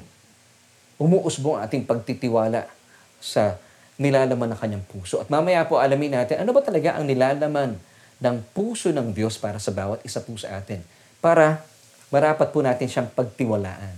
umuusbong 1.02 1.58
ating 1.66 1.90
pagtitiwala 1.90 2.70
sa 3.18 3.58
nilalaman 3.98 4.54
ng 4.54 4.60
Kanyang 4.62 4.86
puso. 4.86 5.18
At 5.18 5.34
mamaya 5.34 5.66
po 5.66 5.82
alamin 5.82 6.22
natin, 6.22 6.46
ano 6.46 6.54
ba 6.54 6.62
talaga 6.62 7.02
ang 7.02 7.10
nilalaman 7.10 7.82
ng 8.22 8.36
puso 8.54 8.94
ng 8.94 9.10
Diyos 9.10 9.42
para 9.42 9.58
sa 9.58 9.74
bawat 9.74 10.06
isa 10.06 10.22
po 10.22 10.38
sa 10.38 10.62
atin 10.62 10.86
para 11.18 11.66
marapat 12.14 12.54
po 12.54 12.62
natin 12.62 12.86
siyang 12.86 13.10
pagtiwalaan. 13.10 13.98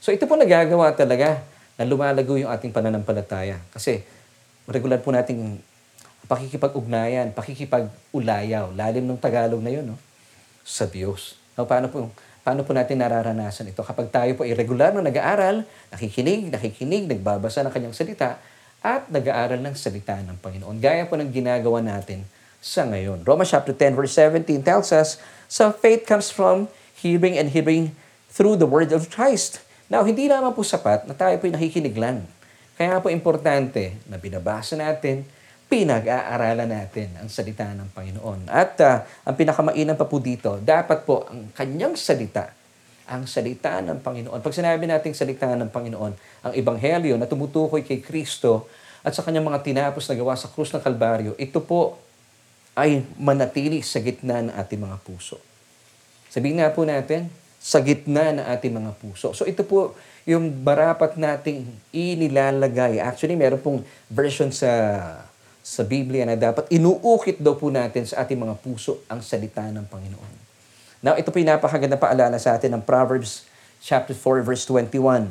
So 0.00 0.16
ito 0.16 0.24
po 0.24 0.40
nagagawa 0.40 0.96
talaga 0.96 1.44
na 1.80 1.88
lumalago 1.88 2.36
yung 2.36 2.52
ating 2.52 2.76
pananampalataya. 2.76 3.56
Kasi 3.72 4.04
regular 4.68 5.00
po 5.00 5.16
nating 5.16 5.56
pakikipag-ugnayan, 6.28 7.32
pakikipag-ulayaw, 7.32 8.76
lalim 8.76 9.08
ng 9.08 9.16
Tagalog 9.16 9.64
na 9.64 9.72
yun, 9.72 9.96
no? 9.96 9.98
sa 10.60 10.84
Diyos. 10.84 11.40
Now, 11.56 11.64
paano 11.64 11.88
po, 11.88 12.12
paano 12.44 12.68
po 12.68 12.76
natin 12.76 13.00
nararanasan 13.00 13.72
ito? 13.72 13.80
Kapag 13.80 14.12
tayo 14.12 14.36
po 14.36 14.44
ay 14.44 14.52
regular 14.52 14.92
na 14.92 15.00
nag-aaral, 15.00 15.64
nakikinig, 15.88 16.52
nakikinig, 16.52 17.08
nagbabasa 17.08 17.64
ng 17.64 17.72
kanyang 17.72 17.96
salita, 17.96 18.36
at 18.84 19.08
nag-aaral 19.08 19.60
ng 19.60 19.76
salita 19.76 20.16
ng 20.20 20.36
Panginoon. 20.40 20.80
Gaya 20.80 21.04
po 21.04 21.16
ng 21.16 21.28
ginagawa 21.28 21.80
natin 21.80 22.24
sa 22.60 22.84
ngayon. 22.84 23.24
Romans 23.24 23.52
chapter 23.52 23.72
10 23.72 23.96
verse 23.96 24.12
17 24.16 24.64
tells 24.64 24.92
us, 24.92 25.16
So 25.48 25.72
faith 25.72 26.04
comes 26.04 26.28
from 26.28 26.68
hearing 26.96 27.36
and 27.36 27.52
hearing 27.52 27.96
through 28.32 28.56
the 28.56 28.68
word 28.68 28.92
of 28.92 29.08
Christ. 29.12 29.64
Now, 29.90 30.06
hindi 30.06 30.30
naman 30.30 30.54
po 30.54 30.62
sapat 30.62 31.10
na 31.10 31.18
tayo 31.18 31.34
po 31.42 31.50
nakikinig 31.50 31.98
lang. 31.98 32.22
Kaya 32.78 33.02
po 33.02 33.10
importante 33.10 33.98
na 34.06 34.22
binabasa 34.22 34.78
natin, 34.78 35.26
pinag-aaralan 35.66 36.70
natin 36.70 37.10
ang 37.18 37.26
salita 37.26 37.66
ng 37.74 37.90
Panginoon. 37.90 38.46
At 38.46 38.78
uh, 38.78 39.02
ang 39.26 39.34
pinakamainam 39.34 39.98
pa 39.98 40.06
po 40.06 40.22
dito, 40.22 40.62
dapat 40.62 41.02
po 41.02 41.26
ang 41.26 41.50
kanyang 41.58 41.98
salita, 41.98 42.54
ang 43.10 43.26
salita 43.26 43.82
ng 43.82 43.98
Panginoon. 43.98 44.38
Pag 44.38 44.54
sinabi 44.54 44.86
nating 44.86 45.10
salita 45.10 45.50
ng 45.58 45.74
Panginoon, 45.74 46.12
ang 46.46 46.52
ebanghelyo 46.54 47.18
na 47.18 47.26
tumutukoy 47.26 47.82
kay 47.82 47.98
Kristo 47.98 48.70
at 49.02 49.10
sa 49.10 49.26
kanyang 49.26 49.50
mga 49.50 49.66
tinapos 49.66 50.06
na 50.06 50.14
gawa 50.14 50.38
sa 50.38 50.46
krus 50.46 50.70
ng 50.70 50.82
Kalbaryo, 50.86 51.34
ito 51.34 51.58
po 51.58 51.98
ay 52.78 53.02
manatili 53.18 53.82
sa 53.82 53.98
gitna 53.98 54.38
ng 54.38 54.54
ating 54.54 54.78
mga 54.78 55.02
puso. 55.02 55.42
Sabihin 56.30 56.62
nga 56.62 56.70
po 56.70 56.86
natin, 56.86 57.26
sa 57.60 57.84
gitna 57.84 58.32
ng 58.32 58.46
ating 58.56 58.72
mga 58.72 58.90
puso. 58.96 59.36
So 59.36 59.44
ito 59.44 59.60
po 59.68 59.92
yung 60.24 60.48
barapat 60.64 61.20
nating 61.20 61.68
inilalagay. 61.92 62.96
Actually, 63.04 63.36
meron 63.36 63.60
pong 63.60 63.84
version 64.08 64.48
sa 64.48 64.72
sa 65.60 65.84
Biblia 65.84 66.24
na 66.24 66.40
dapat 66.40 66.72
inuukit 66.72 67.36
daw 67.36 67.52
po 67.52 67.68
natin 67.68 68.08
sa 68.08 68.24
ating 68.24 68.40
mga 68.40 68.56
puso 68.64 69.04
ang 69.12 69.20
salita 69.20 69.60
ng 69.68 69.84
Panginoon. 69.84 70.34
Now, 71.04 71.20
ito 71.20 71.28
po 71.28 71.36
yung 71.36 71.52
napakaganda 71.52 72.00
paalala 72.00 72.40
sa 72.40 72.56
atin 72.56 72.80
ng 72.80 72.82
Proverbs 72.82 73.44
chapter 73.84 74.16
4 74.16 74.40
verse 74.40 74.64
21. 74.64 75.28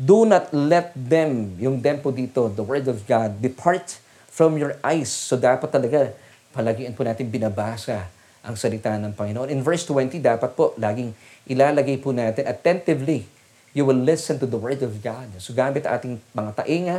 Do 0.00 0.24
not 0.24 0.48
let 0.52 0.96
them, 0.96 1.56
yung 1.60 1.80
them 1.80 2.00
po 2.00 2.08
dito, 2.12 2.48
the 2.52 2.64
word 2.64 2.88
of 2.88 3.04
God, 3.04 3.36
depart 3.40 4.00
from 4.32 4.56
your 4.60 4.76
eyes. 4.80 5.08
So 5.08 5.36
dapat 5.36 5.68
talaga 5.72 6.12
palagian 6.52 6.92
po 6.96 7.04
natin 7.04 7.28
binabasa 7.28 8.08
ang 8.46 8.54
salita 8.54 8.94
ng 8.94 9.10
Panginoon. 9.10 9.50
In 9.50 9.58
verse 9.58 9.82
20, 9.90 10.22
dapat 10.22 10.54
po 10.54 10.70
laging 10.78 11.10
ilalagay 11.50 11.98
po 11.98 12.14
natin 12.14 12.46
attentively. 12.46 13.26
You 13.74 13.82
will 13.82 13.98
listen 13.98 14.38
to 14.38 14.46
the 14.46 14.56
word 14.56 14.80
of 14.86 15.02
God. 15.02 15.34
So 15.42 15.50
gamit 15.50 15.82
ating 15.82 16.22
mga 16.30 16.62
tainga, 16.62 16.98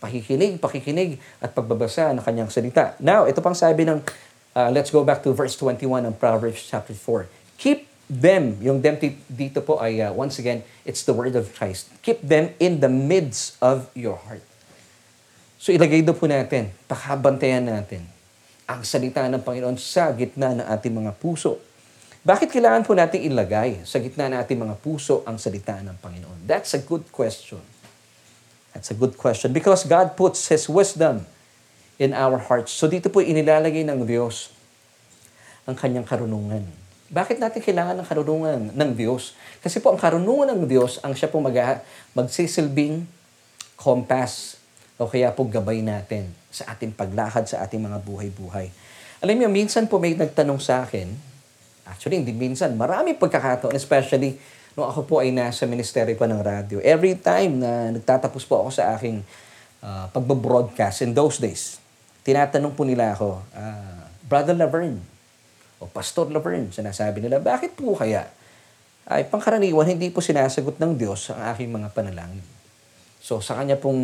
pakikinig, 0.00 0.56
pakikinig, 0.58 1.20
at 1.38 1.52
pagbabasa 1.52 2.16
ng 2.16 2.24
kanyang 2.24 2.48
salita. 2.48 2.96
Now, 2.96 3.28
ito 3.28 3.44
pang 3.44 3.54
sabi 3.54 3.84
ng, 3.84 4.00
uh, 4.56 4.72
let's 4.72 4.88
go 4.88 5.04
back 5.04 5.20
to 5.22 5.36
verse 5.36 5.54
21 5.60 6.08
ng 6.08 6.14
Proverbs 6.16 6.64
chapter 6.64 6.96
4. 6.96 7.28
Keep 7.60 7.84
them, 8.08 8.56
yung 8.64 8.80
them 8.80 8.96
dito 9.28 9.60
po 9.60 9.78
ay, 9.78 10.00
uh, 10.00 10.10
once 10.16 10.40
again, 10.40 10.64
it's 10.88 11.04
the 11.04 11.14
word 11.14 11.36
of 11.36 11.52
Christ. 11.52 11.92
Keep 12.00 12.24
them 12.24 12.56
in 12.56 12.80
the 12.80 12.90
midst 12.90 13.60
of 13.60 13.92
your 13.92 14.16
heart. 14.16 14.42
So 15.60 15.72
ilagay 15.72 16.04
doon 16.04 16.16
po 16.16 16.24
natin, 16.24 16.72
pakabantayan 16.88 17.64
natin 17.68 18.13
ang 18.64 18.80
salita 18.82 19.24
ng 19.28 19.42
Panginoon 19.44 19.76
sa 19.76 20.12
gitna 20.16 20.56
ng 20.56 20.66
ating 20.66 20.94
mga 20.94 21.12
puso. 21.16 21.60
Bakit 22.24 22.48
kailangan 22.48 22.88
po 22.88 22.96
natin 22.96 23.20
ilagay 23.20 23.84
sa 23.84 24.00
gitna 24.00 24.32
ng 24.32 24.38
ating 24.40 24.56
mga 24.56 24.74
puso 24.80 25.20
ang 25.28 25.36
salita 25.36 25.76
ng 25.84 26.00
Panginoon? 26.00 26.48
That's 26.48 26.72
a 26.72 26.80
good 26.80 27.08
question. 27.12 27.60
That's 28.72 28.88
a 28.90 28.96
good 28.96 29.20
question. 29.20 29.52
Because 29.52 29.84
God 29.84 30.16
puts 30.16 30.48
His 30.48 30.64
wisdom 30.66 31.28
in 32.00 32.16
our 32.16 32.40
hearts. 32.40 32.72
So 32.72 32.88
dito 32.88 33.12
po 33.12 33.20
inilalagay 33.20 33.84
ng 33.84 34.08
Diyos 34.08 34.50
ang 35.68 35.76
kanyang 35.76 36.08
karunungan 36.08 36.84
bakit 37.14 37.38
natin 37.38 37.62
kailangan 37.62 37.94
ng 38.00 38.06
karunungan 38.10 38.60
ng 38.74 38.90
Diyos? 38.98 39.38
Kasi 39.62 39.78
po 39.78 39.94
ang 39.94 40.00
karunungan 40.02 40.50
ng 40.50 40.66
Diyos 40.66 40.98
ang 41.04 41.14
siya 41.14 41.30
po 41.30 41.38
mag 41.38 41.54
magsisilbing 42.10 43.06
compass 43.78 44.58
o 44.98 45.10
kaya 45.10 45.34
po 45.34 45.46
gabay 45.46 45.82
natin 45.82 46.30
sa 46.54 46.70
ating 46.70 46.94
paglakad 46.94 47.50
sa 47.50 47.66
ating 47.66 47.82
mga 47.82 47.98
buhay-buhay. 48.06 48.70
Alam 49.26 49.34
niyo, 49.34 49.48
minsan 49.50 49.90
po 49.90 49.98
may 49.98 50.14
nagtanong 50.14 50.62
sa 50.62 50.86
akin, 50.86 51.10
actually 51.88 52.22
hindi 52.22 52.30
minsan, 52.30 52.78
marami 52.78 53.18
pagkakataon, 53.18 53.74
especially 53.74 54.38
nung 54.74 54.86
ako 54.86 55.06
po 55.06 55.14
ay 55.22 55.34
nasa 55.34 55.66
ministeryo 55.66 56.14
pa 56.14 56.26
ng 56.26 56.40
radyo. 56.42 56.78
Every 56.82 57.18
time 57.18 57.62
na 57.62 57.90
nagtatapos 57.94 58.42
po 58.46 58.66
ako 58.66 58.70
sa 58.74 58.94
aking 58.94 59.22
uh, 59.82 60.06
pagbo-broadcast 60.14 61.06
in 61.06 61.14
those 61.14 61.42
days, 61.42 61.78
tinatanong 62.22 62.74
po 62.74 62.86
nila 62.86 63.14
ako, 63.14 63.42
uh, 63.54 64.02
Brother 64.26 64.54
Laverne, 64.54 64.98
o 65.82 65.90
Pastor 65.90 66.30
Laverne, 66.30 66.70
sinasabi 66.70 67.22
nila, 67.22 67.42
bakit 67.42 67.74
po 67.74 67.94
kaya? 67.98 68.30
Ay, 69.04 69.28
pangkaraniwan, 69.28 69.84
hindi 69.84 70.08
po 70.08 70.24
sinasagot 70.24 70.80
ng 70.80 70.96
Diyos 70.96 71.28
ang 71.28 71.52
aking 71.52 71.68
mga 71.68 71.92
panalangin. 71.92 72.40
So, 73.20 73.44
sa 73.44 73.60
kanya 73.60 73.76
pong 73.76 74.00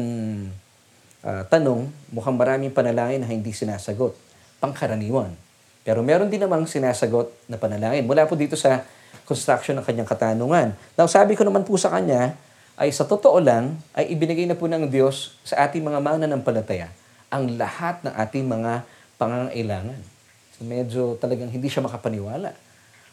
uh, 1.25 1.43
tanong, 1.49 1.89
mukhang 2.13 2.37
maraming 2.37 2.73
panalangin 2.73 3.23
na 3.23 3.29
hindi 3.29 3.53
sinasagot. 3.53 4.17
Pangkaraniwan. 4.61 5.33
Pero 5.81 6.05
meron 6.05 6.29
din 6.29 6.41
namang 6.41 6.69
sinasagot 6.69 7.33
na 7.49 7.57
panalangin. 7.57 8.05
Mula 8.05 8.29
po 8.29 8.37
dito 8.37 8.55
sa 8.57 8.85
construction 9.25 9.79
ng 9.81 9.85
kanyang 9.87 10.09
katanungan. 10.09 10.77
Now, 10.99 11.09
sabi 11.09 11.39
ko 11.39 11.47
naman 11.47 11.65
po 11.65 11.81
sa 11.81 11.89
kanya, 11.93 12.37
ay 12.81 12.93
sa 12.93 13.05
totoo 13.05 13.41
lang, 13.41 13.77
ay 13.93 14.13
ibinigay 14.13 14.45
na 14.49 14.57
po 14.57 14.69
ng 14.69 14.89
Diyos 14.89 15.37
sa 15.45 15.69
ating 15.69 15.85
mga 15.85 16.01
mananampalataya 16.01 16.89
ang 17.31 17.47
lahat 17.55 18.03
ng 18.03 18.13
ating 18.17 18.45
mga 18.45 18.83
pangangailangan 19.21 20.21
medyo 20.61 21.17
talagang 21.17 21.49
hindi 21.49 21.67
siya 21.73 21.85
makapaniwala. 21.85 22.53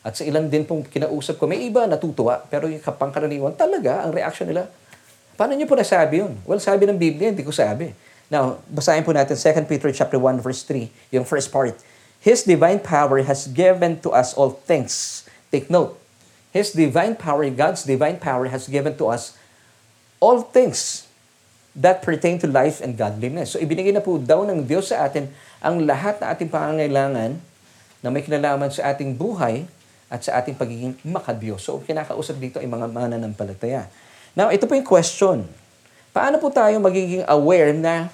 At 0.04 0.16
sa 0.16 0.24
ilan 0.24 0.48
din 0.48 0.64
pong 0.64 0.88
kinausap 0.88 1.40
ko, 1.40 1.50
may 1.50 1.68
iba 1.68 1.84
natutuwa, 1.88 2.44
pero 2.48 2.68
yung 2.72 2.84
kapangkaraniwan, 2.84 3.56
talaga, 3.56 4.04
ang 4.08 4.12
reaction 4.16 4.48
nila, 4.48 4.72
paano 5.38 5.54
niyo 5.54 5.70
po 5.70 5.78
nasabi 5.78 6.26
yun? 6.26 6.34
Well, 6.44 6.60
sabi 6.60 6.90
ng 6.90 6.98
Biblia, 6.98 7.30
hindi 7.30 7.46
ko 7.46 7.54
sabi. 7.54 7.94
Now, 8.28 8.60
basahin 8.68 9.08
po 9.08 9.16
natin 9.16 9.38
2 9.38 9.70
Peter 9.70 9.88
chapter 9.94 10.20
1 10.20 10.44
verse 10.44 10.66
3, 10.66 10.90
yung 11.16 11.24
first 11.24 11.54
part. 11.54 11.78
His 12.20 12.44
divine 12.44 12.82
power 12.82 13.24
has 13.24 13.48
given 13.48 14.02
to 14.04 14.12
us 14.12 14.36
all 14.36 14.58
things. 14.66 15.24
Take 15.54 15.72
note. 15.72 15.96
His 16.52 16.74
divine 16.74 17.16
power, 17.16 17.48
God's 17.54 17.86
divine 17.86 18.18
power 18.18 18.50
has 18.50 18.68
given 18.68 18.98
to 18.98 19.14
us 19.14 19.38
all 20.18 20.42
things 20.42 21.06
that 21.78 22.02
pertain 22.02 22.42
to 22.42 22.50
life 22.50 22.82
and 22.82 22.98
godliness. 22.98 23.54
So 23.54 23.62
ibinigay 23.62 23.94
na 23.94 24.02
po 24.02 24.18
daw 24.18 24.42
ng 24.42 24.66
Diyos 24.66 24.90
sa 24.90 25.06
atin 25.06 25.30
ang 25.62 25.86
lahat 25.86 26.18
na 26.18 26.34
ating 26.34 26.50
pangangailangan 26.50 27.38
na 28.02 28.08
may 28.10 28.26
kinalaman 28.26 28.74
sa 28.74 28.90
ating 28.90 29.14
buhay 29.14 29.70
at 30.10 30.26
sa 30.26 30.42
ating 30.42 30.58
pagiging 30.58 30.98
makadiyos. 31.06 31.62
So 31.62 31.78
kinakausap 31.86 32.42
dito 32.42 32.58
ay 32.58 32.66
mga 32.66 32.90
mananampalataya. 32.90 33.86
Now, 34.38 34.54
ito 34.54 34.70
po 34.70 34.78
yung 34.78 34.86
question. 34.86 35.50
Paano 36.14 36.38
po 36.38 36.54
tayo 36.54 36.78
magiging 36.78 37.26
aware 37.26 37.74
na 37.74 38.14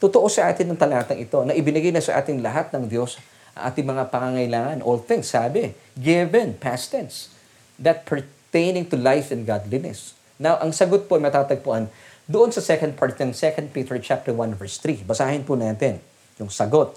totoo 0.00 0.24
sa 0.32 0.48
atin 0.48 0.72
ng 0.72 0.80
talatang 0.80 1.20
ito 1.20 1.44
na 1.44 1.52
ibinigay 1.52 1.92
na 1.92 2.00
sa 2.00 2.16
ating 2.16 2.40
lahat 2.40 2.72
ng 2.72 2.88
Diyos 2.88 3.20
ang 3.52 3.68
ating 3.68 3.84
mga 3.84 4.08
pangangailangan, 4.08 4.80
all 4.80 4.96
things, 4.96 5.28
sabi, 5.28 5.76
given, 5.92 6.56
past 6.56 6.96
tense, 6.96 7.28
that 7.76 8.08
pertaining 8.08 8.88
to 8.88 8.96
life 8.96 9.28
and 9.28 9.44
godliness. 9.44 10.16
Now, 10.40 10.56
ang 10.56 10.72
sagot 10.72 11.04
po 11.04 11.20
ay 11.20 11.28
matatagpuan 11.28 11.92
doon 12.24 12.48
sa 12.48 12.64
second 12.64 12.96
part 12.96 13.20
ng 13.20 13.36
2 13.36 13.68
Peter 13.68 14.00
chapter 14.00 14.32
1 14.32 14.56
verse 14.56 14.80
3. 14.80 15.04
Basahin 15.04 15.44
po 15.44 15.52
natin 15.52 16.00
yung 16.40 16.48
sagot. 16.48 16.96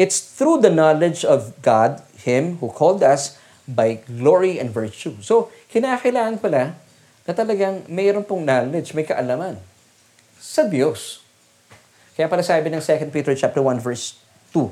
It's 0.00 0.24
through 0.24 0.64
the 0.64 0.72
knowledge 0.72 1.20
of 1.20 1.52
God, 1.60 2.00
Him 2.24 2.64
who 2.64 2.72
called 2.72 3.04
us 3.04 3.36
by 3.68 4.00
glory 4.08 4.56
and 4.56 4.72
virtue. 4.72 5.20
So, 5.20 5.52
kinakailangan 5.68 6.40
pala 6.40 6.85
na 7.26 7.34
talagang 7.34 7.82
mayroon 7.90 8.22
pong 8.22 8.46
knowledge, 8.46 8.94
may 8.94 9.02
kaalaman 9.02 9.58
sa 10.38 10.64
Diyos. 10.64 11.26
Kaya 12.14 12.30
pala 12.30 12.40
sabi 12.40 12.70
ng 12.70 12.80
2 12.80 13.12
Peter 13.12 13.34
chapter 13.34 13.60
1 13.60 13.82
verse 13.82 14.16
2, 14.54 14.70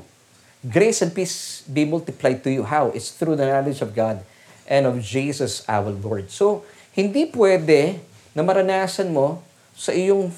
Grace 0.65 1.05
and 1.05 1.13
peace 1.13 1.61
be 1.69 1.85
multiplied 1.85 2.41
to 2.41 2.49
you. 2.49 2.65
How? 2.65 2.89
It's 2.95 3.13
through 3.13 3.37
the 3.37 3.45
knowledge 3.45 3.85
of 3.85 3.93
God 3.93 4.25
and 4.65 4.89
of 4.89 4.97
Jesus 4.97 5.61
our 5.69 5.93
Lord. 5.93 6.33
So, 6.33 6.65
hindi 6.97 7.29
pwede 7.29 8.01
na 8.33 8.41
maranasan 8.41 9.13
mo 9.13 9.45
sa 9.77 9.93
iyong 9.93 10.33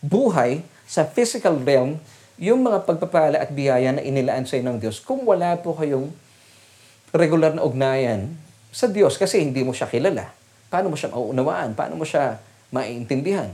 buhay, 0.00 0.64
sa 0.88 1.04
physical 1.04 1.60
realm, 1.60 2.00
yung 2.36 2.64
mga 2.64 2.84
pagpapala 2.84 3.36
at 3.40 3.52
biyaya 3.52 3.96
na 3.96 4.04
inilaan 4.04 4.44
sa 4.44 4.60
ng 4.60 4.76
Diyos 4.76 5.00
kung 5.00 5.24
wala 5.24 5.56
po 5.60 5.72
kayong 5.72 6.12
regular 7.12 7.56
na 7.56 7.64
ugnayan 7.64 8.36
sa 8.68 8.84
Diyos 8.84 9.16
kasi 9.16 9.40
hindi 9.40 9.64
mo 9.64 9.72
siya 9.72 9.88
kilala. 9.88 10.35
Paano 10.66 10.90
mo 10.90 10.96
siya 10.98 11.14
mauunawaan? 11.14 11.78
Paano 11.78 11.94
mo 11.94 12.04
siya 12.04 12.42
maiintindihan? 12.74 13.50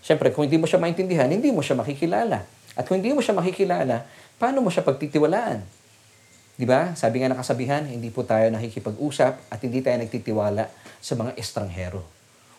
Siyempre, 0.00 0.32
kung 0.32 0.48
hindi 0.48 0.56
mo 0.56 0.64
siya 0.64 0.80
maintindihan, 0.80 1.28
hindi 1.28 1.52
mo 1.52 1.60
siya 1.60 1.76
makikilala. 1.76 2.46
At 2.78 2.88
kung 2.88 3.02
hindi 3.02 3.12
mo 3.12 3.20
siya 3.20 3.36
makikilala, 3.36 4.06
paano 4.40 4.64
mo 4.64 4.72
siya 4.72 4.86
pagtitiwalaan? 4.86 5.60
Di 6.56 6.68
ba? 6.68 6.92
Sabi 6.96 7.20
nga 7.20 7.28
nakasabihan, 7.32 7.84
hindi 7.84 8.12
po 8.12 8.24
tayo 8.24 8.48
nakikipag-usap 8.52 9.32
at 9.48 9.58
hindi 9.64 9.80
tayo 9.80 9.96
nagtitiwala 10.00 10.68
sa 11.00 11.12
mga 11.16 11.36
estranghero. 11.36 12.04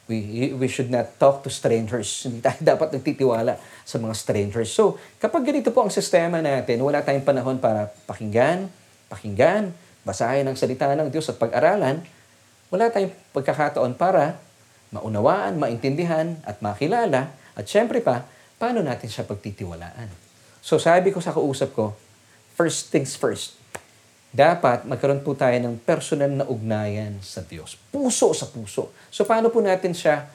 We, 0.09 0.51
we 0.57 0.67
should 0.67 0.89
not 0.89 1.15
talk 1.21 1.45
to 1.45 1.49
strangers. 1.53 2.25
Hindi 2.25 2.41
tayo 2.41 2.57
dapat 2.75 2.97
nagtitiwala 2.97 3.57
sa 3.85 3.97
mga 4.01 4.13
strangers. 4.17 4.73
So, 4.73 4.97
kapag 5.21 5.45
ganito 5.45 5.69
po 5.69 5.85
ang 5.85 5.93
sistema 5.93 6.41
natin, 6.41 6.81
wala 6.81 7.05
tayong 7.05 7.25
panahon 7.25 7.57
para 7.61 7.93
pakinggan, 8.09 8.67
pakinggan, 9.07 9.69
basahin 10.01 10.49
ang 10.49 10.57
salita 10.57 10.89
ng 10.93 11.09
Diyos 11.13 11.29
at 11.29 11.37
pag-aralan, 11.37 12.01
wala 12.71 12.87
tayong 12.87 13.11
pagkakataon 13.35 13.99
para 13.99 14.39
maunawaan, 14.95 15.59
maintindihan, 15.59 16.39
at 16.47 16.63
makilala, 16.63 17.31
at 17.55 17.65
syempre 17.67 17.99
pa, 17.99 18.23
paano 18.55 18.79
natin 18.79 19.11
siya 19.11 19.27
pagtitiwalaan. 19.27 20.07
So 20.63 20.79
sabi 20.79 21.11
ko 21.11 21.19
sa 21.19 21.35
kausap 21.35 21.75
ko, 21.75 21.95
first 22.55 22.91
things 22.91 23.15
first, 23.19 23.59
dapat 24.31 24.87
magkaroon 24.87 25.19
po 25.19 25.35
tayo 25.35 25.55
ng 25.59 25.83
personal 25.83 26.31
na 26.31 26.47
ugnayan 26.47 27.19
sa 27.19 27.43
Diyos. 27.43 27.75
Puso 27.91 28.31
sa 28.31 28.47
puso. 28.47 28.95
So 29.11 29.27
paano 29.27 29.51
po 29.51 29.59
natin 29.59 29.91
siya 29.91 30.27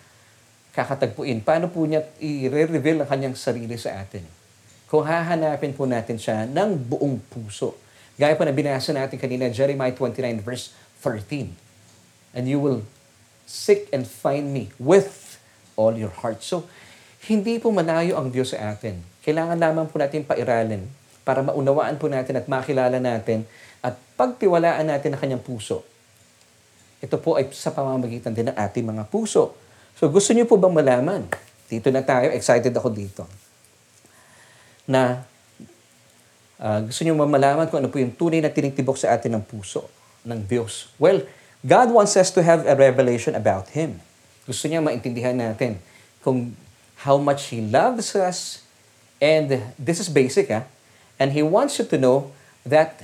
kakatagpuin? 0.77 1.41
Paano 1.41 1.73
po 1.73 1.89
niya 1.89 2.05
i-reveal 2.21 3.01
ang 3.05 3.09
kanyang 3.09 3.37
sarili 3.37 3.81
sa 3.81 3.97
atin? 3.97 4.25
Kung 4.85 5.09
hahanapin 5.09 5.73
po 5.73 5.89
natin 5.89 6.21
siya 6.21 6.45
ng 6.45 6.77
buong 6.77 7.17
puso. 7.33 7.81
Gaya 8.21 8.37
po 8.37 8.45
na 8.45 8.53
binasa 8.53 8.93
natin 8.93 9.17
kanina, 9.17 9.49
Jeremiah 9.49 9.93
29 9.93 10.45
verse 10.45 10.73
13. 11.01 11.66
And 12.37 12.45
you 12.45 12.61
will 12.61 12.85
seek 13.49 13.89
and 13.97 14.05
find 14.05 14.53
me 14.53 14.69
with 14.77 15.41
all 15.81 15.97
your 15.97 16.13
heart. 16.13 16.45
So, 16.45 16.69
hindi 17.27 17.57
po 17.57 17.73
malayo 17.73 18.21
ang 18.21 18.29
Diyos 18.29 18.53
sa 18.53 18.77
atin. 18.77 19.01
Kailangan 19.25 19.57
lamang 19.57 19.89
po 19.89 19.97
natin 19.97 20.23
pairalin 20.23 20.85
para 21.27 21.43
maunawaan 21.43 21.99
po 21.99 22.07
natin 22.07 22.39
at 22.39 22.47
makilala 22.47 23.03
natin 23.03 23.43
at 23.83 23.99
pagtiwalaan 24.15 24.87
natin 24.87 25.15
ang 25.15 25.21
kanyang 25.21 25.43
puso. 25.43 25.83
ito 26.97 27.21
po 27.21 27.37
ay 27.37 27.53
sa 27.53 27.71
pamamagitan 27.71 28.33
din 28.33 28.49
ng 28.49 28.57
ating 28.57 28.87
mga 28.87 29.05
puso. 29.11 29.53
So 29.99 30.09
gusto 30.09 30.33
niyo 30.33 30.49
po 30.49 30.57
bang 30.57 30.73
malaman? 30.73 31.29
Dito 31.69 31.93
na 31.93 32.01
tayo, 32.01 32.33
excited 32.33 32.73
ako 32.73 32.89
dito. 32.89 33.23
Na 34.89 35.27
uh, 36.57 36.81
gusto 36.89 37.01
niyo 37.05 37.15
malaman 37.19 37.69
kung 37.69 37.85
ano 37.85 37.93
po 37.93 38.01
yung 38.01 38.17
tunay 38.17 38.41
na 38.41 38.49
tinitibok 38.49 38.97
sa 38.97 39.13
atin 39.13 39.37
ng 39.37 39.45
puso 39.45 39.87
ng 40.25 40.41
Diyos. 40.47 40.91
Well, 40.97 41.23
God 41.65 41.95
wants 41.95 42.17
us 42.17 42.29
to 42.35 42.43
have 42.43 42.67
a 42.67 42.75
revelation 42.75 43.33
about 43.39 43.73
Him. 43.73 44.03
Gusto 44.45 44.69
niya 44.69 44.83
maintindihan 44.83 45.35
natin 45.35 45.81
kung 46.21 46.55
how 47.03 47.17
much 47.17 47.55
He 47.55 47.63
loves 47.63 48.15
us. 48.15 48.63
And 49.17 49.73
this 49.81 49.97
is 49.97 50.13
basic, 50.13 50.53
ha? 50.53 50.69
And 51.17 51.33
He 51.33 51.41
wants 51.41 51.81
you 51.81 51.89
to 51.89 51.97
know 51.97 52.37
that 52.69 53.01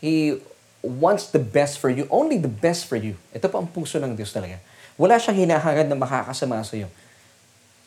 He 0.00 0.40
wants 0.80 1.28
the 1.28 1.38
best 1.38 1.76
for 1.76 1.92
you, 1.92 2.08
only 2.08 2.40
the 2.40 2.48
best 2.48 2.88
for 2.88 2.96
you. 2.96 3.20
Ito 3.36 3.52
po 3.52 3.60
ang 3.60 3.68
puso 3.68 4.00
ng 4.00 4.16
Diyos 4.16 4.32
talaga. 4.32 4.56
Wala 4.96 5.20
siyang 5.20 5.44
hinahangad 5.44 5.92
na 5.92 5.96
makakasama 5.96 6.64
sa 6.64 6.80
iyo. 6.80 6.88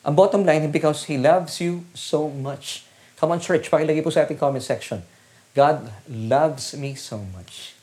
Ang 0.06 0.14
bottom 0.14 0.46
line, 0.46 0.70
because 0.70 1.10
He 1.10 1.18
loves 1.18 1.58
you 1.58 1.82
so 1.90 2.30
much. 2.30 2.86
Come 3.18 3.34
on, 3.34 3.42
church, 3.42 3.66
pakilagay 3.66 4.04
po 4.04 4.14
sa 4.14 4.22
ating 4.22 4.38
comment 4.38 4.62
section. 4.62 5.02
God 5.54 5.90
loves 6.06 6.74
me 6.78 6.94
so 6.94 7.18
much. 7.34 7.74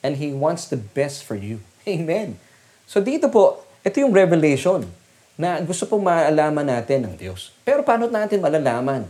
And 0.00 0.16
He 0.16 0.32
wants 0.32 0.68
the 0.68 0.80
best 0.80 1.22
for 1.22 1.36
you. 1.36 1.60
Amen. 1.88 2.40
So 2.88 3.00
dito 3.00 3.28
po, 3.28 3.64
ito 3.80 3.96
yung 4.00 4.12
revelation 4.12 4.84
na 5.40 5.60
gusto 5.64 5.88
pong 5.88 6.04
maalaman 6.04 6.66
natin 6.68 7.08
ng 7.08 7.14
Diyos. 7.16 7.52
Pero 7.64 7.80
paano 7.80 8.08
natin 8.08 8.44
malalaman 8.44 9.08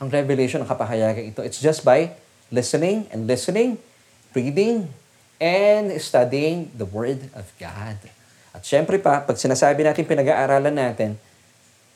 ang 0.00 0.08
revelation 0.10 0.62
ng 0.62 0.68
kapahayagan 0.68 1.30
ito? 1.30 1.40
It's 1.46 1.62
just 1.62 1.86
by 1.86 2.10
listening 2.50 3.06
and 3.14 3.30
listening 3.30 3.78
reading 4.34 4.86
and 5.42 5.90
studying 5.98 6.70
the 6.76 6.86
Word 6.86 7.30
of 7.34 7.50
God. 7.58 7.98
At 8.50 8.62
syempre 8.62 8.98
pa, 8.98 9.22
pag 9.22 9.38
sinasabi 9.38 9.82
natin 9.82 10.06
pinag-aaralan 10.06 10.74
natin, 10.74 11.18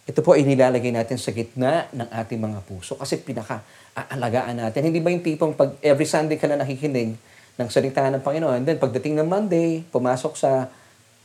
ito 0.04 0.20
po 0.20 0.36
ay 0.36 0.44
nilalagay 0.44 0.92
natin 0.92 1.16
sa 1.16 1.32
gitna 1.32 1.88
ng 1.94 2.08
ating 2.10 2.36
mga 2.36 2.58
puso 2.66 2.98
kasi 2.98 3.22
pinaka-aalagaan 3.22 4.60
natin. 4.60 4.80
Hindi 4.84 5.00
ba 5.00 5.08
yung 5.08 5.24
tipong 5.24 5.54
pag 5.56 5.78
every 5.80 6.04
Sunday 6.04 6.36
ka 6.36 6.44
na 6.50 6.60
nakikinig 6.60 7.16
ng 7.54 7.68
salita 7.70 8.02
ng 8.10 8.22
Panginoon, 8.22 8.66
then 8.66 8.78
pagdating 8.82 9.14
ng 9.18 9.28
Monday, 9.30 9.86
pumasok 9.94 10.34
sa 10.34 10.66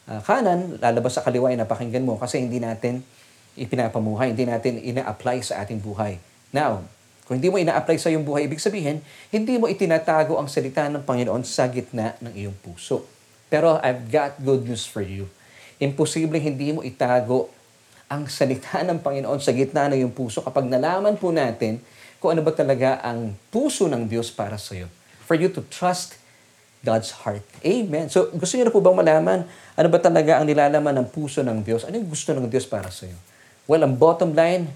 uh, 0.06 0.22
kanan, 0.22 0.78
lalabas 0.78 1.18
sa 1.18 1.26
kaliwa, 1.26 1.50
napakinggan 1.54 2.06
mo 2.06 2.18
kasi 2.22 2.38
hindi 2.38 2.62
natin 2.62 3.02
ipinapamuhay, 3.58 4.32
hindi 4.38 4.46
natin 4.46 4.78
ina-apply 4.78 5.42
sa 5.42 5.65
ating 5.65 5.82
buhay. 5.82 6.22
Now, 6.54 6.86
kung 7.30 7.38
hindi 7.38 7.50
mo 7.54 7.62
ina-apply 7.62 7.98
sa 8.02 8.10
iyong 8.10 8.26
buhay, 8.26 8.50
ibig 8.50 8.62
sabihin, 8.62 9.06
hindi 9.30 9.58
mo 9.58 9.70
itinatago 9.70 10.38
ang 10.38 10.50
salita 10.50 10.89
ng 10.89 11.06
Panginoon 11.06 11.46
sa 11.46 11.70
gitna 11.70 12.18
ng 12.22 12.34
iyong 12.34 12.58
puso. 12.58 13.06
Pero 13.50 13.78
I've 13.82 14.10
got 14.10 14.38
good 14.42 14.65
news 14.65 14.86
for 14.86 15.02
you. 15.02 15.30
Imposible 15.82 16.42
hindi 16.42 16.74
mo 16.74 16.86
itago 16.86 17.50
ang 18.10 18.26
salita 18.30 18.82
ng 18.89 19.02
Panginoon 19.02 19.42
sa 19.42 19.54
gitna 19.54 19.89
ng 19.89 20.06
iyong 20.06 20.13
puso 20.13 20.46
kapag 20.46 20.65
nalaman 20.70 21.18
po 21.18 21.34
natin 21.34 21.82
kung 22.22 22.36
ano 22.36 22.44
ba 22.44 22.52
talaga 22.52 23.00
ang 23.02 23.34
puso 23.50 23.89
ng 23.89 24.06
Diyos 24.06 24.30
para 24.30 24.60
sa 24.60 24.76
iyo. 24.76 24.92
For 25.24 25.38
you 25.38 25.48
to 25.54 25.62
trust 25.70 26.19
God's 26.80 27.12
heart. 27.12 27.44
Amen. 27.60 28.08
So, 28.08 28.32
gusto 28.32 28.56
niyo 28.56 28.72
na 28.72 28.74
po 28.74 28.80
bang 28.80 28.96
malaman 28.96 29.39
ano 29.80 29.88
ba 29.88 30.00
talaga 30.00 30.39
ang 30.39 30.48
nilalaman 30.48 30.92
ng 31.04 31.08
puso 31.08 31.39
ng 31.39 31.63
Diyos? 31.63 31.88
Ano 31.88 31.96
yung 32.00 32.12
gusto 32.12 32.36
ng 32.36 32.48
Diyos 32.52 32.68
para 32.68 32.92
sa 32.92 33.08
iyo? 33.08 33.15
Well, 33.63 33.84
ang 33.84 33.96
bottom 33.96 34.36
line, 34.36 34.72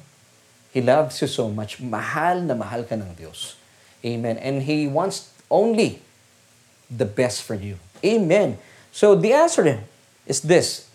He 0.71 0.81
loves 0.81 1.19
you 1.21 1.29
so 1.29 1.51
much. 1.51 1.83
Mahal 1.83 2.47
na 2.47 2.55
mahal 2.55 2.87
ka 2.87 2.95
ng 2.95 3.13
Diyos. 3.19 3.59
Amen. 4.01 4.39
And 4.39 4.63
He 4.63 4.87
wants 4.87 5.31
only 5.51 5.99
the 6.87 7.05
best 7.05 7.43
for 7.43 7.53
you. 7.53 7.79
Amen. 8.03 8.59
So 8.91 9.15
the 9.15 9.33
answer 9.33 9.63
is 10.27 10.45
this. 10.45 10.87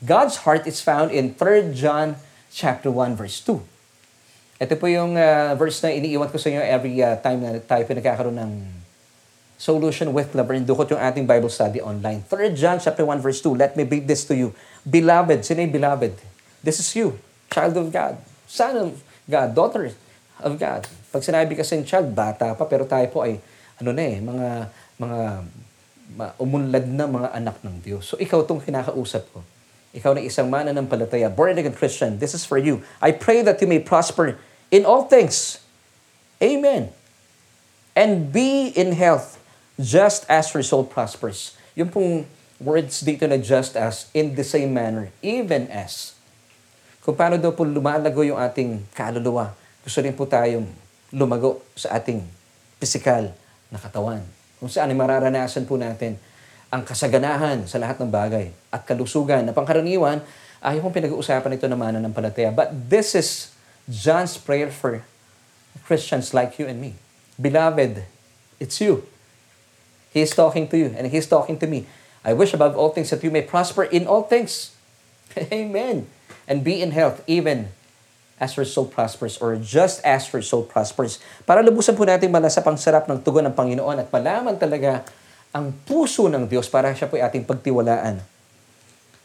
God's 0.00 0.48
heart 0.48 0.64
is 0.64 0.80
found 0.80 1.12
in 1.12 1.36
3 1.36 1.76
John 1.76 2.16
chapter 2.48 2.88
1 2.88 3.16
verse 3.16 3.44
2. 3.44 3.60
Ito 4.60 4.74
po 4.76 4.88
yung 4.88 5.16
uh, 5.16 5.56
verse 5.56 5.80
na 5.84 5.92
iniiwan 5.92 6.28
ko 6.28 6.36
sa 6.36 6.52
inyo 6.52 6.60
every 6.60 6.96
uh, 7.00 7.16
time 7.20 7.40
na 7.40 7.50
tayo 7.60 7.84
pinagkakaroon 7.84 8.36
ng 8.36 8.79
solution 9.60 10.16
with 10.16 10.32
Laverne. 10.32 10.64
Dukot 10.64 10.88
yung 10.88 11.04
ating 11.04 11.28
Bible 11.28 11.52
study 11.52 11.84
online. 11.84 12.24
3 12.24 12.56
John 12.56 12.80
chapter 12.80 13.04
1 13.04 13.20
verse 13.20 13.44
2. 13.44 13.52
Let 13.52 13.76
me 13.76 13.84
read 13.84 14.08
this 14.08 14.24
to 14.24 14.32
you. 14.32 14.56
Beloved, 14.88 15.44
sino 15.44 15.60
yung 15.60 15.76
beloved? 15.76 16.16
This 16.64 16.80
is 16.80 16.88
you, 16.96 17.20
child 17.52 17.76
of 17.76 17.92
God, 17.92 18.16
son 18.48 18.76
of 18.76 18.90
God, 19.28 19.52
daughter 19.52 19.92
of 20.40 20.56
God. 20.56 20.88
Pag 21.12 21.20
sinabi 21.24 21.56
kasi 21.56 21.76
ng 21.76 21.84
child, 21.84 22.12
bata 22.16 22.56
pa, 22.56 22.64
pero 22.64 22.88
tayo 22.88 23.04
po 23.12 23.20
ay, 23.20 23.36
ano 23.80 23.92
na 23.92 24.04
eh, 24.04 24.16
mga, 24.20 24.48
mga 25.00 25.20
umunlad 26.40 26.86
na 26.88 27.04
mga 27.08 27.28
anak 27.32 27.56
ng 27.64 27.76
Diyos. 27.80 28.12
So 28.12 28.16
ikaw 28.20 28.44
tong 28.44 28.60
kinakausap 28.60 29.24
ko. 29.32 29.40
Ikaw 29.96 30.16
na 30.16 30.22
isang 30.22 30.52
mananampalataya, 30.52 31.32
born 31.32 31.56
again 31.56 31.74
Christian, 31.74 32.20
this 32.20 32.36
is 32.36 32.44
for 32.44 32.60
you. 32.60 32.84
I 33.00 33.10
pray 33.10 33.40
that 33.42 33.58
you 33.58 33.68
may 33.68 33.80
prosper 33.80 34.36
in 34.68 34.84
all 34.84 35.08
things. 35.08 35.64
Amen. 36.38 36.92
And 37.96 38.30
be 38.30 38.70
in 38.70 38.94
health, 38.94 39.39
just 39.80 40.28
as 40.28 40.52
soul 40.52 40.84
prospers. 40.84 41.56
Yung 41.72 41.88
pong 41.88 42.28
words 42.60 43.00
dito 43.00 43.24
na 43.24 43.40
just 43.40 43.72
as, 43.80 44.12
in 44.12 44.36
the 44.36 44.44
same 44.44 44.68
manner, 44.76 45.08
even 45.24 45.64
as 45.72 46.12
kung 47.00 47.16
paano 47.16 47.40
daw 47.40 47.56
po 47.56 47.64
lumalago 47.64 48.20
yung 48.20 48.36
ating 48.36 48.84
kaluluwa. 48.92 49.56
Gusto 49.80 50.04
rin 50.04 50.12
po 50.12 50.28
tayong 50.28 50.68
lumago 51.16 51.64
sa 51.72 51.96
ating 51.96 52.20
pisikal 52.76 53.32
na 53.72 53.80
katawan. 53.80 54.20
Kung 54.60 54.68
saan 54.68 54.92
ay 54.92 54.96
mararanasan 55.00 55.64
po 55.64 55.80
natin 55.80 56.20
ang 56.68 56.84
kasaganahan 56.84 57.64
sa 57.64 57.80
lahat 57.80 57.98
ng 57.98 58.12
bagay 58.12 58.52
at 58.68 58.84
kalusugan 58.84 59.48
na 59.48 59.56
pangkaraniwan 59.56 60.20
ay 60.60 60.78
yung 60.78 60.92
pinag-uusapan 60.92 61.56
ito 61.56 61.66
naman 61.66 61.98
ng 61.98 62.12
palataya. 62.12 62.52
But 62.52 62.70
this 62.92 63.16
is 63.16 63.56
John's 63.88 64.36
prayer 64.36 64.68
for 64.68 65.00
Christians 65.88 66.30
like 66.30 66.60
you 66.60 66.68
and 66.68 66.78
me. 66.78 66.94
Beloved, 67.40 68.04
it's 68.62 68.78
you. 68.78 69.09
He 70.10 70.20
is 70.20 70.34
talking 70.34 70.66
to 70.70 70.76
you 70.76 70.94
and 70.98 71.06
He's 71.08 71.26
talking 71.26 71.58
to 71.58 71.66
me. 71.66 71.86
I 72.20 72.34
wish 72.34 72.52
above 72.52 72.76
all 72.76 72.90
things 72.90 73.08
that 73.10 73.24
you 73.24 73.30
may 73.30 73.42
prosper 73.42 73.84
in 73.84 74.06
all 74.06 74.22
things. 74.22 74.74
Amen 75.38 76.10
and 76.50 76.66
be 76.66 76.82
in 76.82 76.90
health 76.90 77.22
even 77.30 77.70
as 78.42 78.58
your 78.58 78.66
soul 78.66 78.90
prospers 78.90 79.38
or 79.38 79.54
just 79.54 80.02
as 80.02 80.26
your 80.34 80.42
soul 80.42 80.66
prospers. 80.66 81.22
Para 81.46 81.62
lubusan 81.62 81.94
po 81.94 82.02
natin 82.02 82.34
mala 82.34 82.50
sa 82.50 82.58
pangsarap 82.58 83.06
ng 83.06 83.22
tugon 83.22 83.46
ng 83.46 83.54
Panginoon 83.54 84.02
at 84.02 84.10
malaman 84.10 84.58
talaga 84.58 85.06
ang 85.54 85.70
puso 85.86 86.26
ng 86.26 86.50
Diyos 86.50 86.66
para 86.66 86.90
siya 86.90 87.06
po 87.06 87.14
ating 87.14 87.46
pagtiwalaan. 87.46 88.18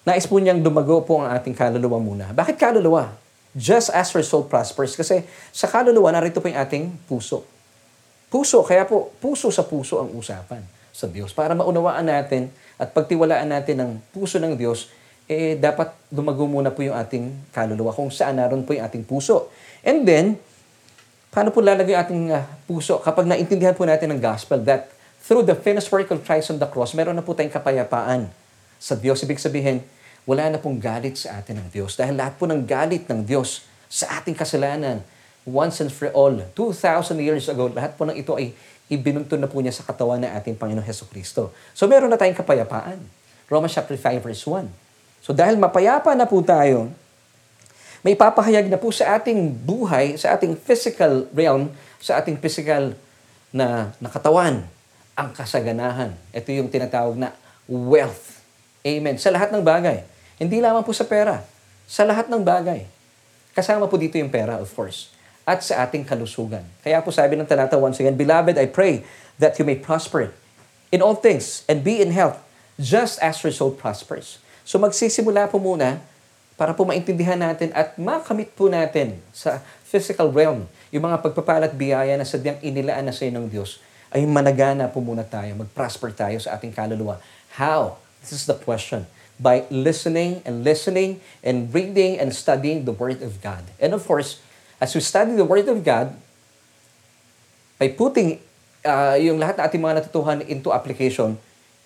Nais 0.06 0.30
po 0.30 0.38
niyang 0.38 0.62
dumago 0.62 1.02
po 1.02 1.26
ang 1.26 1.34
ating 1.34 1.58
kaluluwa 1.58 1.98
muna. 1.98 2.29
Bakit 2.29 2.62
kaluluwa? 2.62 3.10
Just 3.58 3.90
as 3.90 4.12
your 4.13 4.21
soul 4.21 4.46
prospers. 4.46 4.94
Kasi 4.94 5.25
sa 5.50 5.65
kaluluwa, 5.65 6.13
narito 6.13 6.38
po 6.38 6.46
yung 6.46 6.62
ating 6.62 6.94
puso. 7.10 7.42
Puso, 8.29 8.62
kaya 8.62 8.86
po, 8.86 9.15
puso 9.17 9.50
sa 9.50 9.65
puso 9.65 9.98
ang 9.98 10.13
usapan 10.13 10.75
sa 10.96 11.12
Diyos. 11.12 11.35
Para 11.35 11.52
maunawaan 11.52 12.08
natin 12.08 12.48
at 12.79 12.96
pagtiwalaan 12.96 13.52
natin 13.52 13.75
ang 13.83 13.91
puso 14.15 14.39
ng 14.39 14.56
Diyos, 14.56 14.87
eh 15.27 15.60
dapat 15.60 15.91
lumago 16.15 16.48
muna 16.48 16.71
po 16.71 16.79
yung 16.87 16.96
ating 16.96 17.52
kaluluwa 17.52 17.91
kung 17.91 18.08
saan 18.08 18.39
naroon 18.39 18.63
po 18.63 18.71
yung 18.71 18.87
ating 18.87 19.04
puso. 19.04 19.52
And 19.83 20.08
then, 20.08 20.39
paano 21.35 21.52
po 21.52 21.60
lalagay 21.60 22.00
ating 22.00 22.31
uh, 22.31 22.48
puso 22.63 23.04
kapag 23.04 23.27
naintindihan 23.27 23.75
po 23.75 23.83
natin 23.83 24.15
ang 24.15 24.23
gospel 24.23 24.63
that 24.63 24.87
through 25.19 25.43
the 25.43 25.58
finished 25.58 25.91
work 25.91 26.08
of 26.15 26.23
Christ 26.23 26.56
on 26.56 26.63
the 26.63 26.69
cross, 26.69 26.96
meron 26.96 27.19
na 27.19 27.25
po 27.25 27.35
tayong 27.35 27.52
kapayapaan 27.52 28.31
sa 28.79 28.96
Diyos. 28.96 29.19
Ibig 29.25 29.41
sabihin, 29.41 29.83
wala 30.23 30.48
na 30.48 30.62
pong 30.62 30.79
galit 30.79 31.19
sa 31.19 31.41
atin 31.41 31.60
ng 31.60 31.67
Diyos. 31.73 31.98
Dahil 32.00 32.15
lahat 32.15 32.39
po 32.39 32.48
ng 32.48 32.63
galit 32.63 33.04
ng 33.10 33.25
Diyos 33.25 33.65
sa 33.89 34.21
ating 34.21 34.37
kasalanan, 34.37 35.02
once 35.46 35.81
and 35.81 35.93
for 35.93 36.10
all, 36.13 36.33
2,000 36.33 37.17
years 37.21 37.46
ago, 37.50 37.69
lahat 37.69 37.98
po 37.98 38.06
ng 38.06 38.17
ito 38.17 38.33
ay 38.37 38.54
ibinuntun 38.92 39.42
na 39.42 39.50
po 39.50 39.58
niya 39.62 39.73
sa 39.73 39.83
katawan 39.86 40.21
ng 40.21 40.31
ating 40.38 40.56
Panginoon 40.56 40.86
Heso 40.86 41.10
Kristo. 41.10 41.50
So 41.73 41.90
meron 41.90 42.10
na 42.10 42.17
tayong 42.17 42.38
kapayapaan. 42.38 43.02
Romans 43.50 43.73
chapter 43.73 43.98
5 43.98 44.21
verse 44.21 44.44
1. 44.46 44.69
So 45.25 45.33
dahil 45.33 45.58
mapayapa 45.58 46.13
na 46.13 46.29
po 46.29 46.42
tayo, 46.46 46.94
may 48.06 48.13
papahayag 48.13 48.69
na 48.69 48.77
po 48.77 48.94
sa 48.94 49.17
ating 49.17 49.50
buhay, 49.50 50.13
sa 50.21 50.38
ating 50.38 50.54
physical 50.54 51.25
realm, 51.33 51.73
sa 51.98 52.21
ating 52.21 52.38
physical 52.38 52.94
na 53.50 53.90
nakatawan, 53.98 54.62
ang 55.15 55.29
kasaganahan. 55.33 56.13
Ito 56.36 56.52
yung 56.54 56.69
tinatawag 56.69 57.15
na 57.17 57.33
wealth. 57.65 58.44
Amen. 58.86 59.17
Sa 59.17 59.33
lahat 59.33 59.50
ng 59.50 59.63
bagay. 59.63 60.06
Hindi 60.38 60.60
lamang 60.60 60.83
po 60.83 60.92
sa 60.92 61.08
pera. 61.08 61.42
Sa 61.88 62.04
lahat 62.04 62.27
ng 62.27 62.44
bagay. 62.44 62.86
Kasama 63.56 63.88
po 63.88 63.96
dito 63.96 64.19
yung 64.19 64.29
pera, 64.29 64.60
of 64.60 64.67
course. 64.75 65.15
At 65.46 65.62
sa 65.62 65.85
ating 65.85 66.10
kalusugan. 66.10 66.65
Kaya 66.81 67.00
po 67.06 67.13
sabi 67.13 67.37
ng 67.37 67.46
talata 67.46 67.77
once 67.77 68.02
again, 68.02 68.17
Beloved, 68.17 68.58
I 68.58 68.65
pray 68.65 69.06
that 69.37 69.56
you 69.62 69.65
may 69.65 69.77
prosper 69.77 70.33
in 70.89 71.06
all 71.06 71.13
things 71.13 71.62
and 71.69 71.85
be 71.85 72.02
in 72.02 72.10
health, 72.10 72.41
just 72.81 73.21
as 73.21 73.37
your 73.46 73.54
soul 73.54 73.69
prospers. 73.69 74.41
So 74.65 74.81
magsisimula 74.81 75.46
po 75.54 75.62
muna 75.62 76.02
para 76.58 76.73
po 76.73 76.81
maintindihan 76.87 77.37
natin 77.37 77.69
at 77.77 77.93
makamit 78.00 78.58
po 78.58 78.65
natin 78.65 79.21
sa 79.29 79.62
physical 79.85 80.33
realm 80.33 80.65
yung 80.89 81.06
mga 81.06 81.21
pagpapalat 81.21 81.75
biyaya 81.75 82.17
na 82.17 82.25
sadyang 82.25 82.58
inilaan 82.65 83.06
na 83.06 83.13
sa 83.13 83.27
ng 83.27 83.46
Diyos 83.46 83.77
ay 84.15 84.23
managana 84.23 84.87
po 84.87 85.04
muna 85.04 85.27
tayo, 85.27 85.52
mag-prosper 85.60 86.15
tayo 86.15 86.39
sa 86.39 86.56
ating 86.56 86.71
kaluluwa. 86.71 87.19
How? 87.60 88.00
This 88.23 88.31
is 88.31 88.48
the 88.48 88.56
question. 88.56 89.04
By 89.35 89.67
listening 89.67 90.39
and 90.48 90.63
listening 90.63 91.19
and 91.43 91.67
reading 91.75 92.15
and 92.15 92.31
studying 92.31 92.87
the 92.87 92.96
Word 92.96 93.19
of 93.19 93.43
God. 93.43 93.67
And 93.83 93.91
of 93.91 94.08
course, 94.08 94.39
as 94.80 94.92
we 94.92 95.02
study 95.02 95.36
the 95.36 95.48
Word 95.48 95.67
of 95.71 95.80
God, 95.84 96.12
by 97.76 97.92
putting 97.92 98.40
uh, 98.84 99.15
yung 99.19 99.40
lahat 99.40 99.60
na 99.60 99.63
ating 99.67 99.82
mga 99.84 99.96
natutuhan 100.04 100.40
into 100.48 100.71
application, 100.71 101.36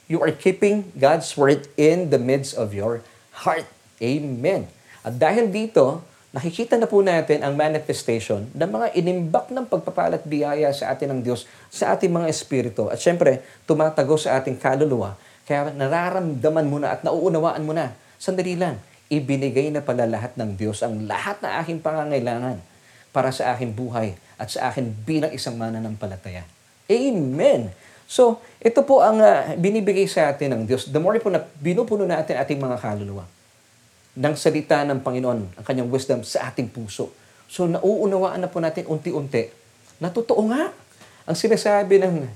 you 0.10 0.22
are 0.22 0.34
keeping 0.34 0.90
God's 0.98 1.30
Word 1.38 1.70
in 1.78 2.10
the 2.10 2.22
midst 2.22 2.58
of 2.58 2.74
your 2.74 3.02
heart. 3.46 3.66
Amen. 4.02 4.70
At 5.06 5.18
dahil 5.18 5.50
dito, 5.50 6.02
nakikita 6.30 6.78
na 6.78 6.86
po 6.86 7.02
natin 7.02 7.42
ang 7.42 7.58
manifestation 7.58 8.46
ng 8.54 8.70
mga 8.70 8.88
inimbak 8.94 9.50
ng 9.50 9.66
pagpapalat 9.66 10.22
biyaya 10.26 10.70
sa 10.74 10.94
atin 10.94 11.18
ng 11.18 11.22
Diyos 11.26 11.50
sa 11.74 11.98
ating 11.98 12.10
mga 12.10 12.30
espiritu. 12.30 12.90
At 12.90 13.02
syempre, 13.02 13.42
tumatago 13.66 14.18
sa 14.18 14.38
ating 14.38 14.58
kaluluwa. 14.62 15.18
Kaya 15.50 15.74
nararamdaman 15.74 16.66
mo 16.70 16.78
na 16.78 16.94
at 16.94 17.02
nauunawaan 17.02 17.66
mo 17.66 17.74
na. 17.74 17.98
Sandali 18.22 18.54
lang, 18.54 18.78
ibinigay 19.10 19.74
na 19.74 19.82
pala 19.82 20.06
lahat 20.06 20.38
ng 20.38 20.54
Diyos 20.54 20.86
ang 20.86 21.10
lahat 21.10 21.42
na 21.42 21.58
aking 21.66 21.82
pangangailangan 21.82 22.62
para 23.10 23.34
sa 23.34 23.54
aking 23.56 23.74
buhay 23.74 24.18
at 24.40 24.50
sa 24.54 24.72
akin 24.72 24.92
bilang 25.06 25.34
isang 25.34 25.58
mananampalataya. 25.58 26.46
Amen! 26.90 27.74
So, 28.10 28.42
ito 28.58 28.82
po 28.82 29.06
ang 29.06 29.22
uh, 29.22 29.54
binibigay 29.54 30.10
sa 30.10 30.34
atin 30.34 30.58
ng 30.58 30.62
Diyos. 30.66 30.90
The 30.90 30.98
more 30.98 31.22
po 31.22 31.30
na 31.30 31.46
binupuno 31.62 32.10
natin 32.10 32.42
ating 32.42 32.58
mga 32.58 32.82
kaluluwa 32.82 33.26
ng 34.20 34.36
salita 34.36 34.82
ng 34.84 35.00
Panginoon, 35.00 35.62
ang 35.62 35.66
kanyang 35.66 35.88
wisdom 35.88 36.26
sa 36.26 36.50
ating 36.50 36.68
puso. 36.68 37.14
So 37.50 37.66
nauunawaan 37.66 38.44
na 38.44 38.50
po 38.50 38.62
natin 38.62 38.86
unti-unti 38.86 39.50
na 39.98 40.12
totoo 40.12 40.44
nga 40.52 40.70
ang 41.24 41.36
sinasabi 41.38 42.02
ng 42.02 42.28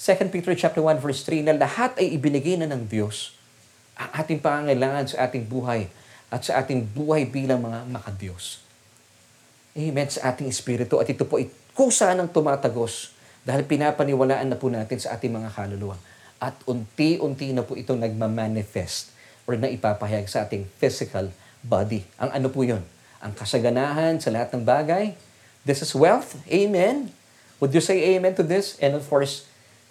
2 0.00 0.32
Peter 0.32 0.52
chapter 0.56 0.80
1 0.80 1.00
verse 1.00 1.22
3 1.28 1.46
na 1.46 1.54
lahat 1.56 1.96
ay 2.00 2.16
ibinigay 2.16 2.56
na 2.56 2.66
ng 2.68 2.88
Diyos 2.88 3.36
ang 3.94 4.10
ating 4.16 4.40
pangangailangan 4.40 5.12
sa 5.12 5.28
ating 5.28 5.44
buhay 5.44 5.86
at 6.32 6.40
sa 6.40 6.58
ating 6.58 6.82
buhay 6.88 7.28
bilang 7.28 7.60
mga 7.60 7.84
makadiyos. 7.88 8.64
Amen 9.76 10.08
sa 10.10 10.34
ating 10.34 10.50
espiritu 10.50 10.98
at 10.98 11.06
ito 11.06 11.22
po 11.22 11.38
ay 11.38 11.46
kusa 11.78 12.10
ng 12.18 12.26
tumatagos 12.26 13.14
dahil 13.46 13.62
pinapaniwalaan 13.64 14.50
na 14.50 14.58
po 14.58 14.66
natin 14.66 14.98
sa 14.98 15.14
ating 15.14 15.30
mga 15.30 15.54
kaluluwa. 15.54 15.96
At 16.42 16.58
unti-unti 16.66 17.54
na 17.54 17.62
po 17.62 17.78
itong 17.78 18.02
nagmamanifest 18.02 19.14
or 19.46 19.54
na 19.54 19.70
ipapahayag 19.70 20.26
sa 20.26 20.42
ating 20.48 20.66
physical 20.80 21.30
body. 21.62 22.02
Ang 22.18 22.30
ano 22.34 22.48
po 22.50 22.66
yun? 22.66 22.82
Ang 23.20 23.36
kasaganahan 23.36 24.18
sa 24.18 24.32
lahat 24.32 24.56
ng 24.56 24.64
bagay. 24.64 25.14
This 25.62 25.84
is 25.84 25.92
wealth. 25.92 26.40
Amen. 26.48 27.12
Would 27.60 27.76
you 27.76 27.84
say 27.84 28.16
amen 28.16 28.32
to 28.40 28.44
this? 28.44 28.80
And 28.80 28.96
of 28.96 29.04
course, 29.06 29.44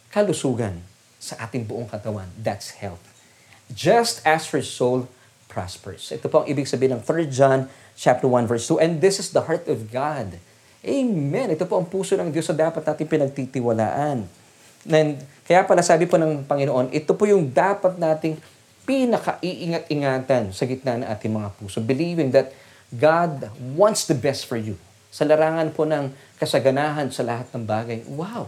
kalusugan 0.10 0.82
sa 1.22 1.38
ating 1.46 1.70
buong 1.70 1.86
katawan. 1.86 2.28
That's 2.36 2.82
health. 2.82 3.04
Just 3.70 4.26
as 4.26 4.50
your 4.50 4.66
soul 4.66 5.06
prospers. 5.46 6.10
Ito 6.10 6.26
po 6.30 6.46
ang 6.46 6.48
ibig 6.50 6.66
sabihin 6.66 6.98
ng 6.98 7.04
3 7.06 7.30
John 7.30 7.70
chapter 8.00 8.32
1 8.32 8.48
verse 8.48 8.64
2. 8.72 8.80
And 8.80 9.04
this 9.04 9.20
is 9.20 9.36
the 9.36 9.44
heart 9.44 9.68
of 9.68 9.92
God. 9.92 10.40
Amen. 10.80 11.52
Ito 11.52 11.68
po 11.68 11.76
ang 11.76 11.88
puso 11.92 12.16
ng 12.16 12.32
Diyos 12.32 12.48
na 12.56 12.72
dapat 12.72 12.88
natin 12.88 13.04
pinagtitiwalaan. 13.04 14.24
And 14.88 15.20
kaya 15.44 15.68
pala 15.68 15.84
sabi 15.84 16.08
po 16.08 16.16
ng 16.16 16.48
Panginoon, 16.48 16.96
ito 16.96 17.12
po 17.12 17.28
yung 17.28 17.52
dapat 17.52 18.00
nating 18.00 18.40
pinaka-iingat-ingatan 18.88 20.56
sa 20.56 20.64
gitna 20.64 21.04
ng 21.04 21.08
ating 21.12 21.36
mga 21.36 21.52
puso. 21.60 21.84
Believing 21.84 22.32
that 22.32 22.56
God 22.90 23.52
wants 23.76 24.08
the 24.08 24.16
best 24.16 24.48
for 24.48 24.56
you. 24.56 24.80
Sa 25.12 25.28
larangan 25.28 25.76
po 25.76 25.84
ng 25.84 26.10
kasaganahan 26.40 27.12
sa 27.12 27.28
lahat 27.28 27.52
ng 27.52 27.64
bagay. 27.68 28.00
Wow! 28.08 28.48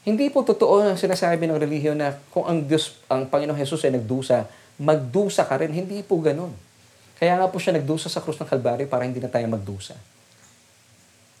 Hindi 0.00 0.32
po 0.32 0.40
totoo 0.40 0.80
ang 0.80 0.96
sinasabi 0.96 1.44
ng 1.44 1.58
relihiyon 1.60 1.98
na 2.00 2.16
kung 2.32 2.48
ang 2.48 2.64
Diyos, 2.64 2.96
ang 3.10 3.28
Panginoong 3.28 3.58
Jesus 3.60 3.84
ay 3.84 3.92
nagdusa, 3.98 4.48
magdusa 4.80 5.44
ka 5.44 5.60
rin. 5.60 5.74
Hindi 5.74 6.00
po 6.00 6.16
ganun. 6.22 6.69
Kaya 7.20 7.36
nga 7.36 7.52
po 7.52 7.60
siya 7.60 7.76
nagdusa 7.76 8.08
sa 8.08 8.24
krus 8.24 8.40
ng 8.40 8.48
Kalbaryo 8.48 8.88
para 8.88 9.04
hindi 9.04 9.20
na 9.20 9.28
tayo 9.28 9.44
magdusa. 9.44 9.92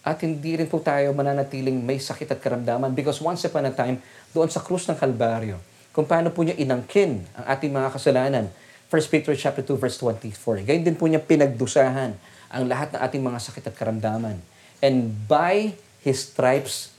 At 0.04 0.20
hindi 0.20 0.60
rin 0.60 0.68
po 0.68 0.76
tayo 0.84 1.16
mananatiling 1.16 1.80
may 1.80 1.96
sakit 1.96 2.36
at 2.36 2.40
karamdaman 2.40 2.92
because 2.92 3.16
once 3.24 3.48
upon 3.48 3.64
a 3.64 3.72
time, 3.72 3.96
doon 4.36 4.52
sa 4.52 4.60
krus 4.60 4.84
ng 4.92 4.96
Kalbaryo, 5.00 5.56
kung 5.96 6.04
paano 6.04 6.28
po 6.28 6.44
niya 6.44 6.52
inangkin 6.60 7.24
ang 7.32 7.44
ating 7.48 7.72
mga 7.72 7.88
kasalanan. 7.96 8.46
1 8.90 9.06
Peter 9.06 9.32
chapter 9.38 9.62
2 9.62 9.78
verse 9.78 9.96
24. 10.02 10.68
Gayun 10.68 10.84
din 10.84 10.98
po 10.98 11.06
niya 11.06 11.22
pinagdusahan 11.22 12.12
ang 12.50 12.62
lahat 12.66 12.92
ng 12.92 13.00
ating 13.00 13.22
mga 13.22 13.38
sakit 13.38 13.64
at 13.70 13.74
karamdaman. 13.78 14.36
And 14.82 15.14
by 15.30 15.78
His 16.02 16.28
stripes, 16.28 16.90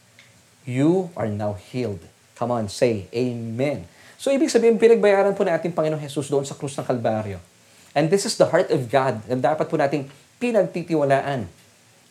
you 0.63 1.11
are 1.13 1.27
now 1.27 1.53
healed. 1.53 1.99
Come 2.39 2.49
on, 2.49 2.71
say 2.71 3.11
Amen. 3.11 3.85
So, 4.21 4.29
ibig 4.29 4.53
sabihin, 4.53 4.77
pinagbayaran 4.77 5.33
po 5.33 5.41
na 5.43 5.57
ating 5.57 5.73
Panginoong 5.73 5.99
Jesus 5.99 6.29
doon 6.29 6.45
sa 6.45 6.53
krus 6.53 6.77
ng 6.77 6.85
Kalbaryo. 6.85 7.50
And 7.91 8.07
this 8.07 8.23
is 8.23 8.39
the 8.39 8.47
heart 8.47 8.71
of 8.71 8.87
God 8.87 9.19
na 9.27 9.35
dapat 9.35 9.67
po 9.67 9.75
nating 9.75 10.07
pinagtitiwalaan 10.39 11.47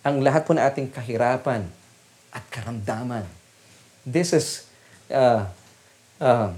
ang 0.01 0.17
lahat 0.21 0.45
po 0.49 0.53
na 0.57 0.69
ating 0.69 0.89
kahirapan 0.93 1.69
at 2.33 2.45
karamdaman. 2.49 3.25
This 4.05 4.33
is 4.33 4.65
uh, 5.13 5.49
uh, 6.21 6.53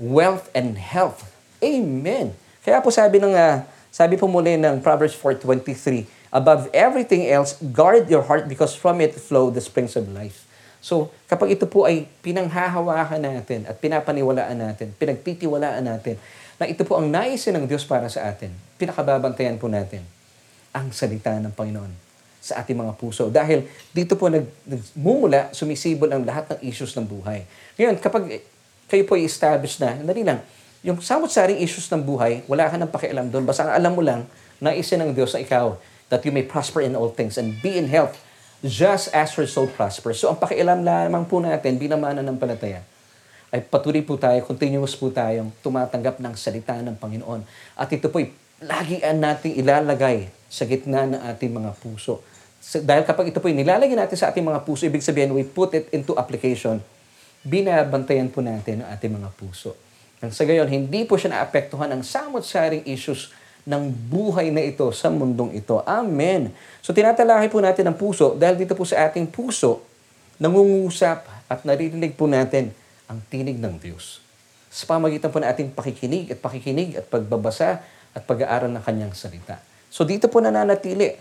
wealth 0.00 0.48
and 0.56 0.76
health. 0.80 1.28
Amen. 1.60 2.32
Kaya 2.64 2.80
po 2.80 2.88
sabi 2.88 3.20
ng 3.20 3.36
uh, 3.36 3.64
sabi 3.92 4.16
po 4.16 4.30
muli 4.30 4.56
ng 4.56 4.80
Proverbs 4.80 5.16
4:23, 5.18 6.08
above 6.32 6.70
everything 6.72 7.28
else, 7.28 7.58
guard 7.74 8.08
your 8.08 8.24
heart 8.24 8.46
because 8.46 8.72
from 8.72 9.02
it 9.02 9.12
flow 9.18 9.52
the 9.52 9.60
springs 9.60 9.98
of 9.98 10.08
life. 10.08 10.48
So, 10.80 11.12
kapag 11.28 11.60
ito 11.60 11.68
po 11.68 11.84
ay 11.84 12.08
pinanghahawakan 12.24 13.20
natin 13.20 13.68
at 13.68 13.76
pinapaniwalaan 13.76 14.56
natin, 14.56 14.96
pinagtitiwalaan 14.96 15.84
natin, 15.84 16.16
na 16.60 16.68
ito 16.68 16.84
po 16.84 17.00
ang 17.00 17.08
naisin 17.08 17.56
ng 17.56 17.64
Diyos 17.64 17.88
para 17.88 18.04
sa 18.12 18.28
atin, 18.28 18.52
pinakababantayan 18.76 19.56
po 19.56 19.64
natin 19.64 20.04
ang 20.76 20.92
salita 20.92 21.32
ng 21.40 21.56
Panginoon 21.56 21.88
sa 22.40 22.60
ating 22.60 22.76
mga 22.76 22.92
puso. 23.00 23.32
Dahil 23.32 23.64
dito 23.96 24.12
po 24.20 24.28
nag, 24.28 24.44
nagmumula, 24.68 25.56
sumisibol 25.56 26.12
ang 26.12 26.20
lahat 26.20 26.52
ng 26.52 26.60
issues 26.68 26.92
ng 27.00 27.08
buhay. 27.08 27.48
Ngayon, 27.80 27.96
kapag 27.96 28.44
kayo 28.92 29.04
po 29.08 29.16
i-establish 29.16 29.80
na, 29.80 29.96
dali 30.04 30.20
lang, 30.20 30.44
yung 30.84 31.00
samot-saring 31.00 31.60
issues 31.64 31.88
ng 31.92 32.04
buhay, 32.04 32.44
wala 32.44 32.68
ka 32.68 32.76
nang 32.76 32.92
pakialam 32.92 33.28
doon. 33.32 33.48
Basta 33.48 33.64
ang 33.64 33.72
alam 33.76 33.92
mo 33.96 34.04
lang, 34.04 34.28
na 34.60 34.76
isa 34.76 35.00
ng 35.00 35.16
Diyos 35.16 35.32
na 35.32 35.40
ikaw, 35.40 35.80
that 36.12 36.20
you 36.28 36.32
may 36.32 36.44
prosper 36.44 36.84
in 36.84 36.92
all 36.92 37.08
things 37.08 37.40
and 37.40 37.56
be 37.64 37.80
in 37.80 37.88
health, 37.88 38.20
just 38.60 39.08
as 39.16 39.32
your 39.40 39.48
soul 39.48 39.68
prospers. 39.72 40.20
So 40.20 40.28
ang 40.28 40.36
pakialam 40.36 40.84
lamang 40.84 41.24
po 41.24 41.40
natin, 41.40 41.80
bilang 41.80 42.04
mananampalataya, 42.04 42.84
ay 43.50 43.60
patuloy 43.66 44.02
po 44.06 44.14
tayo, 44.14 44.38
continuous 44.46 44.94
po 44.94 45.10
tayong 45.10 45.50
tumatanggap 45.62 46.22
ng 46.22 46.34
salita 46.38 46.78
ng 46.78 46.94
Panginoon. 46.94 47.42
At 47.74 47.90
ito 47.90 48.06
po, 48.06 48.22
lagian 48.62 49.18
nating 49.18 49.58
ilalagay 49.58 50.30
sa 50.46 50.66
gitna 50.66 51.06
ng 51.06 51.20
ating 51.34 51.50
mga 51.50 51.74
puso. 51.78 52.22
Dahil 52.60 53.02
kapag 53.02 53.34
ito 53.34 53.42
po 53.42 53.50
nilalagay 53.50 53.98
natin 53.98 54.14
sa 54.14 54.30
ating 54.30 54.46
mga 54.46 54.62
puso, 54.62 54.86
ibig 54.86 55.02
sabihin, 55.02 55.34
we 55.34 55.42
put 55.42 55.74
it 55.74 55.90
into 55.90 56.14
application 56.14 56.78
binabantayan 57.40 58.28
po 58.28 58.44
natin 58.44 58.84
ang 58.84 58.88
ating 58.92 59.12
mga 59.16 59.32
puso. 59.32 59.72
Nang 60.20 60.32
sa 60.32 60.44
gayon, 60.44 60.68
hindi 60.68 61.08
po 61.08 61.16
siya 61.16 61.32
naapektuhan 61.32 61.88
ng 61.96 62.04
samot-saring 62.04 62.84
issues 62.84 63.32
ng 63.64 63.88
buhay 63.88 64.52
na 64.52 64.60
ito 64.60 64.84
sa 64.92 65.08
mundong 65.08 65.56
ito. 65.56 65.80
Amen. 65.88 66.52
So 66.84 66.92
tinatalakay 66.92 67.48
po 67.48 67.60
natin 67.60 67.88
ang 67.88 67.96
puso 67.96 68.36
dahil 68.36 68.60
dito 68.60 68.76
po 68.76 68.84
sa 68.84 69.08
ating 69.08 69.28
puso, 69.28 69.80
nangungusap 70.40 71.24
at 71.48 71.60
naririnig 71.64 72.16
po 72.16 72.28
natin 72.28 72.72
ang 73.10 73.18
tinig 73.26 73.58
ng 73.58 73.74
Diyos. 73.82 74.22
Sa 74.70 74.86
pamagitan 74.86 75.34
po 75.34 75.42
ng 75.42 75.50
ating 75.50 75.74
pakikinig 75.74 76.30
at 76.30 76.38
pakikinig 76.38 76.94
at 76.94 77.10
pagbabasa 77.10 77.82
at 78.14 78.22
pag-aaral 78.22 78.70
ng 78.70 78.82
kanyang 78.86 79.10
salita. 79.18 79.58
So 79.90 80.06
dito 80.06 80.30
po 80.30 80.38
nananatili 80.38 81.18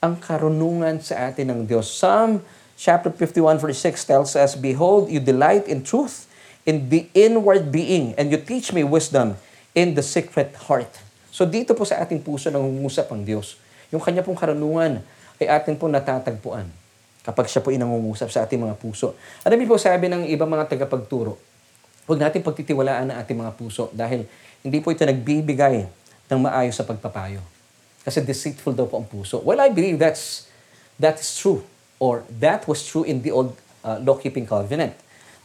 ang 0.00 0.16
karunungan 0.16 1.04
sa 1.04 1.28
atin 1.28 1.52
ng 1.52 1.60
Diyos. 1.68 1.92
Psalm 1.92 2.40
chapter 2.80 3.12
51 3.12 3.60
verse 3.60 3.76
6 3.84 4.08
tells 4.08 4.32
us, 4.32 4.56
Behold, 4.56 5.12
you 5.12 5.20
delight 5.20 5.68
in 5.68 5.84
truth, 5.84 6.24
in 6.64 6.88
the 6.88 7.12
inward 7.12 7.68
being, 7.68 8.16
and 8.16 8.32
you 8.32 8.40
teach 8.40 8.72
me 8.72 8.80
wisdom 8.80 9.36
in 9.76 9.92
the 9.92 10.04
secret 10.04 10.56
heart. 10.64 10.88
So 11.28 11.44
dito 11.44 11.76
po 11.76 11.84
sa 11.84 12.00
ating 12.00 12.24
puso 12.24 12.48
nangungusap 12.48 13.12
ang 13.12 13.20
Diyos. 13.20 13.60
Yung 13.92 14.00
kanya 14.00 14.24
pong 14.24 14.40
karunungan 14.40 15.04
ay 15.36 15.46
atin 15.52 15.76
po 15.76 15.92
natatagpuan 15.92 16.87
kapag 17.22 17.46
siya 17.50 17.60
po 17.60 17.74
inangungusap 17.74 18.28
sa 18.32 18.46
ating 18.46 18.60
mga 18.62 18.74
puso. 18.78 19.14
Ano 19.44 19.54
po 19.68 19.76
sabi 19.76 20.08
ng 20.08 20.28
ibang 20.32 20.48
mga 20.48 20.70
tagapagturo? 20.70 21.36
Huwag 22.08 22.18
natin 22.18 22.40
pagtitiwalaan 22.40 23.12
ang 23.12 23.16
ating 23.20 23.36
mga 23.36 23.52
puso 23.52 23.92
dahil 23.92 24.24
hindi 24.64 24.78
po 24.80 24.90
ito 24.90 25.04
nagbibigay 25.04 25.84
ng 26.28 26.40
maayos 26.40 26.76
sa 26.76 26.84
pagpapayo. 26.88 27.44
Kasi 28.00 28.24
deceitful 28.24 28.72
daw 28.72 28.88
po 28.88 28.96
ang 28.96 29.04
puso. 29.04 29.44
Well, 29.44 29.60
I 29.60 29.68
believe 29.68 30.00
that's 30.00 30.48
that 30.96 31.20
is 31.20 31.28
true 31.36 31.62
or 32.00 32.24
that 32.40 32.64
was 32.64 32.80
true 32.86 33.04
in 33.04 33.20
the 33.20 33.28
old 33.28 33.52
uh, 33.84 34.00
law-keeping 34.00 34.48
covenant. 34.48 34.96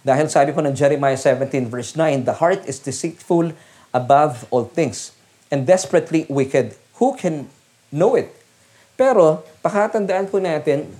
Dahil 0.03 0.27
sabi 0.27 0.51
po 0.51 0.63
ng 0.63 0.75
Jeremiah 0.75 1.19
17 1.19 1.67
verse 1.67 1.95
9, 1.95 2.27
The 2.27 2.39
heart 2.39 2.63
is 2.67 2.79
deceitful 2.79 3.55
above 3.91 4.47
all 4.51 4.67
things 4.67 5.15
and 5.51 5.63
desperately 5.63 6.27
wicked. 6.27 6.75
Who 6.99 7.15
can 7.15 7.47
know 7.91 8.15
it? 8.15 8.31
Pero, 8.99 9.41
pakatandaan 9.65 10.29
po 10.29 10.37
natin, 10.37 10.91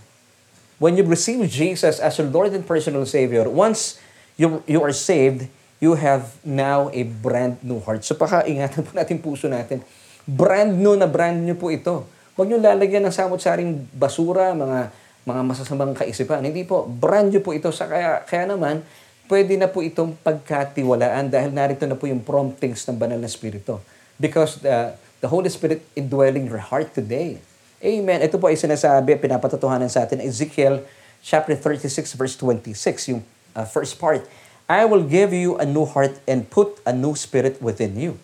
when 0.84 1.00
you 1.00 1.08
receive 1.08 1.40
Jesus 1.48 2.04
as 2.04 2.20
your 2.20 2.28
Lord 2.28 2.52
and 2.52 2.68
personal 2.68 3.08
Savior, 3.08 3.48
once 3.48 4.04
you, 4.36 4.60
you 4.68 4.84
are 4.84 4.92
saved, 4.92 5.48
you 5.80 5.96
have 5.96 6.36
now 6.44 6.92
a 6.92 7.08
brand 7.08 7.64
new 7.64 7.80
heart. 7.80 8.04
So 8.04 8.20
pakaingatan 8.20 8.84
po 8.84 8.92
natin 8.92 9.24
puso 9.24 9.48
natin. 9.48 9.80
Brand 10.28 10.76
new 10.76 11.00
na 11.00 11.08
brand 11.08 11.40
new 11.40 11.56
po 11.56 11.72
ito. 11.72 12.04
Huwag 12.36 12.52
niyo 12.52 12.60
lalagyan 12.60 13.08
ng 13.08 13.16
samot-saring 13.16 13.88
basura, 13.96 14.52
mga 14.52 14.92
mga 15.24 15.42
masasamang 15.48 15.96
kaisipan. 15.96 16.44
Hindi 16.44 16.68
po, 16.68 16.84
brand 16.84 17.32
new 17.32 17.40
po 17.40 17.56
ito. 17.56 17.72
Sa 17.72 17.88
kaya, 17.88 18.20
kaya 18.28 18.44
naman, 18.44 18.84
pwede 19.32 19.56
na 19.56 19.72
po 19.72 19.80
itong 19.80 20.20
pagkatiwalaan 20.20 21.32
dahil 21.32 21.56
narito 21.56 21.88
na 21.88 21.96
po 21.96 22.12
yung 22.12 22.20
promptings 22.20 22.84
ng 22.92 23.00
banal 23.00 23.16
na 23.16 23.32
Espiritu. 23.32 23.80
Because 24.20 24.60
the, 24.60 25.00
the 25.24 25.32
Holy 25.32 25.48
Spirit 25.48 25.80
indwelling 25.96 26.52
your 26.52 26.60
heart 26.60 26.92
today. 26.92 27.40
Amen. 27.84 28.24
Ito 28.24 28.40
po 28.40 28.48
ay 28.48 28.56
sinasabi, 28.56 29.20
pinapatotohanan 29.20 29.92
sa 29.92 30.08
atin, 30.08 30.24
Ezekiel 30.24 30.88
chapter 31.20 31.52
36 31.52 32.16
verse 32.16 32.36
26, 32.40 33.12
yung 33.12 33.22
uh, 33.60 33.68
first 33.68 34.00
part. 34.00 34.24
I 34.72 34.88
will 34.88 35.04
give 35.04 35.36
you 35.36 35.60
a 35.60 35.68
new 35.68 35.84
heart 35.84 36.16
and 36.24 36.48
put 36.48 36.80
a 36.88 36.96
new 36.96 37.12
spirit 37.20 37.60
within 37.60 38.00
you. 38.00 38.16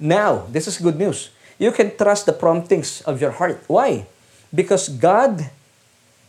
Now, 0.00 0.48
this 0.48 0.64
is 0.64 0.80
good 0.80 0.96
news. 0.96 1.28
You 1.60 1.76
can 1.76 1.92
trust 1.92 2.24
the 2.24 2.32
promptings 2.32 3.04
of 3.04 3.20
your 3.20 3.36
heart. 3.36 3.60
Why? 3.68 4.08
Because 4.48 4.88
God 4.88 5.52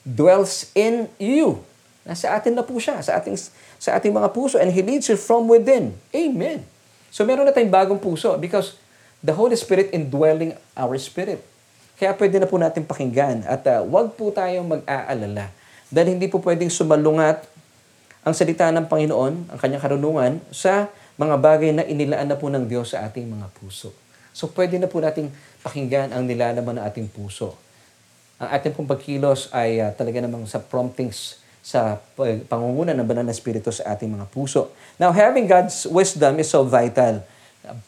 dwells 0.04 0.68
in 0.76 1.08
you. 1.16 1.64
Nasa 2.04 2.36
atin 2.36 2.60
na 2.60 2.68
po 2.68 2.84
siya, 2.84 3.00
sa 3.00 3.16
ating, 3.16 3.40
sa 3.80 3.96
ating 3.96 4.12
mga 4.12 4.36
puso, 4.36 4.60
and 4.60 4.76
He 4.76 4.84
leads 4.84 5.08
you 5.08 5.16
from 5.16 5.48
within. 5.48 5.96
Amen. 6.12 6.68
So 7.16 7.24
meron 7.24 7.48
na 7.48 7.56
tayong 7.56 7.72
bagong 7.72 8.04
puso 8.04 8.36
because 8.36 8.76
the 9.24 9.32
Holy 9.32 9.56
Spirit 9.56 9.96
indwelling 9.96 10.60
our 10.76 11.00
spirit. 11.00 11.53
Kaya 12.04 12.20
pwede 12.20 12.36
na 12.36 12.52
po 12.52 12.60
natin 12.60 12.84
pakinggan 12.84 13.48
at 13.48 13.64
uh, 13.64 13.80
wag 13.88 14.20
po 14.20 14.28
tayong 14.28 14.68
mag-aalala 14.68 15.48
dahil 15.88 16.20
hindi 16.20 16.28
po 16.28 16.44
pwedeng 16.44 16.68
sumalungat 16.68 17.48
ang 18.28 18.36
salita 18.36 18.68
ng 18.76 18.92
Panginoon, 18.92 19.48
ang 19.48 19.56
kanyang 19.56 19.80
karunungan, 19.80 20.44
sa 20.52 20.92
mga 21.16 21.40
bagay 21.40 21.72
na 21.72 21.88
inilaan 21.88 22.28
na 22.28 22.36
po 22.36 22.52
ng 22.52 22.68
Diyos 22.68 22.92
sa 22.92 23.08
ating 23.08 23.24
mga 23.24 23.48
puso. 23.56 23.96
So 24.36 24.52
pwede 24.52 24.84
na 24.84 24.92
po 24.92 25.00
nating 25.00 25.32
pakinggan 25.64 26.12
ang 26.12 26.28
nilalaman 26.28 26.76
ng 26.76 26.84
ating 26.92 27.08
puso. 27.08 27.56
Ang 28.36 28.52
ating 28.52 28.76
pong 28.76 28.92
pagkilos 28.92 29.48
ay 29.56 29.80
uh, 29.80 29.96
talaga 29.96 30.20
namang 30.20 30.44
sa 30.44 30.60
promptings 30.60 31.40
sa 31.64 32.04
pangunguna 32.52 32.92
ng 32.92 33.08
banal 33.08 33.24
na 33.24 33.32
spirito 33.32 33.72
sa 33.72 33.96
ating 33.96 34.12
mga 34.12 34.28
puso. 34.28 34.76
Now, 35.00 35.16
having 35.16 35.48
God's 35.48 35.88
wisdom 35.88 36.36
is 36.36 36.52
so 36.52 36.68
vital. 36.68 37.24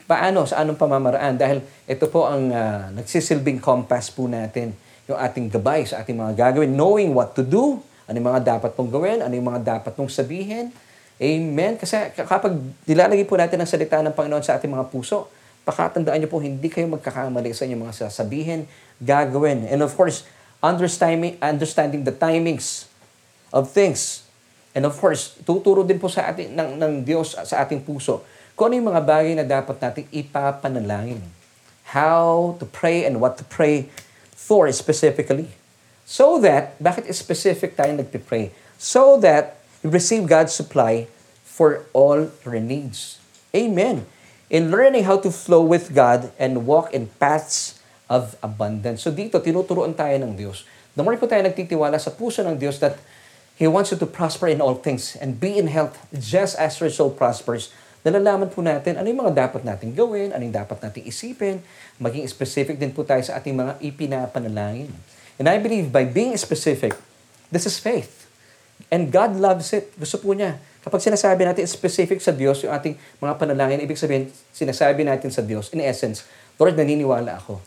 Paano? 0.08 0.48
Sa 0.48 0.64
anong 0.64 0.80
pamamaraan? 0.80 1.36
Dahil 1.36 1.60
ito 1.84 2.08
po 2.08 2.24
ang 2.24 2.48
uh, 2.48 2.96
nagsisilbing 2.96 3.60
compass 3.60 4.08
po 4.08 4.24
natin, 4.24 4.72
yung 5.06 5.20
ating 5.20 5.52
gabay 5.52 5.84
sa 5.84 6.00
ating 6.00 6.16
mga 6.16 6.34
gagawin, 6.34 6.72
knowing 6.72 7.12
what 7.12 7.36
to 7.36 7.44
do, 7.44 7.84
ano 8.08 8.16
yung 8.16 8.30
mga 8.32 8.56
dapat 8.56 8.72
pong 8.72 8.88
gawin, 8.88 9.20
ano 9.20 9.36
yung 9.36 9.52
mga 9.52 9.62
dapat 9.78 9.92
pong 9.92 10.08
sabihin. 10.08 10.72
Amen? 11.20 11.76
Kasi 11.76 12.16
kapag 12.16 12.56
nilalagay 12.88 13.28
po 13.28 13.36
natin 13.36 13.60
ang 13.60 13.68
salita 13.68 14.00
ng 14.00 14.16
Panginoon 14.16 14.44
sa 14.48 14.56
ating 14.56 14.72
mga 14.72 14.88
puso, 14.88 15.28
pakatandaan 15.68 16.24
niyo 16.24 16.32
po, 16.32 16.40
hindi 16.40 16.72
kayo 16.72 16.88
magkakamali 16.88 17.52
sa 17.52 17.68
inyong 17.68 17.84
mga 17.92 17.96
sasabihin, 18.08 18.64
gagawin. 19.04 19.68
And 19.68 19.84
of 19.84 19.92
course, 20.00 20.24
understanding, 20.64 21.36
understanding 21.44 22.08
the 22.08 22.16
timings 22.16 22.88
of 23.52 23.68
things. 23.76 24.24
And 24.72 24.88
of 24.88 24.96
course, 24.96 25.36
tuturo 25.44 25.84
din 25.84 26.00
po 26.00 26.08
sa 26.08 26.32
ating, 26.32 26.56
ng, 26.56 26.80
ng 26.80 26.94
Diyos 27.04 27.36
sa 27.36 27.60
ating 27.60 27.84
puso 27.84 28.24
kung 28.56 28.72
ano 28.72 28.80
yung 28.80 28.90
mga 28.90 29.04
bagay 29.04 29.34
na 29.36 29.44
dapat 29.44 29.76
nating 29.84 30.08
ipapanalangin. 30.16 31.20
How 31.92 32.56
to 32.58 32.66
pray 32.66 33.04
and 33.04 33.20
what 33.20 33.36
to 33.38 33.46
pray 33.46 33.92
for 34.32 34.72
specifically. 34.72 35.52
So 36.08 36.40
that, 36.40 36.80
bakit 36.80 37.12
specific 37.12 37.76
tayo 37.76 37.92
nagpipray? 38.00 38.56
So 38.80 39.20
that 39.20 39.60
you 39.84 39.92
receive 39.92 40.26
God's 40.26 40.56
supply 40.56 41.12
for 41.44 41.84
all 41.92 42.32
your 42.48 42.60
needs. 42.64 43.20
Amen. 43.52 44.08
In 44.48 44.72
learning 44.72 45.04
how 45.04 45.20
to 45.20 45.32
flow 45.32 45.64
with 45.64 45.92
God 45.92 46.32
and 46.40 46.64
walk 46.64 46.96
in 46.96 47.12
paths 47.20 47.80
of 48.08 48.38
abundance. 48.40 49.04
So 49.04 49.12
dito, 49.12 49.42
tinuturuan 49.42 49.98
tayo 49.98 50.16
ng 50.22 50.38
Diyos. 50.38 50.64
The 50.96 51.04
more 51.04 51.18
po 51.20 51.28
tayo 51.28 51.44
nagtitiwala 51.44 52.00
sa 52.00 52.14
puso 52.14 52.40
ng 52.46 52.56
Diyos 52.56 52.80
that 52.80 52.96
He 53.56 53.68
wants 53.72 53.92
you 53.92 53.98
to 54.00 54.08
prosper 54.08 54.52
in 54.52 54.60
all 54.60 54.76
things 54.76 55.16
and 55.16 55.40
be 55.40 55.56
in 55.56 55.72
health 55.72 55.96
just 56.12 56.60
as 56.60 56.76
your 56.80 56.92
soul 56.92 57.12
prospers. 57.12 57.72
Nalalaman 58.06 58.54
po 58.54 58.62
natin 58.62 59.02
ano 59.02 59.10
yung 59.10 59.26
mga 59.26 59.34
dapat 59.50 59.66
nating 59.66 59.98
gawin, 59.98 60.30
ano 60.30 60.46
yung 60.46 60.54
dapat 60.54 60.78
nating 60.78 61.10
isipin, 61.10 61.58
maging 61.98 62.30
specific 62.30 62.78
din 62.78 62.94
po 62.94 63.02
tayo 63.02 63.20
sa 63.26 63.42
ating 63.42 63.58
mga 63.58 63.82
ipinapanalangin. 63.82 64.94
And 65.42 65.50
I 65.50 65.58
believe 65.58 65.90
by 65.90 66.06
being 66.06 66.38
specific, 66.38 66.94
this 67.50 67.66
is 67.66 67.82
faith. 67.82 68.30
And 68.94 69.10
God 69.10 69.36
loves 69.42 69.74
it. 69.74 69.90
Gusto 69.98 70.22
po 70.22 70.38
niya. 70.38 70.62
Kapag 70.86 71.02
sinasabi 71.02 71.50
natin 71.50 71.66
specific 71.66 72.22
sa 72.22 72.30
Diyos 72.30 72.62
yung 72.62 72.72
ating 72.72 72.94
mga 73.18 73.34
panalangin, 73.42 73.82
ibig 73.82 73.98
sabihin, 73.98 74.30
sinasabi 74.54 75.02
natin 75.02 75.34
sa 75.34 75.42
Diyos, 75.42 75.74
in 75.74 75.82
essence, 75.82 76.22
Lord, 76.62 76.78
naniniwala 76.78 77.42
ako 77.42 77.58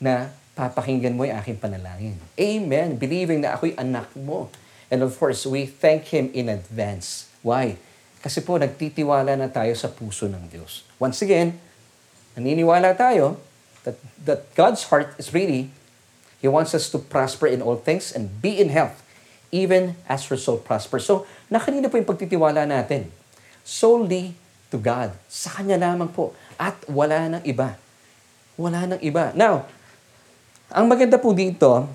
na 0.00 0.32
papakinggan 0.56 1.12
mo 1.12 1.28
yung 1.28 1.36
aking 1.36 1.60
panalangin. 1.60 2.16
Amen. 2.40 2.96
Believing 2.96 3.44
na 3.44 3.52
ako'y 3.52 3.76
anak 3.76 4.08
mo 4.16 4.48
And 4.90 5.02
of 5.02 5.18
course, 5.18 5.46
we 5.46 5.66
thank 5.66 6.14
Him 6.14 6.30
in 6.30 6.48
advance. 6.48 7.26
Why? 7.42 7.78
Kasi 8.26 8.42
po, 8.42 8.58
nagtitiwala 8.58 9.38
na 9.38 9.46
tayo 9.46 9.70
sa 9.78 9.86
puso 9.86 10.26
ng 10.26 10.50
Diyos. 10.50 10.82
Once 10.98 11.22
again, 11.22 11.54
naniniwala 12.34 12.90
tayo 12.98 13.38
that, 13.86 13.94
that 14.18 14.50
God's 14.58 14.82
heart 14.90 15.14
is 15.14 15.30
really, 15.30 15.70
He 16.42 16.50
wants 16.50 16.74
us 16.74 16.90
to 16.90 16.98
prosper 16.98 17.46
in 17.46 17.62
all 17.62 17.78
things 17.78 18.10
and 18.10 18.42
be 18.42 18.58
in 18.58 18.74
health, 18.74 18.98
even 19.54 19.94
as 20.10 20.26
your 20.26 20.42
soul 20.42 20.58
prospers. 20.58 21.06
So, 21.06 21.22
nakanina 21.54 21.86
po 21.86 22.02
yung 22.02 22.10
pagtitiwala 22.10 22.66
natin. 22.66 23.14
Solely 23.62 24.34
to 24.74 24.82
God. 24.82 25.14
Sa 25.30 25.54
Kanya 25.54 25.78
lamang 25.78 26.10
po. 26.10 26.34
At 26.58 26.74
wala 26.90 27.30
nang 27.30 27.46
iba. 27.46 27.78
Wala 28.58 28.90
nang 28.90 29.00
iba. 29.06 29.30
Now, 29.38 29.70
ang 30.74 30.90
maganda 30.90 31.14
po 31.14 31.30
dito, 31.30 31.86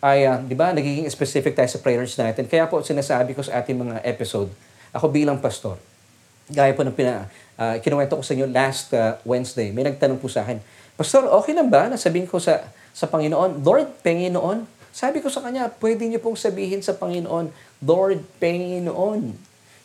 ay, 0.00 0.24
uh, 0.24 0.40
di 0.40 0.56
ba, 0.56 0.72
nagiging 0.72 1.04
specific 1.12 1.52
tayo 1.52 1.68
sa 1.68 1.76
prayers 1.76 2.16
natin. 2.16 2.48
Kaya 2.48 2.64
po 2.72 2.80
sinasabi 2.80 3.36
ko 3.36 3.44
sa 3.44 3.60
ating 3.60 3.76
mga 3.76 4.00
episode, 4.08 4.48
ako 4.94 5.10
bilang 5.10 5.42
pastor, 5.42 5.76
gaya 6.46 6.70
po 6.72 6.86
ng 6.86 6.94
pina, 6.94 7.26
uh, 7.58 7.76
kinuwento 7.82 8.14
ko 8.14 8.22
sa 8.22 8.32
inyo 8.32 8.46
last 8.48 8.94
uh, 8.94 9.18
Wednesday, 9.26 9.74
may 9.74 9.82
nagtanong 9.82 10.22
po 10.22 10.30
sa 10.30 10.46
akin, 10.46 10.62
Pastor, 10.94 11.26
okay 11.26 11.50
lang 11.58 11.74
ba? 11.74 11.90
Nasabihin 11.90 12.30
ko 12.30 12.38
sa, 12.38 12.70
sa 12.94 13.10
Panginoon, 13.10 13.66
Lord, 13.66 13.98
Panginoon, 14.06 14.62
sabi 14.94 15.18
ko 15.18 15.26
sa 15.26 15.42
kanya, 15.42 15.66
pwede 15.82 16.06
niyo 16.06 16.22
pong 16.22 16.38
sabihin 16.38 16.78
sa 16.78 16.94
Panginoon, 16.94 17.50
Lord, 17.82 18.22
Panginoon. 18.38 19.34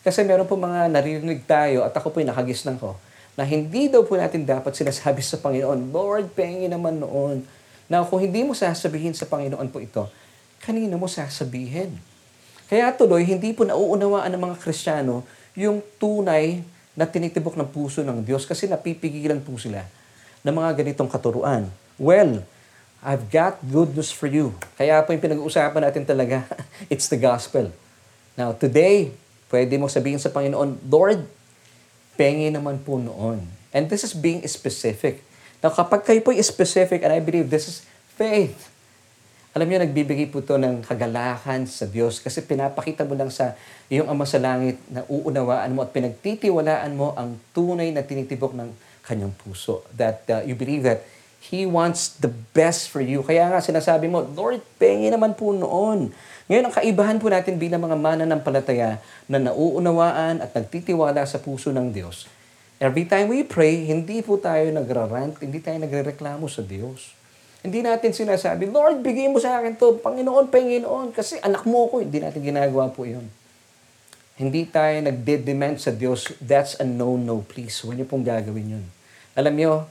Kasi 0.05 0.21
meron 0.21 0.45
po 0.45 0.53
mga 0.53 0.85
naririnig 0.85 1.49
tayo 1.49 1.81
at 1.81 1.97
ako 1.97 2.13
po 2.13 2.21
yung 2.21 2.29
nakagisnan 2.29 2.77
ko 2.77 2.93
na 3.33 3.41
hindi 3.41 3.89
daw 3.89 4.05
po 4.05 4.21
natin 4.21 4.45
dapat 4.45 4.77
sinasabi 4.77 5.25
sa 5.25 5.41
Panginoon, 5.41 5.89
Lord, 5.89 6.29
Panginoon 6.37 6.69
naman 6.69 7.01
noon 7.01 7.41
Now, 7.89 8.05
kung 8.05 8.21
hindi 8.21 8.45
mo 8.45 8.53
sasabihin 8.53 9.17
sa 9.17 9.25
Panginoon 9.25 9.73
po 9.73 9.81
ito, 9.81 10.05
kanino 10.61 10.93
mo 11.01 11.09
sasabihin? 11.09 11.97
Kaya 12.69 12.93
tuloy, 12.93 13.25
hindi 13.25 13.49
po 13.51 13.65
nauunawaan 13.65 14.29
ng 14.29 14.41
mga 14.45 14.55
Kristiyano 14.61 15.25
yung 15.57 15.81
tunay 15.97 16.61
na 16.93 17.09
tinitibok 17.09 17.57
ng 17.57 17.65
puso 17.65 18.05
ng 18.05 18.21
Diyos 18.21 18.45
kasi 18.45 18.69
napipigilan 18.69 19.41
po 19.41 19.57
sila 19.57 19.81
ng 20.45 20.53
mga 20.53 20.85
ganitong 20.85 21.09
katuruan. 21.09 21.65
Well, 21.97 22.45
I've 23.01 23.31
got 23.33 23.57
good 23.65 23.97
news 23.97 24.13
for 24.13 24.29
you. 24.29 24.53
Kaya 24.77 25.01
po 25.01 25.15
yung 25.15 25.23
pinag-uusapan 25.23 25.81
natin 25.81 26.05
talaga, 26.05 26.45
it's 26.93 27.09
the 27.09 27.17
gospel. 27.17 27.73
Now, 28.37 28.53
today, 28.53 29.17
pwede 29.49 29.79
mo 29.81 29.89
sabihin 29.89 30.21
sa 30.21 30.29
Panginoon, 30.29 30.85
Lord, 30.85 31.25
pengi 32.19 32.53
naman 32.53 32.83
po 32.85 33.01
noon. 33.01 33.49
And 33.73 33.89
this 33.89 34.05
is 34.05 34.13
being 34.13 34.45
specific. 34.45 35.25
Now, 35.63 35.73
kapag 35.73 36.05
kayo 36.05 36.21
po 36.21 36.35
specific, 36.37 37.01
and 37.01 37.11
I 37.15 37.19
believe 37.23 37.49
this 37.49 37.65
is 37.65 37.77
faith, 38.13 38.69
alam 39.59 39.67
niyo, 39.67 39.83
nagbibigay 39.83 40.31
po 40.31 40.39
ito 40.39 40.55
ng 40.55 40.87
kagalakan 40.87 41.67
sa 41.67 41.83
Diyos 41.83 42.23
kasi 42.23 42.39
pinapakita 42.47 43.03
mo 43.03 43.19
lang 43.19 43.27
sa 43.27 43.59
iyong 43.91 44.07
Ama 44.07 44.23
sa 44.23 44.39
Langit 44.39 44.79
na 44.87 45.03
uunawaan 45.11 45.75
mo 45.75 45.83
at 45.83 45.91
pinagtitiwalaan 45.91 46.95
mo 46.95 47.11
ang 47.19 47.35
tunay 47.51 47.91
na 47.91 48.07
tinitibok 48.07 48.55
ng 48.55 48.71
kanyang 49.03 49.35
puso. 49.35 49.83
That 49.91 50.23
uh, 50.31 50.47
you 50.47 50.55
believe 50.55 50.87
that 50.87 51.03
He 51.43 51.67
wants 51.67 52.15
the 52.15 52.31
best 52.55 52.87
for 52.87 53.03
you. 53.03 53.19
Kaya 53.19 53.51
nga 53.51 53.59
sinasabi 53.59 54.07
mo, 54.07 54.23
Lord, 54.23 54.63
pengi 54.79 55.11
naman 55.11 55.35
po 55.35 55.51
noon. 55.51 56.15
Ngayon, 56.47 56.63
ang 56.63 56.73
kaibahan 56.79 57.19
po 57.19 57.27
natin 57.27 57.59
bilang 57.59 57.83
mga 57.83 57.99
mananampalataya 57.99 59.03
na 59.27 59.37
nauunawaan 59.43 60.39
at 60.39 60.55
nagtitiwala 60.55 61.27
sa 61.27 61.43
puso 61.43 61.75
ng 61.75 61.91
Diyos 61.91 62.39
Every 62.79 63.03
time 63.03 63.27
we 63.27 63.43
pray, 63.43 63.91
hindi 63.91 64.23
po 64.23 64.39
tayo 64.39 64.71
nagrarant, 64.71 65.35
hindi 65.43 65.59
tayo 65.59 65.83
nagrereklamo 65.83 66.47
sa 66.47 66.63
Diyos. 66.63 67.11
Hindi 67.59 67.83
natin 67.83 68.15
sinasabi, 68.15 68.71
Lord, 68.71 69.03
bigay 69.03 69.27
mo 69.27 69.43
sa 69.43 69.59
akin 69.59 69.75
to, 69.75 69.99
Panginoon, 69.99 70.47
Panginoon, 70.47 71.11
kasi 71.11 71.35
anak 71.43 71.67
mo 71.67 71.91
ko. 71.91 71.99
Hindi 71.99 72.23
natin 72.23 72.39
ginagawa 72.39 72.87
po 72.87 73.03
yun. 73.03 73.27
Hindi 74.39 74.63
tayo 74.71 74.95
nagde-demand 75.03 75.83
sa 75.83 75.91
Diyos, 75.91 76.31
that's 76.39 76.79
a 76.79 76.87
no-no, 76.87 77.43
please. 77.43 77.75
Huwag 77.83 77.99
niyo 77.99 78.07
pong 78.07 78.23
gagawin 78.23 78.79
yun. 78.79 78.85
Alam 79.35 79.53
niyo, 79.59 79.83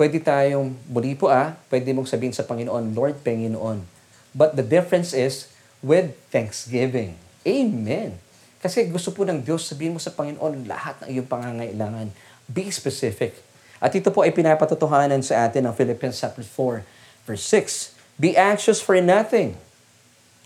pwede 0.00 0.16
tayong, 0.24 0.72
muli 0.88 1.12
po 1.12 1.28
ah, 1.28 1.52
pwede 1.68 1.92
mong 1.92 2.08
sabihin 2.08 2.32
sa 2.32 2.48
Panginoon, 2.48 2.96
Lord, 2.96 3.20
Panginoon. 3.20 3.84
But 4.32 4.56
the 4.56 4.64
difference 4.64 5.12
is 5.12 5.52
with 5.84 6.16
thanksgiving. 6.32 7.20
Amen. 7.44 8.16
Kasi 8.60 8.88
gusto 8.88 9.12
po 9.12 9.22
ng 9.22 9.44
Diyos, 9.44 9.68
sabihin 9.68 9.94
mo 9.94 10.00
sa 10.00 10.10
Panginoon 10.10 10.64
lahat 10.64 11.04
ng 11.04 11.08
iyong 11.12 11.28
pangangailangan. 11.28 12.10
Be 12.48 12.72
specific. 12.72 13.45
At 13.78 13.92
ito 13.92 14.08
po 14.08 14.24
ay 14.24 14.32
pinapatotohanan 14.32 15.20
sa 15.20 15.44
atin 15.44 15.68
ng 15.68 15.74
Philippians 15.76 16.16
chapter 16.16 16.42
4, 16.42 16.82
verse 17.28 17.44
6. 17.44 17.96
Be 18.16 18.32
anxious 18.32 18.80
for 18.80 18.96
nothing. 19.00 19.56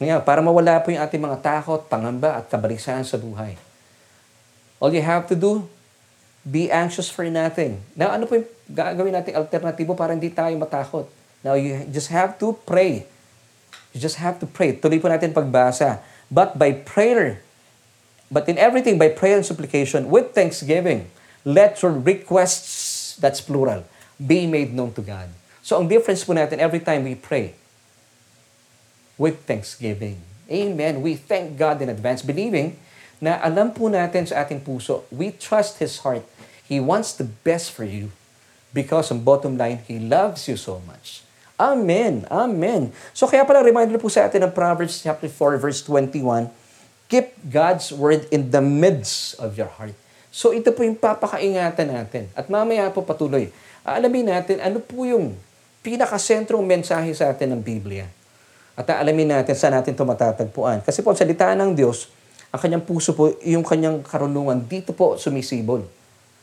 Ngayon, 0.02 0.24
para 0.24 0.40
mawala 0.40 0.80
po 0.80 0.90
yung 0.90 1.04
ating 1.04 1.20
mga 1.20 1.38
takot, 1.44 1.84
pangamba 1.86 2.40
at 2.40 2.48
kabalisahan 2.48 3.04
sa 3.04 3.20
buhay. 3.20 3.54
All 4.80 4.90
you 4.90 5.04
have 5.04 5.28
to 5.28 5.36
do, 5.36 5.68
be 6.42 6.72
anxious 6.72 7.12
for 7.12 7.28
nothing. 7.28 7.84
Now, 7.92 8.16
ano 8.16 8.24
po 8.24 8.40
yung 8.40 8.48
gagawin 8.64 9.12
natin 9.12 9.36
alternatibo 9.36 9.92
para 9.92 10.16
hindi 10.16 10.32
tayo 10.32 10.56
matakot? 10.56 11.04
Now, 11.44 11.54
you 11.54 11.84
just 11.92 12.08
have 12.08 12.40
to 12.40 12.56
pray. 12.64 13.04
You 13.92 14.00
just 14.00 14.16
have 14.18 14.40
to 14.40 14.48
pray. 14.48 14.72
Tuloy 14.72 14.98
po 14.98 15.12
natin 15.12 15.36
pagbasa. 15.36 16.00
But 16.32 16.56
by 16.56 16.80
prayer, 16.80 17.44
but 18.32 18.48
in 18.48 18.56
everything 18.56 18.96
by 18.96 19.12
prayer 19.12 19.36
and 19.36 19.44
supplication 19.44 20.08
with 20.08 20.32
thanksgiving, 20.32 21.12
let 21.44 21.82
your 21.84 21.92
requests, 21.92 22.89
that's 23.20 23.40
plural, 23.40 23.84
be 24.16 24.48
made 24.48 24.72
known 24.72 24.96
to 24.96 25.04
God. 25.04 25.28
So 25.60 25.76
ang 25.76 25.86
difference 25.86 26.24
po 26.24 26.32
natin 26.32 26.58
every 26.58 26.80
time 26.80 27.04
we 27.04 27.14
pray 27.14 27.54
with 29.20 29.44
thanksgiving. 29.44 30.24
Amen. 30.50 31.04
We 31.04 31.14
thank 31.14 31.54
God 31.60 31.84
in 31.84 31.92
advance, 31.92 32.24
believing 32.24 32.80
na 33.20 33.36
alam 33.44 33.76
po 33.76 33.92
natin 33.92 34.24
sa 34.24 34.42
ating 34.42 34.64
puso, 34.64 35.04
we 35.12 35.30
trust 35.30 35.78
His 35.78 36.00
heart. 36.00 36.24
He 36.64 36.80
wants 36.80 37.12
the 37.12 37.28
best 37.28 37.70
for 37.70 37.84
you 37.84 38.10
because 38.72 39.12
on 39.12 39.20
bottom 39.20 39.60
line, 39.60 39.84
He 39.84 40.00
loves 40.00 40.48
you 40.48 40.56
so 40.56 40.80
much. 40.88 41.20
Amen. 41.60 42.24
Amen. 42.32 42.96
So 43.12 43.28
kaya 43.28 43.44
pala 43.44 43.60
reminder 43.60 44.00
po 44.00 44.08
sa 44.08 44.24
atin 44.24 44.48
ng 44.48 44.56
Proverbs 44.56 45.04
chapter 45.04 45.28
4 45.28 45.60
verse 45.60 45.84
21, 45.84 46.48
keep 47.12 47.36
God's 47.52 47.92
word 47.92 48.24
in 48.32 48.48
the 48.48 48.64
midst 48.64 49.36
of 49.36 49.60
your 49.60 49.68
heart. 49.68 49.92
So 50.30 50.54
ito 50.54 50.70
po 50.70 50.86
yung 50.86 50.94
papakaingatan 50.94 51.90
natin. 51.90 52.30
At 52.38 52.46
mamaya 52.46 52.86
po 52.94 53.02
patuloy, 53.02 53.50
aalamin 53.82 54.30
natin 54.30 54.62
ano 54.62 54.78
po 54.78 55.02
yung 55.02 55.34
pinakasentrong 55.82 56.62
mensahe 56.62 57.10
sa 57.12 57.34
atin 57.34 57.58
ng 57.58 57.62
Biblia. 57.62 58.06
At 58.78 58.86
aalamin 58.86 59.34
natin 59.34 59.52
saan 59.58 59.74
natin 59.74 59.92
ito 59.92 60.06
matatagpuan. 60.06 60.86
Kasi 60.86 61.02
po 61.02 61.10
ang 61.12 61.18
salita 61.18 61.50
ng 61.52 61.74
Diyos, 61.74 62.08
ang 62.54 62.62
kanyang 62.62 62.86
puso 62.86 63.12
po, 63.12 63.34
yung 63.42 63.66
kanyang 63.66 64.06
karunungan, 64.06 64.64
dito 64.64 64.94
po 64.94 65.18
sumisibol 65.18 65.82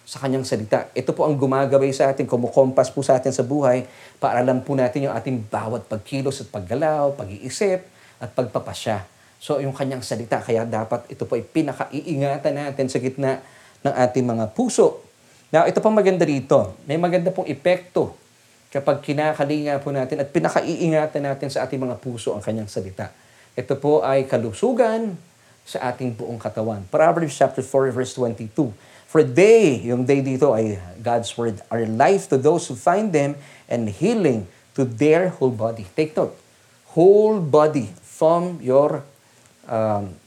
sa 0.08 0.24
kanyang 0.24 0.48
salita. 0.48 0.88
Ito 0.96 1.12
po 1.12 1.28
ang 1.28 1.36
gumagabay 1.36 1.92
sa 1.92 2.08
atin, 2.12 2.24
kumukompas 2.24 2.92
po 2.92 3.04
sa 3.04 3.20
atin 3.20 3.36
sa 3.36 3.44
buhay 3.44 3.84
para 4.24 4.40
alam 4.40 4.64
po 4.64 4.72
natin 4.72 5.08
yung 5.08 5.16
ating 5.16 5.48
bawat 5.52 5.84
pagkilos 5.92 6.44
at 6.44 6.48
paggalaw, 6.48 7.12
pag-iisip 7.16 7.84
at 8.24 8.32
pagpapasya. 8.32 9.04
So 9.38 9.60
yung 9.60 9.76
kanyang 9.76 10.02
salita, 10.02 10.40
kaya 10.40 10.64
dapat 10.64 11.12
ito 11.12 11.28
po 11.28 11.36
ay 11.36 11.44
pinakaiingatan 11.44 12.54
natin 12.56 12.88
sa 12.88 13.04
gitna 13.04 13.44
ng 13.84 13.93
ating 13.93 14.25
mga 14.25 14.45
puso. 14.53 15.03
Now, 15.53 15.65
ito 15.67 15.80
pang 15.80 15.95
maganda 15.95 16.28
rito. 16.28 16.75
May 16.89 16.99
maganda 16.99 17.32
pong 17.32 17.47
epekto 17.47 18.15
kapag 18.67 18.99
kinakalinga 18.99 19.80
po 19.80 19.95
natin 19.95 20.19
at 20.21 20.30
pinakaiingatan 20.30 21.23
natin 21.23 21.47
sa 21.47 21.63
ating 21.63 21.80
mga 21.80 21.95
puso 22.03 22.36
ang 22.36 22.43
kanyang 22.43 22.67
salita. 22.67 23.09
Ito 23.57 23.80
po 23.80 24.03
ay 24.03 24.28
kalusugan 24.28 25.15
sa 25.67 25.91
ating 25.91 26.15
buong 26.15 26.39
katawan. 26.39 26.84
Proverbs 26.88 27.36
chapter 27.36 27.63
4 27.63 27.95
verse 27.95 28.13
22. 28.15 28.71
For 29.07 29.23
they, 29.23 29.88
yung 29.88 30.03
they 30.03 30.19
dito 30.19 30.51
ay 30.51 30.80
God's 30.99 31.32
word, 31.39 31.63
are 31.71 31.88
life 31.88 32.28
to 32.28 32.36
those 32.36 32.67
who 32.67 32.75
find 32.75 33.15
them 33.15 33.39
and 33.71 33.88
healing 33.88 34.51
to 34.75 34.84
their 34.84 35.32
whole 35.32 35.51
body. 35.51 35.88
Take 35.95 36.11
note, 36.13 36.36
whole 36.91 37.39
body 37.39 37.88
from 38.03 38.59
your, 38.59 39.07
um, 39.63 40.19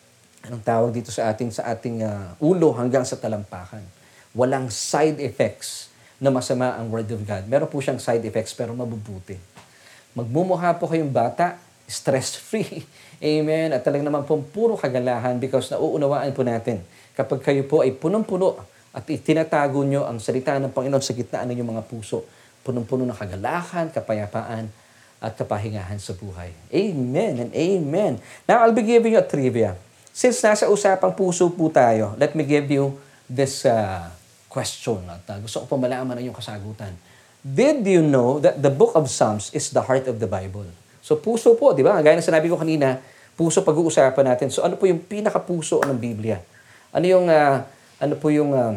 anong 0.47 0.65
tawag 0.65 0.91
dito 0.95 1.13
sa 1.13 1.29
ating, 1.33 1.51
sa 1.53 1.69
ating 1.69 2.05
uh, 2.05 2.37
ulo 2.41 2.73
hanggang 2.77 3.05
sa 3.05 3.17
talampakan. 3.17 3.85
Walang 4.33 4.71
side 4.73 5.21
effects 5.21 5.91
na 6.21 6.29
masama 6.29 6.77
ang 6.77 6.89
Word 6.89 7.09
of 7.13 7.21
God. 7.25 7.45
Meron 7.49 7.69
po 7.69 7.81
siyang 7.81 8.01
side 8.01 8.25
effects 8.25 8.53
pero 8.57 8.73
mabubuti. 8.77 9.37
Magmumukha 10.17 10.77
po 10.77 10.89
kayong 10.89 11.11
bata, 11.11 11.57
stress-free. 11.89 12.85
Amen. 13.21 13.75
At 13.75 13.85
talagang 13.85 14.07
naman 14.07 14.25
po 14.25 14.39
puro 14.41 14.77
kagalahan 14.77 15.37
because 15.37 15.73
nauunawaan 15.73 16.33
po 16.33 16.45
natin 16.45 16.81
kapag 17.13 17.45
kayo 17.45 17.63
po 17.69 17.85
ay 17.85 17.93
punong-puno 17.93 18.57
at 18.91 19.05
itinatago 19.07 19.85
nyo 19.87 20.09
ang 20.09 20.19
salita 20.19 20.57
ng 20.57 20.73
Panginoon 20.73 21.05
sa 21.05 21.15
gitna 21.15 21.47
ng 21.47 21.55
inyong 21.59 21.71
mga 21.79 21.85
puso, 21.87 22.27
punong-puno 22.67 23.07
ng 23.07 23.15
kagalakan, 23.15 23.93
kapayapaan, 23.95 24.67
at 25.21 25.37
kapahingahan 25.37 26.01
sa 26.01 26.17
buhay. 26.17 26.49
Amen 26.73 27.45
and 27.45 27.53
amen. 27.53 28.17
Now, 28.49 28.65
I'll 28.65 28.73
be 28.73 28.81
giving 28.81 29.13
you 29.13 29.21
a 29.21 29.27
trivia. 29.29 29.77
Since 30.21 30.45
nasa 30.45 30.69
usapang 30.69 31.17
puso 31.17 31.49
po 31.49 31.73
tayo, 31.73 32.13
let 32.21 32.37
me 32.37 32.45
give 32.45 32.69
you 32.69 32.93
this 33.25 33.65
uh, 33.65 34.05
question. 34.53 35.01
At 35.09 35.25
uh, 35.33 35.41
gusto 35.41 35.65
ko 35.65 35.73
pa 35.73 35.77
malaman 35.81 36.13
ang 36.13 36.29
iyong 36.29 36.37
kasagutan. 36.37 36.93
Did 37.41 37.89
you 37.89 38.05
know 38.05 38.37
that 38.37 38.61
the 38.61 38.69
book 38.69 38.93
of 38.93 39.09
Psalms 39.09 39.49
is 39.57 39.73
the 39.73 39.81
heart 39.81 40.05
of 40.13 40.21
the 40.21 40.29
Bible? 40.29 40.69
So 41.01 41.17
puso 41.17 41.57
po, 41.57 41.73
di 41.73 41.81
ba? 41.81 41.97
Gaya 42.05 42.21
ng 42.21 42.29
sinabi 42.29 42.53
ko 42.53 42.61
kanina, 42.61 43.01
puso 43.33 43.65
pag-uusapan 43.65 44.37
natin. 44.37 44.53
So 44.53 44.61
ano 44.61 44.77
po 44.77 44.85
yung 44.85 45.01
pinakapuso 45.01 45.81
ng 45.89 45.97
Biblia? 45.97 46.37
Ano 46.93 47.09
yung 47.09 47.25
uh, 47.25 47.65
ano 47.97 48.15
po 48.21 48.29
yung 48.29 48.53
uh, 48.53 48.77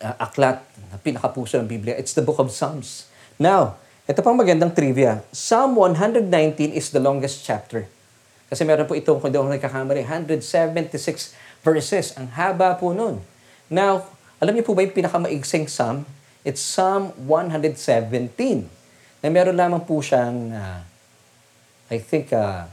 uh, 0.00 0.14
aklat 0.16 0.64
na 0.88 0.96
pinakapuso 0.96 1.60
ng 1.60 1.68
Biblia? 1.68 1.92
It's 2.00 2.16
the 2.16 2.24
book 2.24 2.40
of 2.40 2.48
Psalms. 2.48 3.04
Now, 3.36 3.76
ito 4.08 4.24
pang 4.24 4.40
magandang 4.40 4.72
trivia. 4.72 5.20
Psalm 5.28 5.76
119 5.76 6.72
is 6.72 6.88
the 6.88 7.04
longest 7.04 7.44
chapter. 7.44 7.84
Kasi 8.48 8.64
meron 8.64 8.88
po 8.88 8.96
ito, 8.96 9.12
kung 9.20 9.28
ako 9.28 9.52
nagkakamali, 9.52 10.08
176 10.08 11.36
verses. 11.60 12.16
Ang 12.16 12.32
haba 12.32 12.72
po 12.80 12.96
nun. 12.96 13.20
Now, 13.68 14.08
alam 14.40 14.56
niyo 14.56 14.64
po 14.64 14.72
ba 14.72 14.80
yung 14.80 14.96
pinakamaigsing 14.96 15.68
psalm? 15.68 16.08
It's 16.48 16.64
Psalm 16.64 17.12
117. 17.28 17.76
Na 19.20 19.28
meron 19.28 19.52
lamang 19.52 19.84
po 19.84 20.00
siyang, 20.00 20.54
uh, 20.54 20.80
I 21.92 21.98
think, 22.00 22.32
uh, 22.32 22.64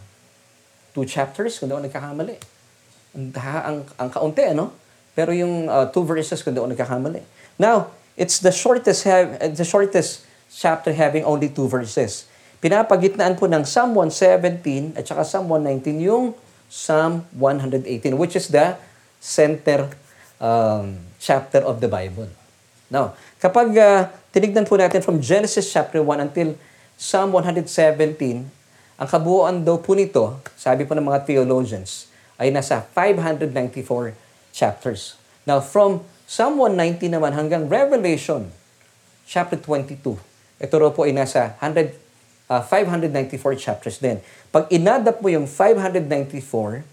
two 0.96 1.04
chapters, 1.04 1.60
kung 1.60 1.68
ako 1.68 1.84
nagkakamali. 1.84 2.40
Ang, 3.20 3.36
ang, 3.36 3.78
ang 4.00 4.10
kaunti, 4.14 4.48
ano? 4.48 4.72
Pero 5.12 5.36
yung 5.36 5.68
uh, 5.68 5.92
two 5.92 6.08
verses, 6.08 6.40
kung 6.40 6.56
ako 6.56 6.72
nagkakamali. 6.72 7.20
Now, 7.60 7.92
it's 8.16 8.40
the 8.40 8.56
shortest, 8.56 9.04
have, 9.04 9.36
the 9.60 9.68
shortest 9.68 10.24
chapter 10.48 10.96
having 10.96 11.28
only 11.28 11.52
two 11.52 11.68
verses. 11.68 12.32
Pinapagitnaan 12.66 13.38
po 13.38 13.46
ng 13.46 13.62
Psalm 13.62 13.94
117 13.94 14.98
at 14.98 15.06
saka 15.06 15.22
Psalm 15.22 15.54
119 15.54 16.02
yung 16.02 16.34
Psalm 16.66 17.22
118, 17.38 17.86
which 18.18 18.34
is 18.34 18.50
the 18.50 18.74
center 19.22 19.86
um, 20.42 20.98
chapter 21.22 21.62
of 21.62 21.78
the 21.78 21.86
Bible. 21.86 22.26
Now, 22.90 23.14
kapag 23.38 23.70
uh, 23.78 24.10
tinignan 24.34 24.66
po 24.66 24.82
natin 24.82 25.06
from 25.06 25.22
Genesis 25.22 25.70
chapter 25.70 26.02
1 26.02 26.26
until 26.26 26.58
Psalm 26.98 27.38
117, 27.38 27.70
ang 28.98 29.08
kabuuan 29.14 29.62
daw 29.62 29.78
po 29.78 29.94
nito, 29.94 30.42
sabi 30.58 30.90
po 30.90 30.98
ng 30.98 31.06
mga 31.06 31.22
theologians, 31.22 32.10
ay 32.42 32.50
nasa 32.50 32.82
594 32.82 34.18
chapters. 34.50 35.14
Now, 35.46 35.62
from 35.62 36.02
Psalm 36.26 36.58
119 36.58 37.14
naman 37.14 37.30
hanggang 37.38 37.70
Revelation 37.70 38.50
chapter 39.30 39.54
22, 39.62 40.18
ito 40.58 40.74
raw 40.82 40.90
po 40.90 41.06
ay 41.06 41.14
nasa 41.14 41.54
100, 41.62 42.05
uh, 42.50 42.62
594 42.62 43.56
chapters 43.56 43.98
din. 44.02 44.20
Pag 44.50 44.68
inadapt 44.72 45.22
mo 45.22 45.30
yung 45.30 45.48
594 45.48 46.86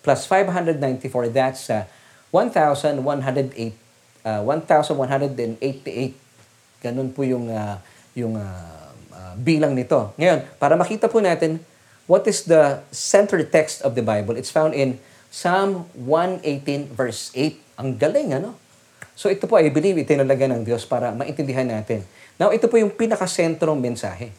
plus 0.00 0.20
594, 0.26 1.28
that's 1.28 1.68
uh, 1.68 1.84
1,108, 2.32 2.96
uh, 4.24 4.40
1,188. 4.46 6.14
Ganun 6.80 7.12
po 7.12 7.20
yung, 7.26 7.52
uh, 7.52 7.76
yung 8.16 8.38
uh, 8.38 8.90
uh, 9.12 9.34
bilang 9.36 9.76
nito. 9.76 10.14
Ngayon, 10.16 10.46
para 10.56 10.74
makita 10.78 11.10
po 11.10 11.20
natin 11.20 11.60
what 12.08 12.24
is 12.26 12.48
the 12.48 12.80
center 12.90 13.44
text 13.44 13.84
of 13.84 13.94
the 13.94 14.02
Bible, 14.02 14.34
it's 14.34 14.50
found 14.50 14.74
in 14.74 14.98
Psalm 15.30 15.86
118 15.94 16.90
verse 16.90 17.30
8. 17.36 17.78
Ang 17.78 17.94
galing, 18.00 18.34
ano? 18.34 18.58
So 19.14 19.28
ito 19.30 19.46
po, 19.46 19.60
I 19.60 19.68
believe, 19.70 20.00
itinalaga 20.00 20.48
ng 20.48 20.64
Diyos 20.64 20.88
para 20.88 21.12
maintindihan 21.12 21.68
natin 21.68 22.02
Now, 22.40 22.56
ito 22.56 22.72
po 22.72 22.80
yung 22.80 22.88
pinakasentrong 22.88 23.76
mensahe 23.76 24.32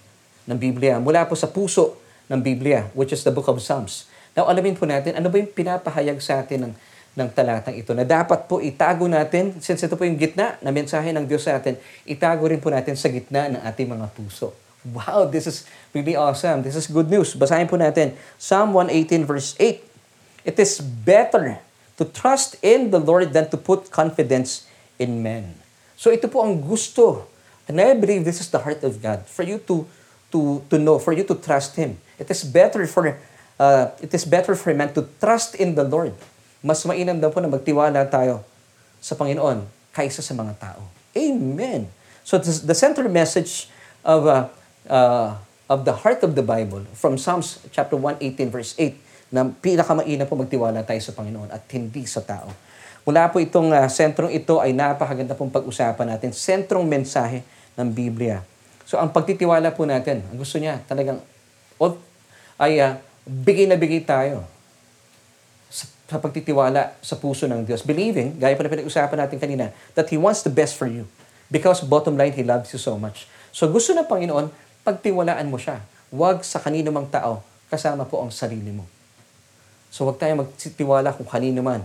ng 0.51 0.59
Biblia 0.59 0.99
mula 0.99 1.23
po 1.23 1.39
sa 1.39 1.47
puso 1.47 1.95
ng 2.27 2.43
Biblia, 2.43 2.91
which 2.91 3.15
is 3.15 3.23
the 3.23 3.31
book 3.31 3.47
of 3.47 3.63
Psalms. 3.63 4.11
Now, 4.35 4.51
alamin 4.51 4.75
po 4.75 4.83
natin, 4.83 5.15
ano 5.15 5.31
ba 5.31 5.39
yung 5.39 5.47
pinapahayag 5.51 6.19
sa 6.19 6.43
atin 6.43 6.67
ng, 6.67 6.73
ng 7.15 7.29
talatang 7.31 7.75
ito 7.75 7.95
na 7.95 8.03
dapat 8.03 8.51
po 8.51 8.59
itago 8.59 9.07
natin, 9.07 9.59
since 9.63 9.83
ito 9.83 9.95
po 9.95 10.03
yung 10.03 10.19
gitna 10.19 10.59
na 10.59 10.71
mensahe 10.75 11.15
ng 11.15 11.23
Diyos 11.23 11.47
sa 11.47 11.55
atin, 11.59 11.79
itago 12.03 12.43
rin 12.47 12.59
po 12.59 12.67
natin 12.67 12.99
sa 12.99 13.07
gitna 13.07 13.47
ng 13.47 13.63
ating 13.63 13.87
mga 13.87 14.07
puso. 14.11 14.51
Wow, 14.91 15.27
this 15.31 15.47
is 15.47 15.67
really 15.95 16.15
awesome. 16.15 16.63
This 16.63 16.75
is 16.75 16.87
good 16.87 17.07
news. 17.07 17.37
Basahin 17.37 17.69
po 17.69 17.77
natin 17.77 18.17
Psalm 18.41 18.73
118 18.73 19.29
verse 19.29 19.53
8. 19.59 19.77
It 20.41 20.57
is 20.57 20.81
better 20.81 21.61
to 22.01 22.03
trust 22.09 22.57
in 22.65 22.89
the 22.89 22.97
Lord 22.97 23.29
than 23.29 23.45
to 23.53 23.61
put 23.61 23.93
confidence 23.93 24.65
in 24.97 25.21
men. 25.21 25.53
So 25.93 26.09
ito 26.09 26.25
po 26.25 26.41
ang 26.41 26.65
gusto 26.65 27.29
And 27.71 27.79
I 27.79 27.95
believe 27.95 28.27
this 28.27 28.41
is 28.41 28.51
the 28.51 28.59
heart 28.59 28.83
of 28.83 28.99
God 29.01 29.23
for 29.31 29.47
you 29.47 29.55
to 29.71 29.87
to 30.31 30.63
to 30.71 30.79
know, 30.79 30.97
for 30.97 31.11
you 31.13 31.27
to 31.27 31.35
trust 31.35 31.75
Him. 31.75 31.99
It 32.17 32.31
is 32.31 32.47
better 32.47 32.87
for 32.87 33.19
uh, 33.59 33.85
it 33.99 34.11
is 34.15 34.25
better 34.25 34.55
for 34.57 34.73
man 34.73 34.95
to 34.95 35.05
trust 35.19 35.55
in 35.59 35.75
the 35.75 35.83
Lord 35.83 36.15
Mas 36.61 36.85
mainam 36.85 37.17
daw 37.17 37.33
po 37.33 37.41
na 37.41 37.49
magtiwala 37.49 38.05
tayo 38.05 38.45
sa 39.01 39.17
Panginoon 39.17 39.65
kaysa 39.97 40.21
sa 40.21 40.37
mga 40.37 40.53
tao. 40.61 40.85
Amen. 41.17 41.89
So 42.21 42.37
the 42.37 42.77
central 42.77 43.09
message 43.09 43.65
of 44.05 44.29
uh, 44.29 44.45
uh, 44.85 45.41
of 45.65 45.89
the 45.89 46.05
heart 46.05 46.21
of 46.21 46.37
the 46.37 46.45
Bible 46.45 46.85
from 46.93 47.17
Psalms 47.17 47.65
chapter 47.73 47.97
118 47.97 48.53
verse 48.53 48.77
8 48.77 49.33
na 49.33 49.49
pinakamainam 49.49 50.29
po 50.29 50.37
magtiwala 50.37 50.85
tayo 50.85 51.01
sa 51.01 51.17
Panginoon 51.17 51.49
at 51.49 51.65
hindi 51.73 52.05
sa 52.05 52.21
tao. 52.21 52.53
Mula 53.01 53.33
po 53.33 53.41
itong 53.41 53.73
uh, 53.73 53.89
sentrong 53.89 54.29
ito 54.29 54.61
ay 54.61 54.69
napakaganda 54.77 55.33
pong 55.33 55.49
pag-usapan 55.49 56.13
natin. 56.13 56.29
Sentrong 56.29 56.85
mensahe 56.85 57.41
ng 57.73 57.89
Biblia. 57.89 58.45
So 58.91 58.99
ang 58.99 59.15
pagtitiwala 59.15 59.71
po 59.71 59.87
natin, 59.87 60.19
ang 60.27 60.35
gusto 60.35 60.59
niya 60.59 60.83
talagang 60.83 61.23
ay 62.61 62.77
uh, 62.77 62.93
bigay 63.25 63.65
na 63.65 63.73
bigay 63.73 64.05
tayo 64.05 64.45
sa, 65.65 65.89
sa 65.89 66.17
pagtitiwala 66.21 66.93
sa 67.01 67.17
puso 67.17 67.49
ng 67.49 67.65
Diyos. 67.65 67.81
Believing, 67.81 68.37
gaya 68.37 68.53
pa 68.53 68.61
na 68.61 68.69
pinag-usapan 68.69 69.17
natin 69.17 69.41
kanina, 69.41 69.73
that 69.97 70.05
He 70.13 70.19
wants 70.21 70.45
the 70.45 70.53
best 70.53 70.77
for 70.77 70.85
you. 70.85 71.09
Because 71.49 71.81
bottom 71.81 72.19
line, 72.19 72.37
He 72.37 72.45
loves 72.45 72.69
you 72.69 72.77
so 72.77 73.01
much. 73.01 73.25
So 73.49 73.65
gusto 73.65 73.97
ng 73.97 74.05
Panginoon, 74.05 74.53
pagtiwalaan 74.85 75.49
mo 75.49 75.57
siya. 75.57 75.81
Huwag 76.13 76.45
sa 76.45 76.61
kanino 76.61 76.93
mang 76.93 77.09
tao, 77.09 77.41
kasama 77.73 78.05
po 78.05 78.21
ang 78.21 78.29
sarili 78.29 78.69
mo. 78.69 78.85
So 79.89 80.05
huwag 80.05 80.21
tayo 80.21 80.37
magtitiwala 80.37 81.17
kung 81.17 81.25
kanino 81.25 81.65
man, 81.65 81.81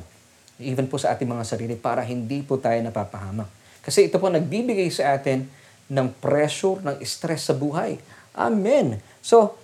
even 0.61 0.85
po 0.93 1.01
sa 1.01 1.17
ating 1.17 1.27
mga 1.27 1.45
sarili, 1.49 1.75
para 1.79 2.05
hindi 2.05 2.45
po 2.45 2.61
tayo 2.61 2.77
napapahamak. 2.85 3.49
Kasi 3.81 4.13
ito 4.13 4.21
po 4.21 4.29
nagbibigay 4.29 4.93
sa 4.93 5.17
atin 5.17 5.49
ng 5.87 6.07
pressure, 6.19 6.83
ng 6.83 6.97
stress 7.07 7.51
sa 7.51 7.55
buhay. 7.55 7.99
Amen. 8.35 8.99
So, 9.23 9.55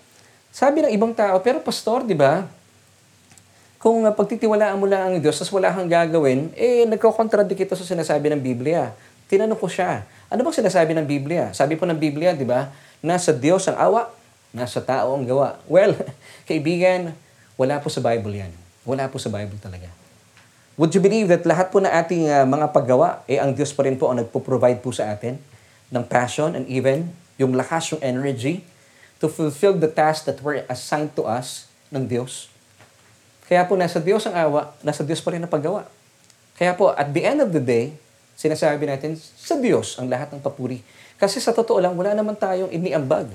sabi 0.52 0.84
ng 0.84 0.92
ibang 0.94 1.12
tao, 1.12 1.40
pero 1.42 1.58
pastor, 1.60 2.06
di 2.06 2.14
ba? 2.14 2.46
Kung 3.82 4.06
uh, 4.06 4.14
pagtitiwalaan 4.14 4.78
mo 4.78 4.86
lang 4.86 5.02
ang 5.10 5.16
Diyos, 5.18 5.40
tapos 5.42 5.52
wala 5.58 5.74
kang 5.74 5.90
gagawin, 5.90 6.54
eh, 6.54 6.86
nagko-contradict 6.86 7.66
ito 7.66 7.74
sa 7.74 7.82
sinasabi 7.82 8.30
ng 8.30 8.40
Biblia. 8.40 8.94
Tinanong 9.26 9.58
ko 9.58 9.66
siya, 9.66 10.06
ano 10.30 10.40
bang 10.46 10.56
sinasabi 10.62 10.94
ng 10.94 11.06
Biblia? 11.08 11.50
Sabi 11.50 11.74
po 11.74 11.88
ng 11.88 11.98
Biblia, 11.98 12.36
di 12.36 12.46
ba? 12.46 12.70
Nasa 13.02 13.34
Diyos 13.34 13.66
ang 13.66 13.80
awa, 13.80 14.12
nasa 14.54 14.78
tao 14.78 15.18
ang 15.18 15.26
gawa. 15.26 15.58
Well, 15.72 15.98
kaibigan, 16.46 17.16
wala 17.58 17.82
po 17.82 17.90
sa 17.90 17.98
Bible 17.98 18.38
yan. 18.38 18.52
Wala 18.86 19.10
po 19.10 19.18
sa 19.18 19.32
Bible 19.32 19.58
talaga. 19.58 19.90
Would 20.78 20.94
you 20.94 21.02
believe 21.04 21.28
that 21.28 21.44
lahat 21.44 21.68
po 21.68 21.82
na 21.82 21.92
ating 21.92 22.30
uh, 22.30 22.46
mga 22.48 22.72
paggawa, 22.72 23.26
eh 23.28 23.36
ang 23.36 23.52
Diyos 23.52 23.74
pa 23.76 23.84
rin 23.84 23.98
po 23.98 24.08
ang 24.08 24.22
nagpo-provide 24.22 24.80
po 24.80 24.94
sa 24.94 25.10
atin 25.12 25.36
ng 25.92 26.02
passion 26.08 26.56
and 26.56 26.64
even 26.66 27.12
yung 27.36 27.52
lakas, 27.52 27.92
yung 27.92 28.02
energy 28.02 28.64
to 29.20 29.28
fulfill 29.28 29.76
the 29.76 29.86
task 29.86 30.26
that 30.26 30.40
were 30.40 30.64
assigned 30.66 31.14
to 31.14 31.22
us 31.22 31.70
ng 31.92 32.08
Diyos. 32.08 32.50
Kaya 33.46 33.68
po 33.68 33.76
nasa 33.76 34.00
Diyos 34.00 34.24
ang 34.24 34.34
awa, 34.34 34.72
nasa 34.80 35.04
Diyos 35.04 35.20
pa 35.20 35.30
rin 35.30 35.44
ang 35.44 35.52
paggawa. 35.52 35.86
Kaya 36.56 36.72
po, 36.72 36.90
at 36.96 37.12
the 37.12 37.22
end 37.22 37.44
of 37.44 37.52
the 37.52 37.60
day, 37.60 37.94
sinasabi 38.34 38.88
natin, 38.88 39.14
sa 39.20 39.54
Diyos 39.60 40.00
ang 40.00 40.08
lahat 40.08 40.32
ng 40.32 40.40
papuri. 40.40 40.80
Kasi 41.20 41.38
sa 41.38 41.52
totoo 41.52 41.78
lang, 41.78 41.94
wala 41.94 42.16
naman 42.16 42.34
tayong 42.34 42.72
iniambag. 42.72 43.30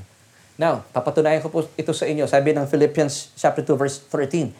Now, 0.58 0.82
papatunayan 0.90 1.46
ko 1.46 1.54
po 1.54 1.70
ito 1.78 1.94
sa 1.94 2.10
inyo. 2.10 2.26
Sabi 2.26 2.52
ng 2.52 2.66
Philippians 2.66 3.30
chapter 3.38 3.62
2 3.62 3.78
verse 3.78 4.02
13 4.10 4.52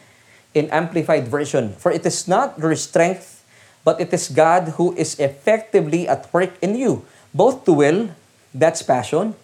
in 0.54 0.70
amplified 0.70 1.26
version, 1.26 1.74
For 1.76 1.90
it 1.90 2.06
is 2.06 2.30
not 2.30 2.54
your 2.56 2.72
strength, 2.78 3.42
but 3.82 3.98
it 3.98 4.14
is 4.14 4.30
God 4.30 4.78
who 4.78 4.94
is 4.94 5.18
effectively 5.18 6.06
at 6.06 6.30
work 6.30 6.54
in 6.62 6.78
you, 6.78 7.02
both 7.38 7.62
to 7.62 7.70
will, 7.70 8.10
that's 8.50 8.82
passion, 8.82 9.38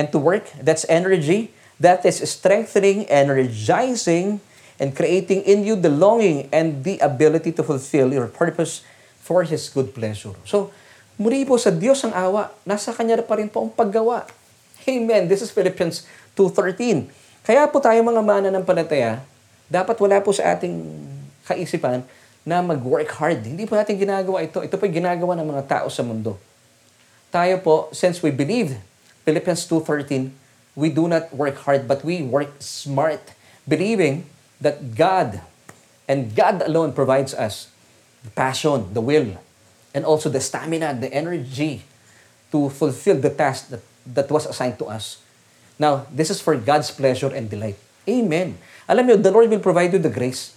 and 0.00 0.08
to 0.08 0.16
work, 0.16 0.48
that's 0.56 0.88
energy, 0.88 1.52
that 1.76 2.00
is 2.08 2.24
strengthening, 2.24 3.04
energizing, 3.12 4.40
and 4.80 4.96
creating 4.96 5.44
in 5.44 5.60
you 5.60 5.76
the 5.76 5.92
longing 5.92 6.48
and 6.48 6.88
the 6.88 6.96
ability 7.04 7.52
to 7.52 7.60
fulfill 7.60 8.08
your 8.08 8.32
purpose 8.32 8.80
for 9.20 9.44
His 9.44 9.68
good 9.68 9.92
pleasure. 9.92 10.32
So, 10.48 10.72
muli 11.20 11.44
po 11.44 11.60
sa 11.60 11.68
Diyos 11.68 12.00
ang 12.08 12.16
awa, 12.16 12.48
nasa 12.64 12.96
Kanya 12.96 13.20
pa 13.20 13.36
rin 13.36 13.52
po 13.52 13.68
ang 13.68 13.70
paggawa. 13.70 14.24
Amen. 14.88 15.28
This 15.28 15.44
is 15.44 15.52
Philippians 15.52 16.08
2.13. 16.32 17.12
Kaya 17.44 17.68
po 17.68 17.76
tayo 17.76 18.00
mga 18.00 18.24
mana 18.24 18.48
ng 18.48 18.64
palataya, 18.64 19.20
dapat 19.68 20.00
wala 20.00 20.16
po 20.24 20.32
sa 20.32 20.56
ating 20.56 20.80
kaisipan 21.44 22.00
na 22.40 22.64
mag-work 22.64 23.08
hard. 23.20 23.44
Hindi 23.44 23.68
po 23.68 23.76
natin 23.76 24.00
ginagawa 24.00 24.40
ito. 24.40 24.64
Ito 24.64 24.76
po 24.80 24.84
ginagawa 24.88 25.36
ng 25.36 25.48
mga 25.52 25.62
tao 25.68 25.86
sa 25.92 26.00
mundo. 26.00 26.36
Tayo 27.34 27.58
po, 27.58 27.90
since 27.90 28.22
we 28.22 28.30
believe 28.30 28.78
Philippians 29.26 29.66
2.13, 29.66 30.30
we 30.78 30.86
do 30.86 31.10
not 31.10 31.34
work 31.34 31.58
hard, 31.66 31.90
but 31.90 32.06
we 32.06 32.22
work 32.22 32.62
smart, 32.62 33.34
believing 33.66 34.30
that 34.62 34.94
God 34.94 35.42
and 36.06 36.30
God 36.30 36.62
alone 36.62 36.94
provides 36.94 37.34
us 37.34 37.74
the 38.22 38.30
passion, 38.38 38.94
the 38.94 39.02
will, 39.02 39.34
and 39.90 40.06
also 40.06 40.30
the 40.30 40.38
stamina, 40.38 40.94
the 40.94 41.10
energy 41.10 41.82
to 42.54 42.70
fulfill 42.70 43.18
the 43.18 43.34
task 43.34 43.74
that, 43.74 43.82
that 44.06 44.30
was 44.30 44.46
assigned 44.46 44.78
to 44.78 44.86
us. 44.86 45.18
Now, 45.74 46.06
this 46.14 46.30
is 46.30 46.38
for 46.38 46.54
God's 46.54 46.94
pleasure 46.94 47.34
and 47.34 47.50
delight. 47.50 47.82
Amen. 48.06 48.62
Alam 48.86 49.10
niyo, 49.10 49.18
the 49.18 49.34
Lord 49.34 49.50
will 49.50 49.58
provide 49.58 49.90
you 49.90 49.98
the 49.98 50.12
grace 50.12 50.54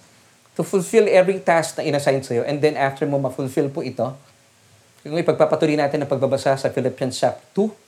to 0.53 0.61
fulfill 0.61 1.09
every 1.09 1.41
task 1.41 1.81
na 1.81 1.89
inassign 1.89 2.21
sa 2.21 2.37
iyo. 2.37 2.45
And 2.45 2.61
then 2.61 2.77
after 2.77 3.09
mo 3.09 3.17
ma-fulfill 3.17 3.73
po 3.73 3.81
ito, 3.81 4.13
kung 5.07 5.19
ipagpapatuloy 5.19 5.79
natin 5.79 6.03
ang 6.03 6.09
pagbabasa 6.11 6.55
sa 6.59 6.67
Philippians 6.69 7.15
chapter 7.15 7.43
2, 7.55 7.87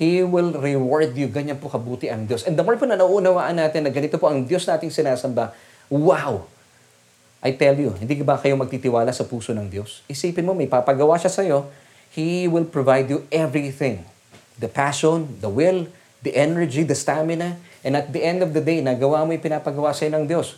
He 0.00 0.24
will 0.24 0.56
reward 0.56 1.12
you. 1.12 1.28
Ganyan 1.28 1.60
po 1.60 1.68
kabuti 1.68 2.08
ang 2.08 2.24
Diyos. 2.24 2.48
And 2.48 2.56
the 2.56 2.64
more 2.64 2.80
po 2.80 2.88
na 2.88 2.96
nauunawaan 2.96 3.60
natin 3.60 3.84
na 3.84 3.92
ganito 3.92 4.16
po 4.16 4.32
ang 4.32 4.48
Diyos 4.48 4.64
nating 4.64 4.88
sinasamba, 4.88 5.52
wow! 5.92 6.48
I 7.44 7.52
tell 7.52 7.76
you, 7.76 7.92
hindi 8.00 8.16
ba 8.24 8.40
kayo 8.40 8.56
magtitiwala 8.56 9.12
sa 9.12 9.28
puso 9.28 9.52
ng 9.52 9.68
Diyos? 9.68 10.00
Isipin 10.08 10.48
mo, 10.48 10.56
may 10.56 10.68
papagawa 10.68 11.20
siya 11.20 11.28
sa'yo, 11.28 11.68
He 12.16 12.48
will 12.48 12.64
provide 12.64 13.12
you 13.12 13.28
everything. 13.28 14.08
The 14.56 14.72
passion, 14.72 15.36
the 15.44 15.52
will, 15.52 15.92
the 16.24 16.32
energy, 16.32 16.80
the 16.80 16.96
stamina, 16.96 17.60
and 17.84 17.92
at 17.92 18.12
the 18.16 18.24
end 18.24 18.40
of 18.40 18.56
the 18.56 18.64
day, 18.64 18.80
nagawa 18.80 19.28
mo 19.28 19.36
yung 19.36 19.44
pinapagawa 19.44 19.92
sa'yo 19.92 20.16
ng 20.16 20.24
Diyos. 20.24 20.56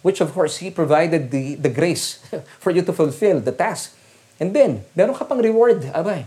Which 0.00 0.24
of 0.24 0.32
course, 0.32 0.64
He 0.64 0.72
provided 0.72 1.28
the, 1.28 1.60
the 1.60 1.68
grace 1.68 2.24
for 2.62 2.72
you 2.72 2.80
to 2.88 2.92
fulfill 2.96 3.44
the 3.44 3.52
task. 3.52 3.97
And 4.38 4.54
then, 4.54 4.86
meron 4.94 5.14
ka 5.18 5.26
pang 5.26 5.42
reward. 5.42 5.82
Abay, 5.90 6.26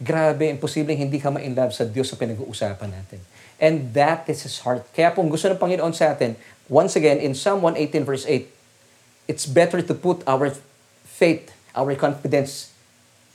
Grabe, 0.00 0.48
imposibleng 0.48 0.96
hindi 0.96 1.20
ka 1.20 1.28
ma-inlove 1.28 1.76
sa 1.76 1.84
Diyos 1.84 2.08
sa 2.08 2.16
pinag-uusapan 2.16 2.88
natin. 2.88 3.20
And 3.60 3.92
that 3.92 4.24
is 4.32 4.48
His 4.48 4.56
heart. 4.64 4.88
Kaya 4.96 5.12
kung 5.12 5.28
gusto 5.28 5.44
ng 5.52 5.60
Panginoon 5.60 5.92
sa 5.92 6.16
atin, 6.16 6.40
once 6.72 6.96
again, 6.96 7.20
in 7.20 7.36
Psalm 7.36 7.60
118 7.60 8.08
verse 8.08 8.24
8, 8.24 8.48
it's 9.28 9.44
better 9.44 9.84
to 9.84 9.92
put 9.92 10.24
our 10.24 10.56
faith, 11.04 11.52
our 11.76 11.92
confidence 12.00 12.72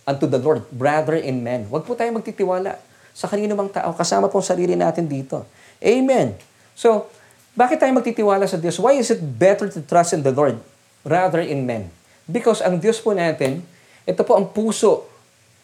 unto 0.10 0.26
the 0.26 0.42
Lord 0.42 0.66
rather 0.74 1.14
in 1.14 1.46
men. 1.46 1.70
Huwag 1.70 1.86
po 1.86 1.94
tayo 1.94 2.10
magtitiwala 2.18 2.82
sa 3.14 3.30
kanino 3.30 3.54
mang 3.54 3.70
tao. 3.70 3.94
Kasama 3.94 4.26
pong 4.26 4.42
sarili 4.42 4.74
natin 4.74 5.06
dito. 5.06 5.46
Amen. 5.78 6.34
So, 6.74 7.06
bakit 7.54 7.78
tayo 7.78 7.94
magtitiwala 7.94 8.50
sa 8.50 8.58
Diyos? 8.58 8.82
Why 8.82 8.98
is 8.98 9.14
it 9.14 9.22
better 9.22 9.70
to 9.70 9.86
trust 9.86 10.18
in 10.18 10.26
the 10.26 10.34
Lord 10.34 10.58
rather 11.06 11.46
in 11.46 11.70
men? 11.70 11.94
Because 12.26 12.66
ang 12.66 12.82
Diyos 12.82 12.98
po 12.98 13.14
natin, 13.14 13.62
ito 14.06 14.22
po 14.22 14.38
ang 14.38 14.46
puso 14.54 15.10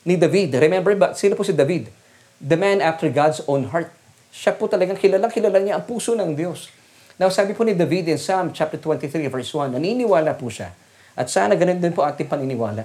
ni 0.02 0.18
David. 0.18 0.58
Remember 0.58 0.98
ba, 0.98 1.14
sino 1.14 1.38
po 1.38 1.46
si 1.46 1.54
David? 1.54 1.94
The 2.42 2.58
man 2.58 2.82
after 2.82 3.06
God's 3.14 3.46
own 3.46 3.70
heart. 3.70 3.94
Siya 4.34 4.58
po 4.58 4.66
talagang 4.66 4.98
kilalang 4.98 5.30
kilala 5.30 5.62
niya 5.62 5.78
ang 5.78 5.86
puso 5.86 6.18
ng 6.18 6.34
Diyos. 6.34 6.74
Now, 7.22 7.30
sabi 7.30 7.54
po 7.54 7.62
ni 7.62 7.78
David 7.78 8.10
in 8.10 8.18
Psalm 8.18 8.50
chapter 8.50 8.82
23 8.82 9.30
verse 9.30 9.54
1, 9.54 9.78
naniniwala 9.78 10.34
po 10.34 10.50
siya. 10.50 10.74
At 11.14 11.30
sana 11.30 11.54
ganun 11.54 11.78
din 11.78 11.94
po 11.94 12.02
ating 12.02 12.26
paniniwala 12.26 12.82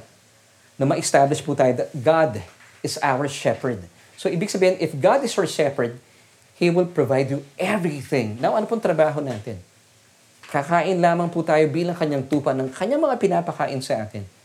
na 0.77 0.85
ma-establish 0.85 1.41
po 1.41 1.57
tayo 1.57 1.73
that 1.73 1.89
God 1.97 2.45
is 2.85 3.01
our 3.01 3.25
shepherd. 3.25 3.81
So, 4.21 4.29
ibig 4.29 4.53
sabihin, 4.53 4.77
if 4.77 4.93
God 4.93 5.25
is 5.25 5.33
your 5.33 5.49
shepherd, 5.49 5.97
He 6.61 6.69
will 6.69 6.89
provide 6.89 7.33
you 7.33 7.41
everything. 7.57 8.37
Now, 8.45 8.61
ano 8.61 8.69
pong 8.69 8.85
trabaho 8.85 9.25
natin? 9.25 9.57
Kakain 10.53 11.01
lamang 11.01 11.33
po 11.33 11.41
tayo 11.41 11.65
bilang 11.73 11.97
kanyang 11.97 12.29
tupa 12.29 12.53
ng 12.53 12.69
kanyang 12.77 13.01
mga 13.01 13.17
pinapakain 13.17 13.81
sa 13.81 14.05
atin 14.05 14.36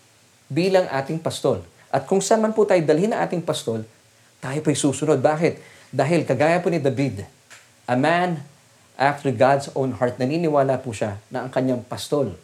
bilang 0.52 0.84
ating 0.92 1.24
pastol. 1.24 1.64
At 1.88 2.04
kung 2.04 2.20
saan 2.20 2.44
man 2.44 2.52
po 2.52 2.68
tayo 2.68 2.84
dalhin 2.84 3.16
na 3.16 3.24
ating 3.24 3.40
pastol, 3.40 3.88
tayo 4.44 4.60
po'y 4.60 4.76
susunod. 4.76 5.24
Bakit? 5.24 5.64
Dahil 5.96 6.28
kagaya 6.28 6.60
po 6.60 6.68
ni 6.68 6.84
David, 6.84 7.24
a 7.88 7.96
man 7.96 8.44
after 9.00 9.32
God's 9.32 9.72
own 9.72 9.96
heart, 9.96 10.20
naniniwala 10.20 10.84
po 10.84 10.92
siya 10.92 11.16
na 11.32 11.48
ang 11.48 11.52
kanyang 11.52 11.80
pastol, 11.88 12.36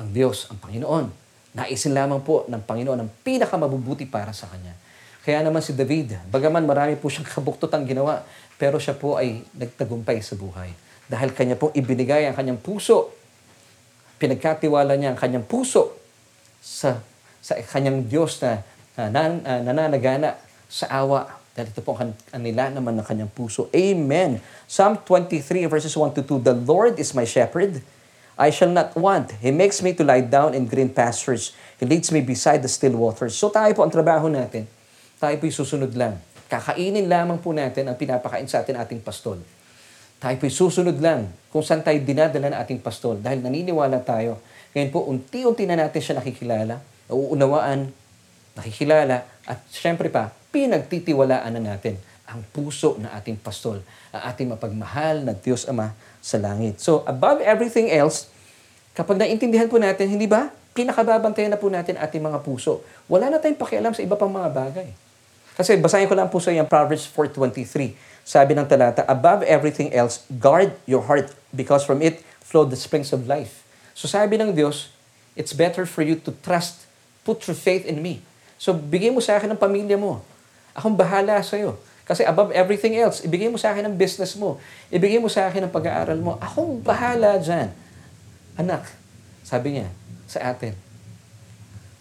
ang 0.00 0.08
Diyos, 0.08 0.48
ang 0.48 0.56
Panginoon. 0.56 1.12
Naisin 1.52 1.92
lamang 1.92 2.24
po 2.24 2.48
ng 2.48 2.64
Panginoon 2.64 2.96
ang 2.96 3.10
pinakamabubuti 3.20 4.08
para 4.08 4.32
sa 4.32 4.48
kanya. 4.48 4.72
Kaya 5.22 5.44
naman 5.44 5.60
si 5.62 5.76
David, 5.76 6.18
bagaman 6.32 6.64
marami 6.64 6.98
po 6.98 7.06
siyang 7.06 7.28
kabuktotang 7.28 7.86
ginawa, 7.86 8.24
pero 8.56 8.80
siya 8.80 8.96
po 8.96 9.20
ay 9.20 9.44
nagtagumpay 9.54 10.18
sa 10.24 10.34
buhay. 10.34 10.72
Dahil 11.06 11.30
kanya 11.36 11.54
po 11.60 11.70
ibinigay 11.76 12.26
ang 12.26 12.34
kanyang 12.34 12.58
puso, 12.58 13.12
pinagkatiwala 14.16 14.96
niya 14.96 15.14
ang 15.14 15.18
kanyang 15.20 15.46
puso 15.46 15.94
sa, 16.58 16.98
sa 17.42 17.58
kanyang 17.58 18.06
Diyos 18.06 18.38
na 18.38 18.62
uh, 18.96 19.10
nan, 19.10 19.42
uh, 19.42 19.60
nananagana 19.66 20.38
sa 20.70 20.86
awa. 20.88 21.42
Dahil 21.52 21.68
ito 21.68 21.84
po 21.84 21.92
ang 21.98 22.16
kanila 22.32 22.72
naman 22.72 22.96
ng 22.96 23.04
kanyang 23.04 23.28
puso. 23.28 23.68
Amen. 23.76 24.40
Psalm 24.64 24.96
23 25.04 25.68
verses 25.68 25.92
1 25.92 26.16
to 26.16 26.22
2, 26.24 26.40
The 26.40 26.56
Lord 26.56 26.96
is 26.96 27.12
my 27.12 27.28
shepherd. 27.28 27.84
I 28.40 28.48
shall 28.48 28.72
not 28.72 28.96
want. 28.96 29.36
He 29.44 29.52
makes 29.52 29.84
me 29.84 29.92
to 29.92 30.00
lie 30.00 30.24
down 30.24 30.56
in 30.56 30.64
green 30.64 30.88
pastures. 30.88 31.52
He 31.76 31.84
leads 31.84 32.08
me 32.08 32.24
beside 32.24 32.64
the 32.64 32.70
still 32.72 32.96
waters. 32.96 33.36
So 33.36 33.52
tayo 33.52 33.68
po, 33.76 33.84
ang 33.84 33.92
trabaho 33.92 34.32
natin, 34.32 34.64
tayo 35.20 35.36
po'y 35.36 35.52
susunod 35.52 35.92
lang. 35.92 36.16
Kakainin 36.48 37.04
lamang 37.04 37.36
po 37.44 37.52
natin 37.52 37.84
ang 37.92 37.96
pinapakain 38.00 38.48
sa 38.48 38.64
atin 38.64 38.80
ating 38.80 39.04
pastol. 39.04 39.36
Tayo 40.16 40.36
po'y 40.40 40.48
susunod 40.48 40.96
lang 41.04 41.28
kung 41.52 41.60
saan 41.60 41.84
tayo 41.84 42.00
dinadala 42.00 42.48
ng 42.48 42.58
ating 42.64 42.80
pastol 42.80 43.20
dahil 43.20 43.44
naniniwala 43.44 44.00
tayo. 44.00 44.40
Ngayon 44.72 44.88
po, 44.88 45.04
unti-unti 45.04 45.68
na 45.68 45.76
natin 45.76 46.00
siya 46.00 46.16
nakikilala, 46.16 46.80
nauunawaan, 47.12 47.92
nakikilala, 48.56 49.28
at 49.44 49.60
syempre 49.68 50.08
pa, 50.08 50.32
pinagtitiwalaan 50.48 51.52
na 51.60 51.76
natin 51.76 52.00
ang 52.24 52.40
puso 52.56 52.96
ng 52.96 53.12
ating 53.12 53.36
pastol, 53.36 53.84
ang 54.08 54.22
ating 54.32 54.48
mapagmahal 54.48 55.20
na 55.20 55.36
Diyos 55.36 55.68
Ama 55.68 55.92
sa 56.24 56.40
langit. 56.40 56.80
So, 56.80 57.04
above 57.04 57.44
everything 57.44 57.92
else, 57.92 58.32
kapag 58.96 59.20
naintindihan 59.20 59.68
po 59.68 59.76
natin, 59.76 60.08
hindi 60.08 60.24
ba? 60.24 60.48
Pinakababantayan 60.72 61.52
na 61.52 61.60
po 61.60 61.68
natin 61.68 62.00
ating 62.00 62.24
mga 62.24 62.40
puso. 62.40 62.80
Wala 63.04 63.28
na 63.28 63.36
tayong 63.36 63.60
pakialam 63.60 63.92
sa 63.92 64.00
iba 64.00 64.16
pang 64.16 64.32
mga 64.32 64.48
bagay. 64.48 64.88
Kasi 65.52 65.76
basahin 65.76 66.08
ko 66.08 66.16
lang 66.16 66.32
po 66.32 66.40
sa 66.40 66.48
yung 66.48 66.64
Proverbs 66.64 67.04
4.23. 67.12 67.92
Sabi 68.24 68.56
ng 68.56 68.64
talata, 68.64 69.04
Above 69.04 69.44
everything 69.44 69.92
else, 69.92 70.24
guard 70.40 70.72
your 70.88 71.04
heart 71.04 71.28
because 71.52 71.84
from 71.84 72.00
it 72.00 72.24
flow 72.40 72.64
the 72.64 72.78
springs 72.78 73.12
of 73.12 73.28
life. 73.28 73.60
So 73.92 74.08
sabi 74.08 74.40
ng 74.40 74.56
Diyos, 74.56 74.88
it's 75.36 75.52
better 75.52 75.84
for 75.84 76.00
you 76.00 76.16
to 76.24 76.32
trust, 76.40 76.88
put 77.22 77.42
your 77.46 77.56
faith 77.56 77.86
in 77.86 78.02
me. 78.02 78.22
So 78.58 78.74
bigay 78.74 79.10
mo 79.10 79.18
sa 79.18 79.38
akin 79.38 79.50
ng 79.54 79.60
pamilya 79.60 79.98
mo. 79.98 80.22
Akong 80.72 80.94
bahala 80.94 81.42
sa 81.42 81.58
iyo. 81.58 81.78
Kasi 82.02 82.26
above 82.26 82.50
everything 82.50 82.98
else, 82.98 83.22
ibigay 83.22 83.46
mo 83.46 83.56
sa 83.56 83.70
akin 83.70 83.86
ang 83.86 83.94
business 83.94 84.34
mo. 84.34 84.58
Ibigay 84.90 85.22
mo 85.22 85.30
sa 85.30 85.46
akin 85.46 85.66
ang 85.66 85.72
pag-aaral 85.72 86.18
mo. 86.18 86.34
Akong 86.42 86.82
bahala 86.82 87.38
dyan. 87.38 87.70
Anak, 88.58 88.84
sabi 89.46 89.78
niya 89.78 89.88
sa 90.26 90.50
atin, 90.50 90.74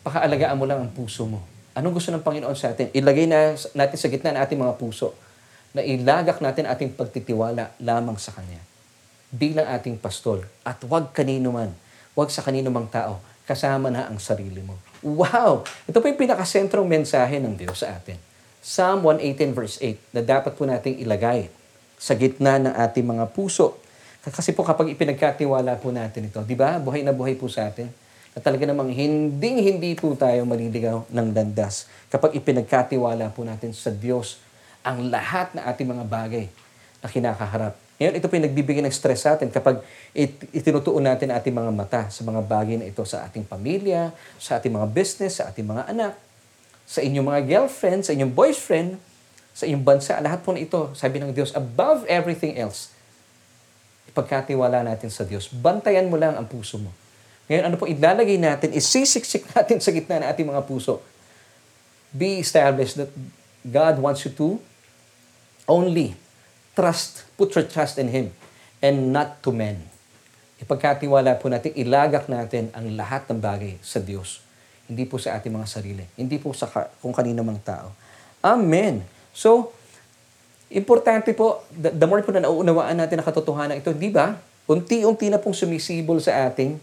pakaalagaan 0.02 0.58
mo 0.58 0.66
lang 0.66 0.82
ang 0.82 0.92
puso 0.92 1.30
mo. 1.30 1.46
Anong 1.78 1.96
gusto 1.96 2.10
ng 2.12 2.26
Panginoon 2.26 2.58
sa 2.58 2.74
atin? 2.74 2.90
Ilagay 2.92 3.30
na 3.30 3.56
natin 3.56 3.98
sa 3.98 4.10
gitna 4.10 4.36
ng 4.36 4.42
ating 4.42 4.60
mga 4.60 4.76
puso 4.76 5.14
na 5.72 5.86
ilagak 5.86 6.44
natin 6.44 6.68
ating 6.68 6.92
pagtitiwala 6.98 7.72
lamang 7.80 8.20
sa 8.20 8.36
Kanya 8.36 8.72
bilang 9.32 9.64
ating 9.72 9.96
pastol 9.96 10.44
at 10.68 10.84
huwag 10.84 11.16
kanino 11.16 11.56
man, 11.56 11.72
huwag 12.12 12.28
sa 12.28 12.44
kanino 12.44 12.68
mang 12.68 12.92
tao, 12.92 13.24
kasama 13.48 13.88
na 13.88 14.12
ang 14.12 14.20
sarili 14.20 14.60
mo. 14.60 14.76
Wow! 15.02 15.66
Ito 15.90 15.98
po 15.98 16.06
yung 16.06 16.22
pinakasentrong 16.22 16.86
mensahe 16.86 17.42
ng 17.42 17.58
Diyos 17.58 17.82
sa 17.82 17.98
atin. 17.98 18.22
Psalm 18.62 19.02
118 19.02 19.58
verse 19.58 19.82
8 19.82 19.98
na 20.14 20.22
dapat 20.22 20.54
po 20.54 20.70
nating 20.70 21.02
ilagay 21.02 21.50
sa 21.98 22.14
gitna 22.14 22.62
ng 22.62 22.70
ating 22.70 23.02
mga 23.02 23.34
puso. 23.34 23.82
Kasi 24.22 24.54
po 24.54 24.62
kapag 24.62 24.94
ipinagkatiwala 24.94 25.82
po 25.82 25.90
natin 25.90 26.30
ito, 26.30 26.46
di 26.46 26.54
ba? 26.54 26.78
Buhay 26.78 27.02
na 27.02 27.10
buhay 27.10 27.34
po 27.34 27.50
sa 27.50 27.66
atin. 27.66 27.90
Na 28.38 28.46
talaga 28.46 28.70
namang 28.70 28.94
hinding-hindi 28.94 29.98
po 29.98 30.14
tayo 30.14 30.46
maliligaw 30.46 31.10
ng 31.10 31.28
landas 31.34 31.90
kapag 32.14 32.38
ipinagkatiwala 32.38 33.34
po 33.34 33.42
natin 33.42 33.74
sa 33.74 33.90
Diyos 33.90 34.38
ang 34.86 35.10
lahat 35.10 35.58
na 35.58 35.66
ating 35.66 35.90
mga 35.90 36.06
bagay 36.06 36.46
na 37.02 37.10
kinakaharap. 37.10 37.74
Ngayon, 38.02 38.18
ito 38.18 38.26
po 38.26 38.34
yung 38.34 38.50
nagbibigay 38.50 38.82
ng 38.82 38.90
stress 38.90 39.30
sa 39.30 39.38
atin 39.38 39.54
kapag 39.54 39.78
it- 40.10 40.50
itinutuon 40.50 41.06
natin 41.06 41.30
ating 41.30 41.54
mga 41.54 41.70
mata 41.70 42.10
sa 42.10 42.26
mga 42.26 42.42
bagay 42.42 42.82
na 42.82 42.90
ito 42.90 43.06
sa 43.06 43.30
ating 43.30 43.46
pamilya, 43.46 44.10
sa 44.42 44.58
ating 44.58 44.74
mga 44.74 44.90
business, 44.90 45.38
sa 45.38 45.54
ating 45.54 45.70
mga 45.70 45.86
anak, 45.86 46.18
sa 46.90 47.06
inyong 47.06 47.30
mga 47.30 47.42
girlfriend, 47.46 48.02
sa 48.02 48.18
inyong 48.18 48.34
boyfriend, 48.34 48.98
sa 49.54 49.70
inyong 49.70 49.86
bansa, 49.86 50.18
lahat 50.18 50.42
po 50.42 50.50
na 50.50 50.66
ito, 50.66 50.90
sabi 50.98 51.22
ng 51.22 51.30
Diyos, 51.30 51.54
above 51.54 52.02
everything 52.10 52.58
else, 52.58 52.90
ipagkatiwala 54.10 54.82
natin 54.82 55.14
sa 55.14 55.22
Diyos. 55.22 55.54
Bantayan 55.54 56.10
mo 56.10 56.18
lang 56.18 56.34
ang 56.34 56.50
puso 56.50 56.82
mo. 56.82 56.90
Ngayon, 57.54 57.70
ano 57.70 57.76
po 57.78 57.86
ilalagay 57.86 58.42
natin, 58.42 58.74
isisiksik 58.74 59.46
natin 59.54 59.78
sa 59.78 59.94
gitna 59.94 60.26
ng 60.26 60.28
ating 60.34 60.50
mga 60.50 60.66
puso. 60.66 61.06
Be 62.10 62.42
established 62.42 62.98
that 62.98 63.14
God 63.62 64.02
wants 64.02 64.26
you 64.26 64.34
to 64.42 64.58
only 65.70 66.18
trust, 66.76 67.28
put 67.36 67.52
your 67.56 67.68
trust 67.68 68.00
in 68.00 68.12
Him 68.12 68.32
and 68.82 69.12
not 69.12 69.40
to 69.44 69.52
men. 69.52 69.80
Ipagkatiwala 70.62 71.42
po 71.42 71.50
natin, 71.50 71.74
ilagak 71.74 72.30
natin 72.30 72.70
ang 72.78 72.86
lahat 72.94 73.26
ng 73.30 73.40
bagay 73.42 73.82
sa 73.82 73.98
Diyos. 73.98 74.46
Hindi 74.86 75.10
po 75.10 75.18
sa 75.18 75.40
ating 75.40 75.54
mga 75.54 75.68
sarili. 75.68 76.06
Hindi 76.14 76.38
po 76.38 76.54
sa 76.54 76.70
kung 77.02 77.16
kanino 77.16 77.42
mang 77.42 77.58
tao. 77.64 77.96
Amen. 78.46 79.02
So, 79.34 79.74
importante 80.70 81.34
po, 81.34 81.66
the, 81.74 81.90
the 81.96 82.06
more 82.06 82.22
po 82.22 82.30
na 82.36 82.46
nauunawaan 82.46 83.00
natin 83.00 83.22
ang 83.22 83.28
katotohanan 83.28 83.80
ito, 83.80 83.90
di 83.96 84.14
ba? 84.14 84.38
Unti-unti 84.70 85.34
na 85.34 85.42
pong 85.42 85.58
sumisibol 85.58 86.22
sa 86.22 86.50
ating 86.50 86.78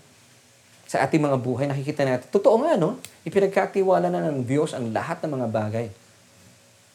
sa 0.89 1.05
ating 1.05 1.21
mga 1.21 1.37
buhay, 1.37 1.69
nakikita 1.69 2.01
natin. 2.01 2.25
Totoo 2.33 2.65
nga, 2.65 2.81
no? 2.81 2.97
Ipinagkatiwala 3.29 4.09
na 4.09 4.25
ng 4.25 4.41
Diyos 4.41 4.73
ang 4.73 4.89
lahat 4.89 5.21
ng 5.21 5.37
mga 5.37 5.47
bagay 5.53 5.87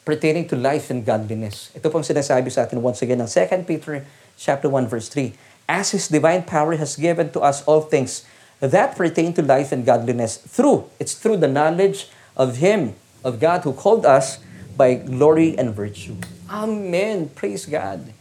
pertaining 0.03 0.47
to 0.51 0.55
life 0.59 0.91
and 0.91 1.03
godliness. 1.03 1.71
Ito 1.75 1.87
pong 1.87 2.03
sinasabi 2.03 2.51
sa 2.51 2.67
atin 2.67 2.83
once 2.83 2.99
again 2.99 3.23
ng 3.23 3.27
2 3.27 3.63
Peter 3.67 4.03
chapter 4.35 4.67
1 4.67 4.91
verse 4.91 5.07
3. 5.07 5.31
As 5.67 5.95
His 5.95 6.11
divine 6.11 6.43
power 6.43 6.75
has 6.75 6.99
given 6.99 7.31
to 7.31 7.39
us 7.39 7.63
all 7.63 7.79
things 7.79 8.27
that 8.59 8.99
pertain 8.99 9.31
to 9.35 9.41
life 9.43 9.71
and 9.71 9.87
godliness 9.87 10.39
through, 10.39 10.91
it's 10.99 11.15
through 11.15 11.39
the 11.39 11.51
knowledge 11.51 12.11
of 12.35 12.59
Him, 12.59 12.95
of 13.23 13.39
God 13.39 13.63
who 13.63 13.71
called 13.71 14.03
us 14.03 14.43
by 14.75 14.99
glory 14.99 15.55
and 15.55 15.71
virtue. 15.71 16.19
Amen. 16.51 17.31
Praise 17.31 17.63
God. 17.63 18.11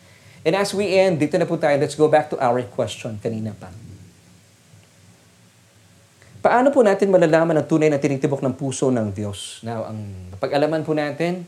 And 0.43 0.55
as 0.55 0.75
we 0.75 0.99
end, 0.99 1.23
dito 1.23 1.39
na 1.39 1.47
po 1.47 1.59
tayo, 1.59 1.79
let's 1.79 1.99
go 1.99 2.07
back 2.07 2.31
to 2.31 2.39
our 2.39 2.63
question 2.67 3.19
kanina 3.19 3.55
pa. 3.55 3.71
Paano 6.43 6.75
po 6.75 6.83
natin 6.83 7.07
malalaman 7.07 7.55
ang 7.55 7.67
tunay 7.71 7.87
na 7.87 8.03
tinitibok 8.03 8.43
ng 8.43 8.59
puso 8.59 8.91
ng 8.91 9.15
Diyos? 9.15 9.63
Now, 9.63 9.87
ang 9.87 10.03
pag-alaman 10.43 10.83
po 10.83 10.91
natin 10.91 11.47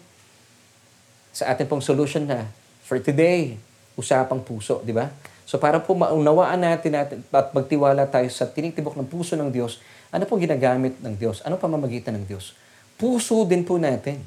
sa 1.34 1.50
atin 1.50 1.66
pong 1.66 1.82
solution 1.82 2.22
na 2.22 2.46
for 2.86 3.02
today, 3.02 3.58
usapang 3.98 4.38
puso, 4.46 4.78
di 4.86 4.94
ba? 4.94 5.10
So 5.44 5.58
para 5.58 5.82
po 5.82 5.92
maunawaan 5.98 6.62
natin, 6.62 6.94
natin 6.94 7.18
at 7.28 7.50
magtiwala 7.50 8.06
tayo 8.06 8.30
sa 8.30 8.46
tinitibok 8.46 8.94
ng 8.94 9.10
puso 9.10 9.34
ng 9.34 9.50
Diyos, 9.50 9.82
ano 10.14 10.24
pong 10.30 10.46
ginagamit 10.46 10.94
ng 11.02 11.18
Diyos? 11.18 11.42
Ano 11.42 11.58
pamamagitan 11.58 12.14
ng 12.14 12.24
Diyos? 12.24 12.54
Puso 12.94 13.42
din 13.42 13.66
po 13.66 13.76
natin. 13.76 14.22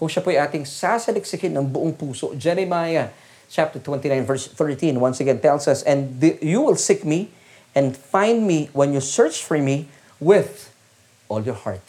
Kung 0.00 0.08
siya 0.08 0.24
po 0.24 0.32
ay 0.32 0.40
ating 0.40 0.64
sasaliksikin 0.64 1.52
ng 1.52 1.68
buong 1.68 1.92
puso. 1.92 2.32
Jeremiah 2.32 3.12
chapter 3.52 3.76
29 3.76 4.24
verse 4.24 4.48
13 4.56 4.96
once 4.96 5.20
again 5.20 5.36
tells 5.36 5.68
us, 5.68 5.84
And 5.84 6.16
the, 6.16 6.40
you 6.40 6.64
will 6.64 6.80
seek 6.80 7.04
me 7.04 7.28
and 7.76 7.92
find 7.92 8.48
me 8.48 8.72
when 8.72 8.96
you 8.96 9.04
search 9.04 9.44
for 9.44 9.60
me 9.60 9.90
with 10.16 10.72
all 11.28 11.44
your 11.44 11.58
heart. 11.58 11.84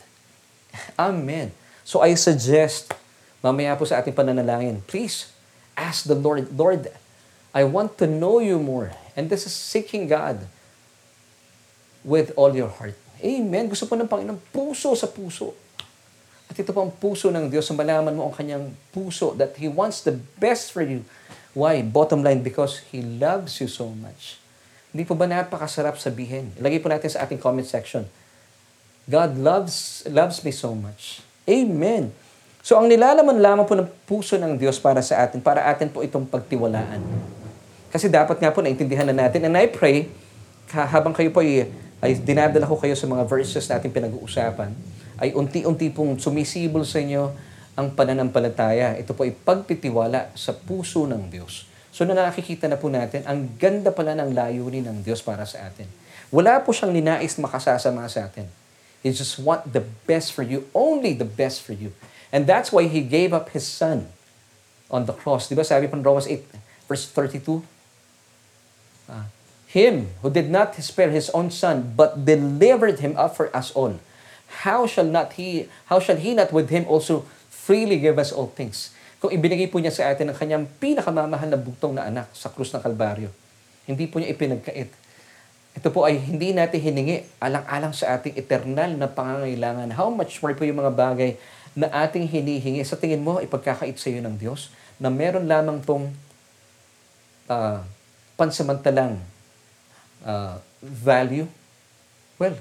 Amen. 0.99 1.55
So 1.88 2.01
I 2.03 2.14
suggest, 2.20 2.93
mamaya 3.40 3.76
po 3.76 3.88
sa 3.88 4.00
ating 4.00 4.16
pananalangin, 4.16 4.84
please 4.86 5.32
ask 5.80 6.04
the 6.04 6.16
Lord, 6.16 6.52
Lord, 6.52 6.92
I 7.56 7.66
want 7.66 7.98
to 8.04 8.06
know 8.06 8.38
you 8.44 8.62
more. 8.62 8.94
And 9.18 9.28
this 9.28 9.48
is 9.48 9.56
seeking 9.56 10.08
God 10.08 10.46
with 12.06 12.32
all 12.38 12.54
your 12.54 12.70
heart. 12.70 12.96
Amen. 13.20 13.68
Gusto 13.68 13.90
po 13.90 14.00
ng 14.00 14.08
Panginoon, 14.08 14.40
puso 14.54 14.96
sa 14.96 15.10
puso. 15.10 15.52
At 16.50 16.56
ito 16.56 16.72
po 16.72 16.82
ang 16.82 16.94
puso 16.94 17.30
ng 17.30 17.52
Diyos. 17.52 17.68
Malaman 17.76 18.16
mo 18.16 18.32
ang 18.32 18.36
kanyang 18.36 18.72
puso 18.90 19.36
that 19.36 19.60
He 19.60 19.68
wants 19.68 20.02
the 20.02 20.16
best 20.40 20.72
for 20.72 20.82
you. 20.82 21.04
Why? 21.52 21.84
Bottom 21.84 22.24
line, 22.24 22.42
because 22.42 22.82
He 22.90 23.04
loves 23.04 23.60
you 23.60 23.68
so 23.68 23.92
much. 23.92 24.40
Hindi 24.90 25.06
po 25.06 25.14
ba 25.14 25.30
napakasarap 25.30 26.02
sabihin? 26.02 26.50
Ilagay 26.58 26.82
po 26.82 26.90
natin 26.90 27.10
sa 27.14 27.26
ating 27.26 27.38
comment 27.38 27.66
section. 27.68 28.10
God 29.10 29.38
loves 29.38 30.06
loves 30.10 30.42
me 30.46 30.54
so 30.54 30.74
much. 30.74 31.22
Amen. 31.50 32.14
So 32.60 32.76
ang 32.76 32.91
nilalaman 32.91 33.39
lamang 33.39 33.66
po 33.66 33.74
ng 33.76 33.88
puso 34.03 34.36
ng 34.36 34.60
Diyos 34.60 34.78
para 34.78 34.99
sa 34.99 35.24
atin, 35.24 35.39
para 35.39 35.68
atin 35.72 35.88
po 35.88 36.03
itong 36.03 36.28
pagtiwalaan. 36.28 36.99
Kasi 37.89 38.12
dapat 38.12 38.38
nga 38.38 38.53
po 38.53 38.62
naintindihan 38.62 39.07
na 39.10 39.26
natin. 39.26 39.47
And 39.47 39.55
I 39.57 39.66
pray, 39.72 40.12
habang 40.70 41.16
kayo 41.16 41.34
po 41.34 41.41
ay, 41.41 41.66
ay 42.03 42.20
dinadala 42.22 42.70
ko 42.70 42.78
kayo 42.78 42.93
sa 42.93 43.10
mga 43.10 43.26
verses 43.26 43.66
na 43.66 43.82
ating 43.82 43.89
pinag-uusapan, 43.89 44.76
ay 45.20 45.34
unti-unti 45.34 45.89
pong 45.89 46.20
sumisibol 46.22 46.86
sa 46.86 47.01
inyo 47.01 47.34
ang 47.80 47.95
pananampalataya. 47.95 48.99
Ito 48.99 49.16
po 49.16 49.24
ay 49.24 49.34
pagtitiwala 49.34 50.36
sa 50.36 50.51
puso 50.51 51.07
ng 51.07 51.32
Diyos. 51.32 51.66
So 51.89 52.05
na 52.05 52.14
nakikita 52.14 52.70
na 52.70 52.78
po 52.78 52.91
natin, 52.91 53.26
ang 53.26 53.49
ganda 53.57 53.89
pala 53.89 54.14
ng 54.14 54.36
layunin 54.36 54.86
ng 54.86 54.97
Diyos 55.01 55.24
para 55.26 55.47
sa 55.47 55.66
atin. 55.66 55.89
Wala 56.30 56.62
po 56.62 56.70
siyang 56.70 56.93
ninais 56.93 57.34
makasasama 57.41 58.05
sa 58.05 58.30
atin. 58.30 58.45
He 59.01 59.10
just 59.10 59.39
want 59.41 59.66
the 59.66 59.82
best 60.05 60.36
for 60.36 60.43
you, 60.43 60.68
only 60.76 61.16
the 61.16 61.26
best 61.26 61.64
for 61.64 61.74
you. 61.74 61.95
And 62.30 62.45
that's 62.45 62.71
why 62.71 62.86
He 62.86 63.01
gave 63.01 63.34
up 63.34 63.49
His 63.51 63.65
Son 63.65 64.09
on 64.89 65.05
the 65.05 65.13
cross. 65.13 65.49
Di 65.49 65.55
ba 65.57 65.65
sabi 65.65 65.89
pa 65.89 65.97
Romans 65.97 66.30
8, 66.30 66.89
verse 66.89 67.09
32? 67.09 67.65
Uh, 69.09 69.25
him 69.69 70.09
who 70.25 70.34
did 70.34 70.49
not 70.49 70.73
spare 70.82 71.13
His 71.13 71.30
own 71.30 71.53
Son, 71.53 71.93
but 71.93 72.25
delivered 72.25 73.05
Him 73.05 73.13
up 73.13 73.38
for 73.38 73.53
us 73.53 73.69
all. 73.77 74.01
How 74.65 74.89
shall 74.89 75.05
not 75.05 75.38
He, 75.38 75.69
how 75.93 76.01
shall 76.01 76.17
He 76.17 76.34
not 76.34 76.49
with 76.49 76.73
Him 76.73 76.89
also 76.89 77.30
freely 77.53 78.01
give 78.01 78.17
us 78.17 78.34
all 78.34 78.49
things? 78.49 78.89
Kung 79.21 79.30
ibinigay 79.30 79.69
po 79.69 79.77
niya 79.77 79.93
sa 79.93 80.09
atin 80.09 80.34
ang 80.34 80.38
kanyang 80.41 80.65
pinakamamahal 80.82 81.53
na 81.53 81.59
bugtong 81.61 81.93
na 81.93 82.09
anak 82.09 82.34
sa 82.34 82.49
krus 82.49 82.73
ng 82.73 82.82
Kalbaryo, 82.82 83.30
hindi 83.86 84.09
po 84.09 84.17
niya 84.17 84.34
ipinagkait. 84.34 84.89
ito 85.69 85.88
po 85.93 86.01
ay 86.01 86.17
hindi 86.17 86.49
natin 86.49 86.82
hiningi 86.82 87.30
alang-alang 87.38 87.93
sa 87.93 88.17
ating 88.17 88.41
eternal 88.41 88.89
na 88.97 89.05
pangangailangan. 89.05 89.93
How 89.93 90.09
much 90.09 90.41
more 90.41 90.57
po 90.57 90.65
yung 90.65 90.82
mga 90.82 90.97
bagay 90.97 91.38
na 91.80 91.88
ating 92.03 92.27
hinihingi. 92.27 92.84
Sa 92.84 92.99
tingin 92.99 93.23
mo, 93.23 93.39
ipagkakait 93.39 93.95
sa 93.95 94.11
iyo 94.11 94.19
ng 94.19 94.36
Diyos 94.36 94.67
na 94.99 95.07
meron 95.07 95.47
lamang 95.47 95.80
pong 95.80 96.11
uh, 97.47 97.80
pansamantalang 98.36 99.15
uh, 100.27 100.59
value? 100.84 101.47
Well, 102.36 102.59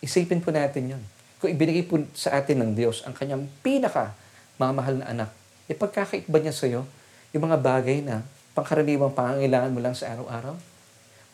isipin 0.00 0.40
po 0.40 0.48
natin 0.48 0.96
yon. 0.96 1.02
Kung 1.36 1.52
ibinigay 1.52 1.84
po 1.84 2.00
sa 2.16 2.40
atin 2.40 2.64
ng 2.64 2.72
Diyos 2.72 3.04
ang 3.04 3.12
kanyang 3.12 3.44
pinaka 3.60 4.16
mamahal 4.56 5.04
na 5.04 5.06
anak, 5.12 5.30
ipagkakait 5.68 6.24
ba 6.24 6.40
niya 6.40 6.56
sa 6.56 6.64
iyo 6.64 6.88
yung 7.36 7.44
mga 7.44 7.60
bagay 7.60 8.00
na 8.00 8.24
pangkaraniwang 8.56 9.12
pangangailangan 9.12 9.72
mo 9.76 9.84
lang 9.84 9.92
sa 9.92 10.16
araw-araw? 10.16 10.56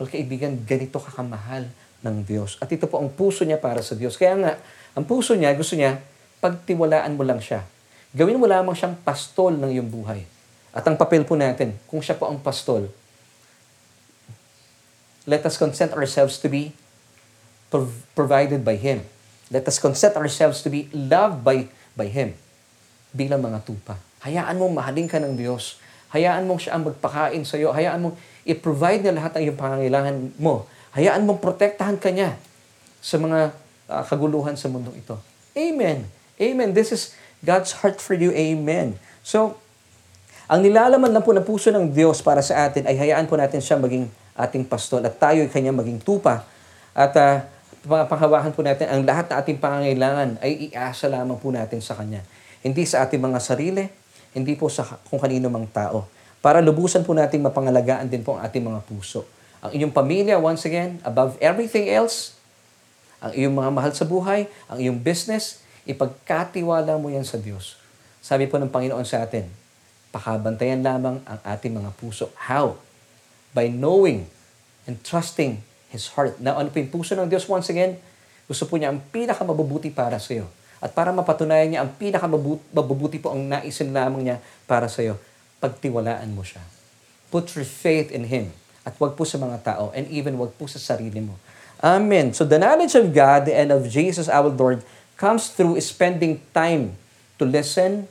Well, 0.03 0.11
kaibigan, 0.11 0.59
ganito 0.67 0.99
kakamahal 0.99 1.71
ng 2.03 2.17
Diyos. 2.27 2.59
At 2.59 2.67
ito 2.75 2.91
po 2.91 2.99
ang 2.99 3.15
puso 3.15 3.47
niya 3.47 3.63
para 3.63 3.79
sa 3.79 3.95
Diyos. 3.95 4.19
Kaya 4.19 4.35
nga, 4.35 4.53
ang 4.99 5.07
puso 5.07 5.39
niya, 5.39 5.55
gusto 5.55 5.79
niya, 5.79 6.03
pagtiwalaan 6.43 7.15
mo 7.15 7.23
lang 7.23 7.39
siya. 7.39 7.63
Gawin 8.13 8.37
mo 8.37 8.51
lamang 8.51 8.75
siyang 8.75 8.99
pastol 9.07 9.55
ng 9.55 9.71
iyong 9.71 9.89
buhay. 9.89 10.27
At 10.75 10.83
ang 10.85 10.99
papel 10.99 11.23
po 11.23 11.39
natin, 11.39 11.79
kung 11.87 12.03
siya 12.03 12.19
po 12.19 12.27
ang 12.27 12.43
pastol, 12.43 12.91
let 15.25 15.47
us 15.47 15.55
consent 15.55 15.95
ourselves 15.95 16.43
to 16.43 16.51
be 16.51 16.75
prov- 17.71 18.05
provided 18.19 18.67
by 18.67 18.75
Him. 18.75 19.07
Let 19.55 19.65
us 19.71 19.79
consent 19.79 20.19
ourselves 20.19 20.61
to 20.67 20.69
be 20.69 20.91
loved 20.91 21.47
by, 21.47 21.71
by 21.95 22.11
Him 22.11 22.35
bilang 23.15 23.45
mga 23.45 23.63
tupa. 23.63 24.01
Hayaan 24.25 24.59
mong 24.59 24.75
mahalin 24.77 25.07
ka 25.07 25.21
ng 25.21 25.37
Diyos. 25.39 25.79
Hayaan 26.13 26.45
mong 26.49 26.67
siya 26.67 26.77
ang 26.77 26.89
magpakain 26.89 27.45
sa 27.45 27.57
iyo. 27.61 27.73
Hayaan 27.73 28.01
mong 28.09 28.17
i-provide 28.49 29.05
niya 29.05 29.15
lahat 29.17 29.39
ng 29.39 29.43
iyong 29.49 29.59
pangangailangan 29.61 30.17
mo. 30.41 30.67
Hayaan 30.97 31.25
mong 31.25 31.41
protektahan 31.41 31.97
ka 31.97 32.13
niya 32.13 32.37
sa 33.01 33.17
mga 33.17 33.53
uh, 33.89 34.05
kaguluhan 34.05 34.57
sa 34.57 34.69
mundong 34.69 35.01
ito. 35.01 35.17
Amen. 35.57 36.22
Amen. 36.41 36.73
This 36.73 36.93
is 36.93 37.03
God's 37.43 37.83
heart 37.83 38.01
for 38.01 38.15
you. 38.17 38.33
Amen. 38.33 38.97
So, 39.21 39.59
ang 40.49 40.61
nilalaman 40.65 41.11
lang 41.13 41.25
po 41.25 41.33
ng 41.33 41.45
puso 41.45 41.73
ng 41.73 41.93
Diyos 41.93 42.21
para 42.21 42.45
sa 42.45 42.69
atin 42.69 42.85
ay 42.85 42.97
hayaan 42.97 43.25
po 43.25 43.41
natin 43.41 43.65
siya 43.65 43.81
maging 43.81 44.09
ating 44.37 44.65
pastol 44.69 45.05
at 45.05 45.17
tayo 45.17 45.45
ay 45.45 45.49
kanya 45.49 45.73
maging 45.73 46.01
tupa. 46.01 46.45
At 46.93 47.13
uh, 47.17 47.45
panghawakan 47.89 48.53
po 48.53 48.61
natin 48.61 48.87
ang 48.89 49.03
lahat 49.03 49.33
na 49.33 49.41
ating 49.41 49.59
pangangailangan 49.59 50.39
ay 50.45 50.71
iasa 50.71 51.09
lamang 51.09 51.41
po 51.41 51.49
natin 51.51 51.81
sa 51.81 51.97
Kanya. 51.97 52.23
Hindi 52.63 52.85
sa 52.87 53.03
ating 53.03 53.19
mga 53.19 53.39
sarili, 53.43 53.85
hindi 54.37 54.55
po 54.55 54.71
sa 54.71 54.87
kung 55.09 55.19
kanino 55.19 55.51
mang 55.51 55.67
tao 55.67 56.07
para 56.43 56.59
lubusan 56.59 57.07
po 57.07 57.15
nating 57.15 57.39
mapangalagaan 57.39 58.11
din 58.11 58.27
po 58.27 58.35
ang 58.37 58.43
ating 58.43 58.67
mga 58.67 58.83
puso. 58.83 59.23
Ang 59.63 59.79
inyong 59.79 59.95
pamilya, 59.95 60.43
once 60.43 60.67
again, 60.67 60.99
above 61.07 61.39
everything 61.39 61.87
else, 61.87 62.35
ang 63.23 63.31
iyong 63.31 63.55
mga 63.55 63.71
mahal 63.71 63.93
sa 63.95 64.03
buhay, 64.03 64.51
ang 64.67 64.83
iyong 64.83 64.99
business, 64.99 65.62
ipagkatiwala 65.89 66.97
mo 67.01 67.11
yan 67.11 67.27
sa 67.27 67.41
Diyos. 67.41 67.79
Sabi 68.23 68.47
po 68.47 68.59
ng 68.59 68.71
Panginoon 68.71 69.07
sa 69.07 69.27
atin, 69.27 69.49
pakabantayan 70.15 70.85
lamang 70.85 71.19
ang 71.27 71.41
ating 71.43 71.75
mga 71.75 71.91
puso. 71.99 72.31
How? 72.39 72.79
By 73.57 73.73
knowing 73.73 74.31
and 74.87 75.01
trusting 75.03 75.63
His 75.93 76.09
heart. 76.17 76.41
Now, 76.41 76.57
ano 76.57 76.73
po 76.73 76.81
yung 76.81 76.93
puso 76.93 77.13
ng 77.13 77.29
Diyos 77.29 77.45
once 77.51 77.69
again? 77.69 78.01
Gusto 78.49 78.65
po 78.65 78.81
niya 78.81 78.95
ang 78.95 79.01
pinakamabubuti 79.13 79.93
para 79.93 80.17
sa 80.17 80.33
iyo. 80.33 80.47
At 80.83 80.97
para 80.97 81.15
mapatunayan 81.15 81.69
niya 81.69 81.81
ang 81.85 81.95
pinakamabubuti 81.95 83.23
po 83.23 83.31
ang 83.31 83.45
naisin 83.45 83.95
lamang 83.95 84.27
niya 84.27 84.37
para 84.67 84.91
sa 84.91 85.05
iyo 85.05 85.21
pagtiwalaan 85.63 86.27
mo 86.35 86.43
siya. 86.43 86.59
Put 87.31 87.55
your 87.55 87.63
faith 87.63 88.11
in 88.11 88.27
Him. 88.27 88.51
At 88.83 88.99
wag 88.99 89.15
po 89.15 89.23
sa 89.23 89.39
mga 89.39 89.63
tao 89.63 89.95
and 89.95 90.11
even 90.11 90.35
wag 90.35 90.51
po 90.59 90.67
sa 90.67 90.83
sarili 90.83 91.23
mo. 91.23 91.39
Amen. 91.79 92.35
So 92.35 92.43
the 92.43 92.59
knowledge 92.59 92.99
of 92.99 93.15
God 93.15 93.47
and 93.47 93.71
of 93.71 93.87
Jesus 93.87 94.27
our 94.27 94.51
Lord 94.51 94.83
comes 95.23 95.55
through 95.55 95.79
spending 95.79 96.43
time 96.51 96.99
to 97.39 97.47
listen. 97.47 98.11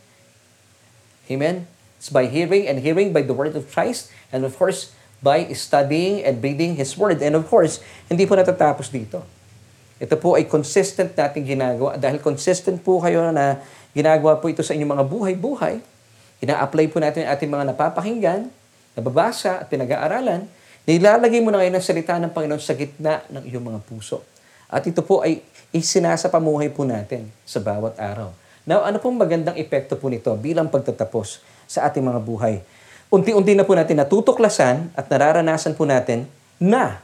Amen. 1.28 1.68
It's 2.00 2.08
by 2.08 2.32
hearing 2.32 2.72
and 2.72 2.80
hearing 2.80 3.12
by 3.12 3.28
the 3.28 3.36
word 3.36 3.52
of 3.60 3.68
Christ 3.68 4.08
and 4.32 4.48
of 4.48 4.56
course 4.56 4.96
by 5.22 5.52
studying 5.54 6.24
and 6.24 6.42
reading 6.42 6.80
His 6.80 6.98
Word. 6.98 7.22
And 7.22 7.38
of 7.38 7.46
course, 7.46 7.78
hindi 8.10 8.26
po 8.26 8.34
natatapos 8.34 8.90
dito. 8.90 9.22
Ito 10.02 10.18
po 10.18 10.34
ay 10.34 10.50
consistent 10.50 11.14
nating 11.14 11.46
ginagawa. 11.46 11.94
Dahil 11.94 12.18
consistent 12.18 12.82
po 12.82 12.98
kayo 12.98 13.30
na 13.30 13.62
ginagawa 13.94 14.42
po 14.42 14.50
ito 14.50 14.66
sa 14.66 14.74
inyong 14.74 14.98
mga 14.98 15.06
buhay-buhay, 15.06 15.76
ina-apply 16.42 16.86
po 16.90 16.98
natin 16.98 17.30
ang 17.30 17.38
ating 17.38 17.52
mga 17.54 17.66
napapakinggan, 17.70 18.50
nababasa 18.98 19.62
at 19.62 19.70
pinag-aaralan, 19.70 20.50
nilalagay 20.90 21.38
mo 21.38 21.54
na 21.54 21.62
ngayon 21.62 21.78
ang 21.78 21.86
salita 21.86 22.18
ng 22.18 22.34
Panginoon 22.34 22.58
sa 22.58 22.74
gitna 22.74 23.22
ng 23.30 23.46
iyong 23.46 23.62
mga 23.62 23.80
puso. 23.86 24.26
At 24.74 24.82
ito 24.90 25.06
po 25.06 25.22
ay 25.22 25.46
isinasapamuhay 25.72 26.72
po 26.72 26.84
natin 26.84 27.32
sa 27.48 27.64
bawat 27.64 27.96
araw. 27.96 28.32
Now, 28.68 28.86
ano 28.86 29.02
pong 29.02 29.18
magandang 29.18 29.58
epekto 29.58 29.98
po 29.98 30.12
nito 30.12 30.30
bilang 30.38 30.70
pagtatapos 30.70 31.42
sa 31.66 31.88
ating 31.90 32.04
mga 32.06 32.20
buhay? 32.22 32.62
Unti-unti 33.12 33.58
na 33.58 33.68
po 33.68 33.76
natin 33.76 34.00
natutuklasan 34.00 34.94
at 34.96 35.06
nararanasan 35.10 35.76
po 35.76 35.84
natin 35.84 36.30
na 36.62 37.02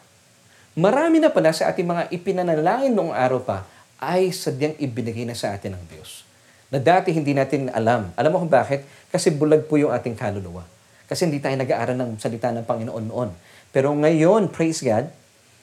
marami 0.78 1.20
na 1.20 1.34
pala 1.34 1.52
sa 1.52 1.68
ating 1.68 1.84
mga 1.84 2.04
ipinanalangin 2.14 2.94
noong 2.94 3.12
araw 3.12 3.42
pa 3.42 3.66
ay 3.98 4.30
sadyang 4.30 4.78
ibinigay 4.78 5.26
na 5.26 5.34
sa 5.34 5.52
atin 5.58 5.74
ng 5.74 5.84
Diyos 5.90 6.28
na 6.68 6.78
dati 6.78 7.16
hindi 7.16 7.32
natin 7.32 7.72
alam. 7.72 8.12
Alam 8.14 8.30
mo 8.36 8.38
kung 8.44 8.52
bakit? 8.52 8.84
Kasi 9.08 9.32
bulag 9.32 9.66
po 9.66 9.80
yung 9.80 9.92
ating 9.92 10.14
kaluluwa. 10.14 10.68
Kasi 11.08 11.24
hindi 11.24 11.40
tayo 11.40 11.56
nag-aaral 11.56 11.96
ng 11.96 12.20
salita 12.20 12.52
ng 12.52 12.68
Panginoon 12.68 13.06
noon. 13.08 13.32
Pero 13.72 13.96
ngayon, 13.96 14.52
praise 14.52 14.84
God, 14.84 15.08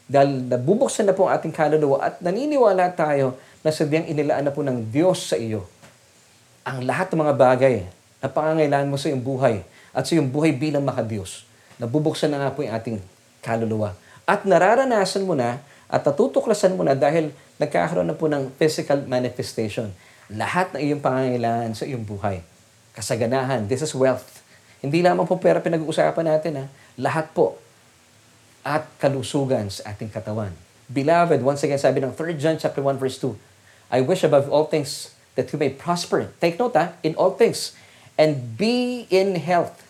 dahil 0.04 0.48
nabubuksan 0.48 1.08
na 1.08 1.16
po 1.16 1.28
ang 1.28 1.40
ating 1.40 1.54
kaluluwa 1.54 2.04
at 2.04 2.20
naniniwala 2.20 2.92
tayo 2.92 3.40
na 3.64 3.72
sadyang 3.72 4.04
inilaan 4.04 4.44
na 4.44 4.52
po 4.52 4.60
ng 4.60 4.92
Diyos 4.92 5.24
sa 5.24 5.40
iyo 5.40 5.64
ang 6.64 6.80
lahat 6.84 7.12
ng 7.12 7.20
mga 7.20 7.34
bagay 7.36 7.74
na 8.24 8.28
pangangailangan 8.32 8.88
mo 8.88 8.96
sa 8.96 9.12
iyong 9.12 9.20
buhay 9.20 9.60
at 9.92 10.08
sa 10.08 10.16
iyong 10.16 10.32
buhay 10.32 10.56
bilang 10.56 10.80
makadiyos. 10.80 11.44
Nabubuksan 11.76 12.32
na 12.32 12.40
nga 12.40 12.56
po 12.56 12.64
yung 12.64 12.72
ating 12.72 12.96
kaluluwa. 13.44 13.92
At 14.24 14.48
nararanasan 14.48 15.28
mo 15.28 15.36
na 15.36 15.60
at 15.92 16.00
natutuklasan 16.00 16.72
mo 16.72 16.82
na 16.88 16.96
dahil 16.96 17.36
nagkakaroon 17.60 18.08
na 18.08 18.16
po 18.16 18.24
ng 18.24 18.48
physical 18.56 19.04
manifestation 19.04 19.92
lahat 20.32 20.72
ng 20.72 20.80
iyong 20.80 21.02
pangangailangan 21.04 21.76
sa 21.76 21.84
iyong 21.84 22.02
buhay. 22.02 22.40
Kasaganahan, 22.96 23.68
this 23.68 23.84
is 23.84 23.92
wealth. 23.92 24.40
Hindi 24.80 25.04
lamang 25.04 25.28
po 25.28 25.36
pera 25.36 25.60
pinag-uusapan 25.60 26.24
natin, 26.24 26.52
ha? 26.60 26.64
lahat 26.96 27.28
po. 27.36 27.60
At 28.64 28.88
kalusugan 28.96 29.68
sa 29.68 29.92
ating 29.92 30.08
katawan. 30.08 30.56
Beloved, 30.88 31.44
once 31.44 31.60
again, 31.64 31.80
sabi 31.80 32.00
ng 32.00 32.16
3 32.16 32.40
John 32.40 32.56
chapter 32.56 32.80
1 32.80 32.96
verse 32.96 33.20
2, 33.20 33.36
I 33.92 34.00
wish 34.00 34.24
above 34.24 34.48
all 34.48 34.64
things 34.64 35.12
that 35.36 35.52
you 35.52 35.58
may 35.60 35.70
prosper. 35.70 36.32
Take 36.40 36.58
note, 36.58 36.74
ha? 36.74 36.96
in 37.04 37.14
all 37.14 37.36
things. 37.36 37.76
And 38.16 38.56
be 38.56 39.06
in 39.10 39.36
health, 39.36 39.84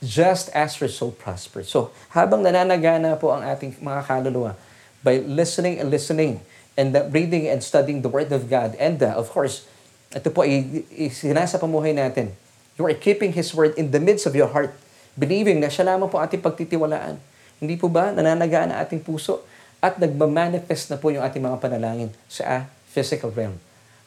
just 0.00 0.48
as 0.56 0.80
your 0.80 0.88
soul 0.88 1.12
prospers. 1.12 1.68
So, 1.68 1.92
habang 2.16 2.42
nananagana 2.42 3.20
po 3.20 3.34
ang 3.34 3.44
ating 3.44 3.76
mga 3.78 4.08
kaluluwa, 4.08 4.56
by 5.04 5.20
listening 5.22 5.78
and 5.78 5.92
listening, 5.92 6.40
and 6.78 6.94
reading 7.10 7.50
and 7.50 7.58
studying 7.58 8.06
the 8.06 8.08
Word 8.08 8.30
of 8.30 8.46
God. 8.46 8.78
And 8.78 9.02
uh, 9.02 9.18
of 9.18 9.34
course, 9.34 9.66
ito 10.14 10.30
po 10.30 10.46
ay 10.46 10.86
sinasa 11.10 11.58
pamuhay 11.58 11.92
natin. 11.92 12.32
You 12.78 12.86
are 12.86 12.94
keeping 12.94 13.34
His 13.34 13.50
Word 13.50 13.74
in 13.74 13.90
the 13.90 13.98
midst 13.98 14.24
of 14.30 14.38
your 14.38 14.48
heart, 14.48 14.72
believing 15.18 15.58
na 15.58 15.68
siya 15.68 15.90
lamang 15.90 16.06
po 16.06 16.22
ating 16.22 16.38
pagtitiwalaan. 16.38 17.18
Hindi 17.58 17.74
po 17.74 17.90
ba 17.90 18.14
nananagaan 18.14 18.70
ang 18.70 18.78
ating 18.86 19.02
puso 19.02 19.42
at 19.82 19.98
nagmamanifest 19.98 20.94
na 20.94 20.96
po 20.98 21.10
yung 21.10 21.26
ating 21.26 21.42
mga 21.42 21.58
panalangin 21.58 22.10
sa 22.30 22.42
uh, 22.46 22.62
physical 22.90 23.34
realm. 23.34 23.58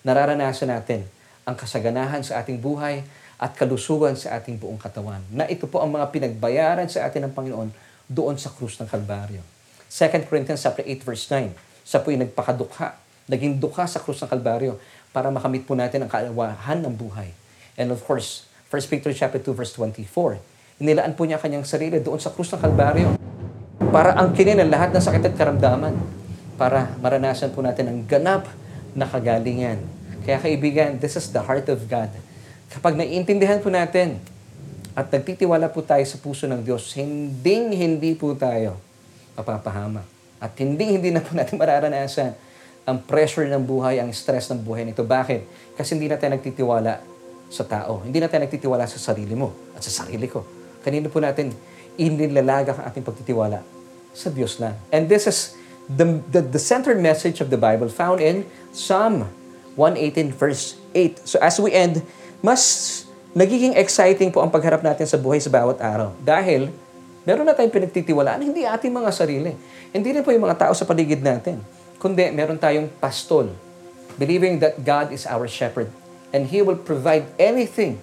Nararanasan 0.07 0.71
natin 0.71 1.03
ang 1.43 1.59
kasaganahan 1.59 2.23
sa 2.23 2.39
ating 2.39 2.63
buhay 2.63 3.03
at 3.35 3.51
kalusugan 3.59 4.15
sa 4.15 4.39
ating 4.39 4.55
buong 4.55 4.79
katawan. 4.79 5.19
Na 5.35 5.47
ito 5.51 5.67
po 5.67 5.83
ang 5.83 5.91
mga 5.91 6.07
pinagbayaran 6.15 6.87
sa 6.87 7.03
atin 7.03 7.27
ng 7.27 7.33
Panginoon 7.35 7.69
doon 8.07 8.39
sa 8.39 8.55
krus 8.55 8.79
ng 8.79 8.87
Kalbaryo. 8.87 9.43
2 9.91 10.31
Corinthians 10.31 10.63
8 10.63 10.79
verse 11.03 11.27
9 11.27 11.51
siya 11.83 11.99
po 11.99 12.13
yung 12.13 12.23
nagpakadukha, 12.23 12.95
naging 13.27 13.59
dukha 13.59 13.83
sa 13.83 13.99
krus 13.99 14.23
ng 14.23 14.31
Kalbaryo 14.31 14.79
para 15.11 15.27
makamit 15.27 15.67
po 15.67 15.75
natin 15.75 16.07
ang 16.07 16.11
kaalawahan 16.11 16.79
ng 16.79 16.93
buhay. 16.95 17.35
And 17.75 17.91
of 17.91 17.99
course, 18.07 18.47
1 18.71 18.87
Peter 18.87 19.11
chapter 19.11 19.43
2 19.43 19.51
verse 19.51 19.75
24, 19.75 20.39
inilaan 20.79 21.19
po 21.19 21.27
niya 21.27 21.35
kanyang 21.35 21.67
sarili 21.67 21.99
doon 21.99 22.21
sa 22.21 22.31
krus 22.31 22.47
ng 22.55 22.63
Kalbaryo 22.63 23.19
para 23.91 24.15
angkinin 24.15 24.55
ang 24.55 24.71
lahat 24.71 24.95
ng 24.95 25.03
sakit 25.03 25.19
at 25.27 25.35
karamdaman 25.35 25.91
para 26.55 26.95
maranasan 27.03 27.51
po 27.51 27.59
natin 27.59 27.91
ang 27.91 27.99
ganap 28.07 28.47
na 28.95 29.03
kagalingan. 29.03 29.83
Kaya 30.23 30.39
kaibigan, 30.39 30.95
this 30.95 31.19
is 31.19 31.27
the 31.35 31.43
heart 31.43 31.67
of 31.67 31.83
God. 31.91 32.07
Kapag 32.71 32.95
naiintindihan 32.95 33.59
po 33.59 33.67
natin 33.67 34.15
at 34.95 35.11
nagtitiwala 35.11 35.67
po 35.67 35.83
tayo 35.83 36.07
sa 36.07 36.15
puso 36.23 36.47
ng 36.47 36.63
Diyos, 36.63 36.87
hindi 36.95 37.75
hindi 37.75 38.15
po 38.15 38.31
tayo 38.31 38.79
mapapahamak. 39.35 40.07
At 40.39 40.55
hindi, 40.55 40.95
hindi 40.95 41.11
na 41.11 41.19
po 41.19 41.35
natin 41.35 41.59
mararanasan 41.59 42.31
ang 42.87 42.97
pressure 43.03 43.45
ng 43.51 43.61
buhay, 43.61 43.99
ang 43.99 44.09
stress 44.15 44.47
ng 44.55 44.63
buhay 44.63 44.87
nito. 44.87 45.03
Bakit? 45.03 45.75
Kasi 45.75 45.99
hindi 45.99 46.07
na 46.07 46.15
tayo 46.15 46.31
nagtitiwala 46.39 47.03
sa 47.51 47.67
tao. 47.67 48.07
Hindi 48.07 48.23
na 48.23 48.31
tayo 48.31 48.47
nagtitiwala 48.47 48.87
sa 48.87 48.97
sarili 48.97 49.35
mo 49.35 49.51
at 49.75 49.83
sa 49.83 49.91
sarili 49.91 50.31
ko. 50.31 50.47
Kanino 50.79 51.11
po 51.11 51.19
natin 51.19 51.51
inilalaga 51.99 52.71
ang 52.71 52.87
ating 52.87 53.03
pagtitiwala? 53.03 53.80
Sa 54.11 54.27
Diyos 54.29 54.59
lang. 54.59 54.75
And 54.91 55.07
this 55.07 55.27
is 55.27 55.55
the, 55.87 56.19
the, 56.31 56.41
the 56.43 56.61
centered 56.61 56.99
message 56.99 57.39
of 57.39 57.49
the 57.49 57.59
Bible 57.59 57.87
found 57.87 58.19
in 58.19 58.47
Psalm 58.71 59.27
118 59.75 60.35
verse 60.35 60.75
8. 60.95 61.23
So 61.27 61.39
as 61.39 61.59
we 61.59 61.71
end, 61.71 62.03
mas 62.43 62.61
nagiging 63.31 63.79
exciting 63.79 64.31
po 64.31 64.43
ang 64.43 64.51
pagharap 64.51 64.83
natin 64.83 65.07
sa 65.07 65.15
buhay 65.15 65.39
sa 65.39 65.47
bawat 65.47 65.79
araw. 65.79 66.11
Dahil 66.19 66.71
meron 67.23 67.47
na 67.47 67.55
tayong 67.55 67.71
pinagtitiwalaan, 67.71 68.43
hindi 68.43 68.67
ating 68.67 68.91
mga 68.91 69.09
sarili. 69.15 69.55
Hindi 69.91 70.09
rin 70.11 70.23
po 70.23 70.35
yung 70.35 70.43
mga 70.43 70.67
tao 70.67 70.73
sa 70.75 70.83
paligid 70.83 71.23
natin. 71.23 71.63
Kundi 72.01 72.27
meron 72.33 72.59
tayong 72.59 72.91
pastol. 72.99 73.51
Believing 74.19 74.59
that 74.59 74.83
God 74.83 75.15
is 75.15 75.23
our 75.23 75.47
shepherd 75.47 75.87
and 76.35 76.51
He 76.51 76.59
will 76.59 76.79
provide 76.79 77.31
anything 77.39 77.99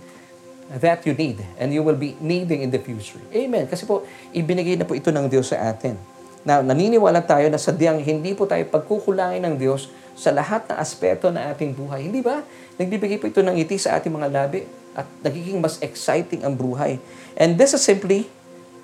that 0.68 1.00
you 1.08 1.16
need 1.16 1.40
and 1.56 1.72
you 1.72 1.80
will 1.80 1.96
be 1.96 2.12
needing 2.20 2.60
in 2.60 2.68
the 2.68 2.80
future. 2.80 3.20
Amen. 3.32 3.64
Kasi 3.64 3.88
po, 3.88 4.04
ibinigay 4.36 4.76
na 4.76 4.84
po 4.84 4.92
ito 4.92 5.08
ng 5.08 5.24
Diyos 5.26 5.48
sa 5.48 5.72
atin. 5.72 5.96
Na 6.44 6.60
naniniwala 6.60 7.24
tayo 7.24 7.48
na 7.48 7.56
sadyang 7.56 8.04
hindi 8.04 8.36
po 8.36 8.44
tayo 8.44 8.62
pagkukulangin 8.68 9.42
ng 9.48 9.54
Diyos 9.56 9.88
sa 10.12 10.28
lahat 10.28 10.68
ng 10.68 10.76
aspeto 10.76 11.32
ng 11.32 11.40
ating 11.40 11.72
buhay. 11.72 12.04
Hindi 12.04 12.20
ba? 12.20 12.44
Nagbibigay 12.76 13.16
po 13.16 13.32
ito 13.32 13.40
ng 13.40 13.56
ngiti 13.56 13.80
sa 13.80 13.96
ating 13.96 14.12
mga 14.12 14.28
labi 14.28 14.68
at 14.92 15.08
nagiging 15.24 15.58
mas 15.58 15.80
exciting 15.80 16.44
ang 16.44 16.52
buhay. 16.52 17.00
And 17.38 17.56
this 17.56 17.72
is 17.72 17.80
simply 17.80 18.28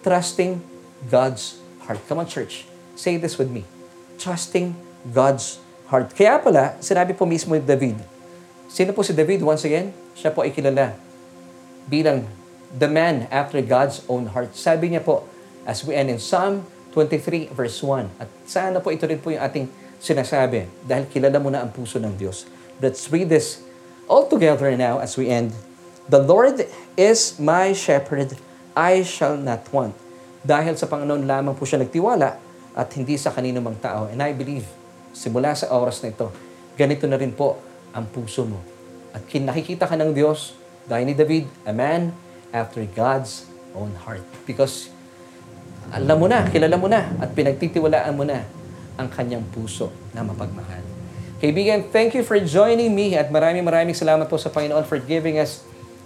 trusting 0.01 0.65
God's 1.11 1.61
heart. 1.85 2.01
Come 2.09 2.25
on, 2.25 2.29
church. 2.31 2.65
Say 2.97 3.21
this 3.21 3.37
with 3.37 3.53
me. 3.53 3.67
Trusting 4.17 4.73
God's 5.11 5.61
heart. 5.91 6.15
Kaya 6.17 6.41
pala, 6.41 6.79
sinabi 6.81 7.13
po 7.13 7.29
mismo 7.29 7.53
ni 7.53 7.61
David. 7.61 7.99
Sino 8.71 8.95
po 8.95 9.05
si 9.05 9.13
David? 9.13 9.43
Once 9.43 9.67
again, 9.67 9.91
siya 10.15 10.31
po 10.31 10.47
ay 10.47 10.55
kilala 10.55 10.95
bilang 11.87 12.27
the 12.75 12.91
man 12.91 13.31
after 13.31 13.63
God's 13.63 14.03
own 14.11 14.33
heart. 14.35 14.57
Sabi 14.59 14.93
niya 14.93 15.05
po, 15.05 15.27
as 15.65 15.83
we 15.85 15.97
end 15.97 16.13
in 16.13 16.21
Psalm 16.21 16.65
23 16.93 17.51
verse 17.51 17.83
1. 17.83 18.23
At 18.23 18.31
sana 18.47 18.79
po 18.79 18.95
ito 18.95 19.05
rin 19.09 19.19
po 19.19 19.35
yung 19.35 19.43
ating 19.43 19.67
sinasabi 19.99 20.69
dahil 20.85 21.09
kilala 21.11 21.41
mo 21.41 21.49
na 21.51 21.65
ang 21.65 21.73
puso 21.73 21.99
ng 21.99 22.15
Diyos. 22.15 22.47
Let's 22.79 23.09
read 23.11 23.33
this 23.33 23.65
all 24.07 24.29
together 24.29 24.71
now 24.77 25.01
as 25.01 25.17
we 25.17 25.33
end. 25.33 25.57
The 26.05 26.21
Lord 26.21 26.61
is 26.95 27.41
my 27.41 27.73
shepherd, 27.73 28.37
I 28.77 29.03
shall 29.03 29.41
not 29.41 29.65
want. 29.73 29.97
Dahil 30.45 30.77
sa 30.77 30.85
Panginoon 30.85 31.25
lamang 31.25 31.57
po 31.57 31.65
siya 31.65 31.81
nagtiwala 31.81 32.37
at 32.77 32.89
hindi 32.93 33.17
sa 33.17 33.33
kanino 33.33 33.65
mang 33.65 33.81
tao. 33.81 34.13
And 34.13 34.21
I 34.21 34.37
believe, 34.37 34.69
simula 35.17 35.57
sa 35.57 35.73
oras 35.73 36.05
na 36.05 36.13
ito, 36.13 36.29
ganito 36.77 37.09
na 37.09 37.17
rin 37.17 37.33
po 37.33 37.57
ang 37.97 38.05
puso 38.05 38.45
mo. 38.45 38.61
At 39.17 39.25
nakikita 39.25 39.89
ka 39.89 39.97
ng 39.97 40.13
Diyos, 40.13 40.53
gaya 40.89 41.05
ni 41.05 41.15
David, 41.17 41.49
a 41.65 41.73
man 41.73 42.13
after 42.53 42.85
God's 42.85 43.49
own 43.73 43.93
heart. 44.05 44.25
Because 44.45 44.93
alam 45.93 46.17
mo 46.21 46.27
na, 46.31 46.47
kilala 46.49 46.77
mo 46.77 46.89
na, 46.89 47.13
at 47.21 47.33
pinagtitiwalaan 47.33 48.15
mo 48.17 48.25
na 48.25 48.45
ang 48.95 49.11
kanyang 49.11 49.45
puso 49.51 49.91
na 50.15 50.23
mapagmahal. 50.23 50.83
Kaibigan, 51.43 51.85
thank 51.93 52.15
you 52.17 52.25
for 52.25 52.39
joining 52.41 52.95
me 52.95 53.19
at 53.19 53.29
maraming 53.29 53.67
maraming 53.67 53.93
salamat 53.93 54.25
po 54.31 54.39
sa 54.41 54.49
Panginoon 54.49 54.87
for 54.87 54.97
giving 54.97 55.37
us 55.37 55.61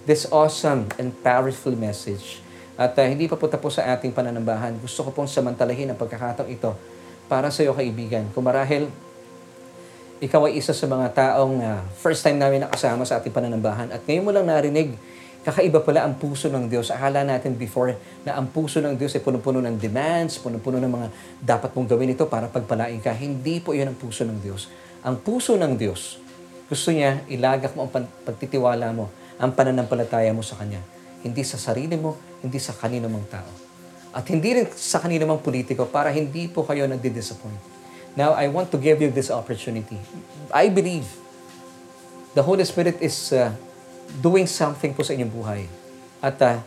this 0.08 0.26
awesome 0.32 0.88
and 0.96 1.12
powerful 1.20 1.70
message. 1.76 2.40
At 2.74 2.96
uh, 2.96 3.06
hindi 3.06 3.28
pa 3.28 3.36
po 3.36 3.46
tapos 3.46 3.76
sa 3.76 3.86
ating 3.92 4.10
pananambahan. 4.10 4.74
Gusto 4.80 5.04
ko 5.06 5.10
pong 5.12 5.28
samantalahin 5.28 5.92
ang 5.92 5.98
pagkakataong 6.00 6.48
ito 6.48 6.72
para 7.28 7.52
sa 7.52 7.60
iyo, 7.60 7.76
kaibigan. 7.76 8.24
Kung 8.32 8.48
marahil 8.48 8.88
ikaw 10.18 10.50
ay 10.50 10.58
isa 10.58 10.74
sa 10.74 10.86
mga 10.90 11.14
taong 11.14 11.62
uh, 11.62 11.78
first 11.94 12.26
time 12.26 12.42
namin 12.42 12.66
nakasama 12.66 13.06
sa 13.06 13.22
ating 13.22 13.30
pananambahan 13.30 13.86
at 13.94 14.02
ngayon 14.02 14.24
mo 14.26 14.34
lang 14.34 14.50
narinig, 14.50 14.98
kakaiba 15.46 15.78
pala 15.78 16.02
ang 16.02 16.18
puso 16.18 16.50
ng 16.50 16.66
Diyos. 16.66 16.90
Akala 16.90 17.22
natin 17.22 17.54
before 17.54 17.94
na 18.26 18.34
ang 18.34 18.50
puso 18.50 18.82
ng 18.82 18.98
Diyos 18.98 19.14
ay 19.14 19.22
punong-puno 19.22 19.62
ng 19.62 19.78
demands, 19.78 20.42
punong-puno 20.42 20.82
ng 20.82 20.90
mga 20.90 21.06
dapat 21.38 21.70
mong 21.70 21.86
gawin 21.86 22.18
ito 22.18 22.26
para 22.26 22.50
pagpalain 22.50 22.98
ka. 22.98 23.14
Hindi 23.14 23.62
po 23.62 23.78
yun 23.78 23.94
ang 23.94 23.98
puso 23.98 24.26
ng 24.26 24.42
Diyos. 24.42 24.66
Ang 25.06 25.22
puso 25.22 25.54
ng 25.54 25.78
Diyos, 25.78 26.18
gusto 26.66 26.90
niya 26.90 27.22
ilagak 27.30 27.78
mo 27.78 27.86
ang 27.86 27.90
pagtitiwala 28.26 28.90
mo, 28.90 29.14
ang 29.38 29.54
pananampalataya 29.54 30.34
mo 30.34 30.42
sa 30.42 30.58
Kanya. 30.58 30.82
Hindi 31.22 31.46
sa 31.46 31.62
sarili 31.62 31.94
mo, 31.94 32.18
hindi 32.42 32.58
sa 32.58 32.74
kanino 32.74 33.06
mang 33.06 33.26
tao. 33.30 33.48
At 34.10 34.26
hindi 34.26 34.50
rin 34.50 34.66
sa 34.74 34.98
kanino 34.98 35.30
mang 35.30 35.38
politiko 35.38 35.86
para 35.86 36.10
hindi 36.10 36.50
po 36.50 36.66
kayo 36.66 36.90
nagdi-disappoint. 36.90 37.77
Now, 38.18 38.34
I 38.34 38.50
want 38.50 38.74
to 38.74 38.78
give 38.82 38.98
you 38.98 39.14
this 39.14 39.30
opportunity. 39.30 39.94
I 40.50 40.66
believe 40.74 41.06
the 42.34 42.42
Holy 42.42 42.66
Spirit 42.66 42.98
is 42.98 43.30
uh, 43.30 43.54
doing 44.18 44.50
something 44.50 44.90
po 44.90 45.06
sa 45.06 45.14
inyong 45.14 45.30
buhay. 45.30 45.70
At 46.18 46.34
uh, 46.42 46.58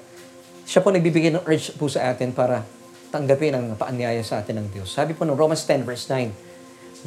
siya 0.64 0.80
po 0.80 0.96
nagbibigay 0.96 1.36
ng 1.36 1.44
urge 1.44 1.76
po 1.76 1.92
sa 1.92 2.08
atin 2.08 2.32
para 2.32 2.64
tanggapin 3.12 3.52
ang 3.52 3.76
paanyaya 3.76 4.24
sa 4.24 4.40
atin 4.40 4.64
ng 4.64 4.68
Diyos. 4.72 4.96
Sabi 4.96 5.12
po 5.12 5.28
ng 5.28 5.36
Romans 5.36 5.60
10 5.68 5.84
verse 5.84 6.08
9, 6.08 6.32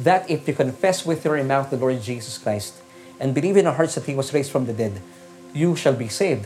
that 0.05 0.29
if 0.29 0.45
you 0.45 0.53
confess 0.53 1.01
with 1.01 1.25
your 1.25 1.41
mouth 1.41 1.73
the 1.73 1.79
Lord 1.81 1.97
Jesus 1.97 2.37
Christ 2.37 2.77
and 3.17 3.33
believe 3.33 3.57
in 3.57 3.65
your 3.65 3.73
hearts 3.73 3.97
that 3.97 4.05
He 4.05 4.13
was 4.13 4.29
raised 4.29 4.53
from 4.53 4.69
the 4.69 4.77
dead, 4.77 5.01
you 5.57 5.73
shall 5.73 5.97
be 5.97 6.05
saved. 6.05 6.45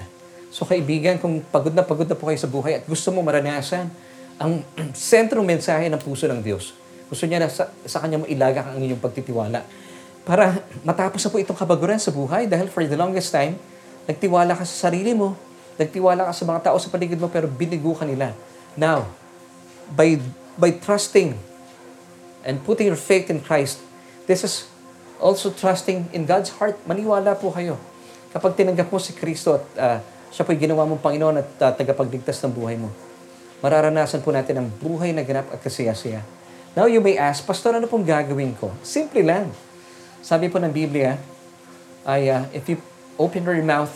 So 0.56 0.64
kaibigan, 0.64 1.20
kung 1.20 1.44
pagod 1.52 1.76
na 1.76 1.84
pagod 1.84 2.08
na 2.08 2.16
po 2.16 2.32
kayo 2.32 2.40
sa 2.40 2.48
buhay 2.48 2.80
at 2.80 2.88
gusto 2.88 3.12
mo 3.12 3.20
maranasan 3.20 3.92
ang 4.40 4.64
sentrong 4.96 5.44
mensahe 5.44 5.92
ng 5.92 6.00
puso 6.00 6.32
ng 6.32 6.40
Diyos, 6.40 6.72
gusto 7.10 7.26
niya 7.26 7.42
na 7.42 7.50
sa, 7.50 7.74
sa 7.84 8.00
Kanya 8.00 8.22
mo 8.22 8.26
ilagak 8.30 8.70
ang 8.70 8.80
inyong 8.80 9.02
pagtitiwala 9.02 9.66
para 10.30 10.62
matapos 10.86 11.26
na 11.26 11.30
po 11.34 11.42
itong 11.42 11.58
kabaguran 11.58 11.98
sa 11.98 12.14
buhay 12.14 12.46
dahil 12.46 12.70
for 12.70 12.86
the 12.86 12.94
longest 12.94 13.34
time, 13.34 13.58
nagtiwala 14.06 14.54
ka 14.54 14.62
sa 14.62 14.90
sarili 14.90 15.18
mo, 15.18 15.34
nagtiwala 15.82 16.30
ka 16.30 16.34
sa 16.38 16.46
mga 16.46 16.70
tao 16.70 16.78
sa 16.78 16.94
paligid 16.94 17.18
mo 17.18 17.34
pero 17.34 17.50
binigo 17.50 17.98
ka 17.98 18.06
nila. 18.06 18.38
Now, 18.78 19.10
by, 19.90 20.22
by 20.54 20.78
trusting 20.78 21.34
and 22.46 22.62
putting 22.62 22.94
your 22.94 23.00
faith 23.00 23.34
in 23.34 23.42
Christ, 23.42 23.82
this 24.30 24.46
is 24.46 24.70
also 25.18 25.50
trusting 25.50 26.14
in 26.14 26.30
God's 26.30 26.54
heart. 26.62 26.78
Maniwala 26.86 27.34
po 27.34 27.50
kayo. 27.50 27.82
Kapag 28.30 28.54
tinanggap 28.54 28.94
mo 28.94 29.02
si 29.02 29.18
Kristo 29.18 29.58
at 29.58 29.66
uh, 29.82 29.98
siya 30.30 30.46
po'y 30.46 30.62
ginawa 30.62 30.86
mong 30.86 31.02
Panginoon 31.02 31.42
at 31.42 31.50
uh, 31.58 31.74
tagapagligtas 31.74 32.38
ng 32.46 32.54
buhay 32.54 32.78
mo. 32.78 32.94
Mararanasan 33.66 34.22
po 34.22 34.30
natin 34.30 34.62
ang 34.62 34.68
buhay 34.70 35.10
na 35.10 35.26
ganap 35.26 35.50
at 35.50 35.58
kasaya-saya. 35.58 36.22
Now 36.78 36.86
you 36.86 37.02
may 37.02 37.18
ask, 37.18 37.42
Pastor, 37.46 37.78
ano 37.78 37.90
pong 37.90 38.06
gagawin 38.06 38.54
ko? 38.58 38.70
Simple 38.86 39.26
lang. 39.26 39.50
Sabi 40.22 40.52
po 40.52 40.62
ng 40.62 40.70
Biblia, 40.70 41.18
ay 42.06 42.30
uh, 42.30 42.44
if 42.54 42.68
you 42.70 42.78
open 43.18 43.46
your 43.46 43.62
mouth, 43.66 43.92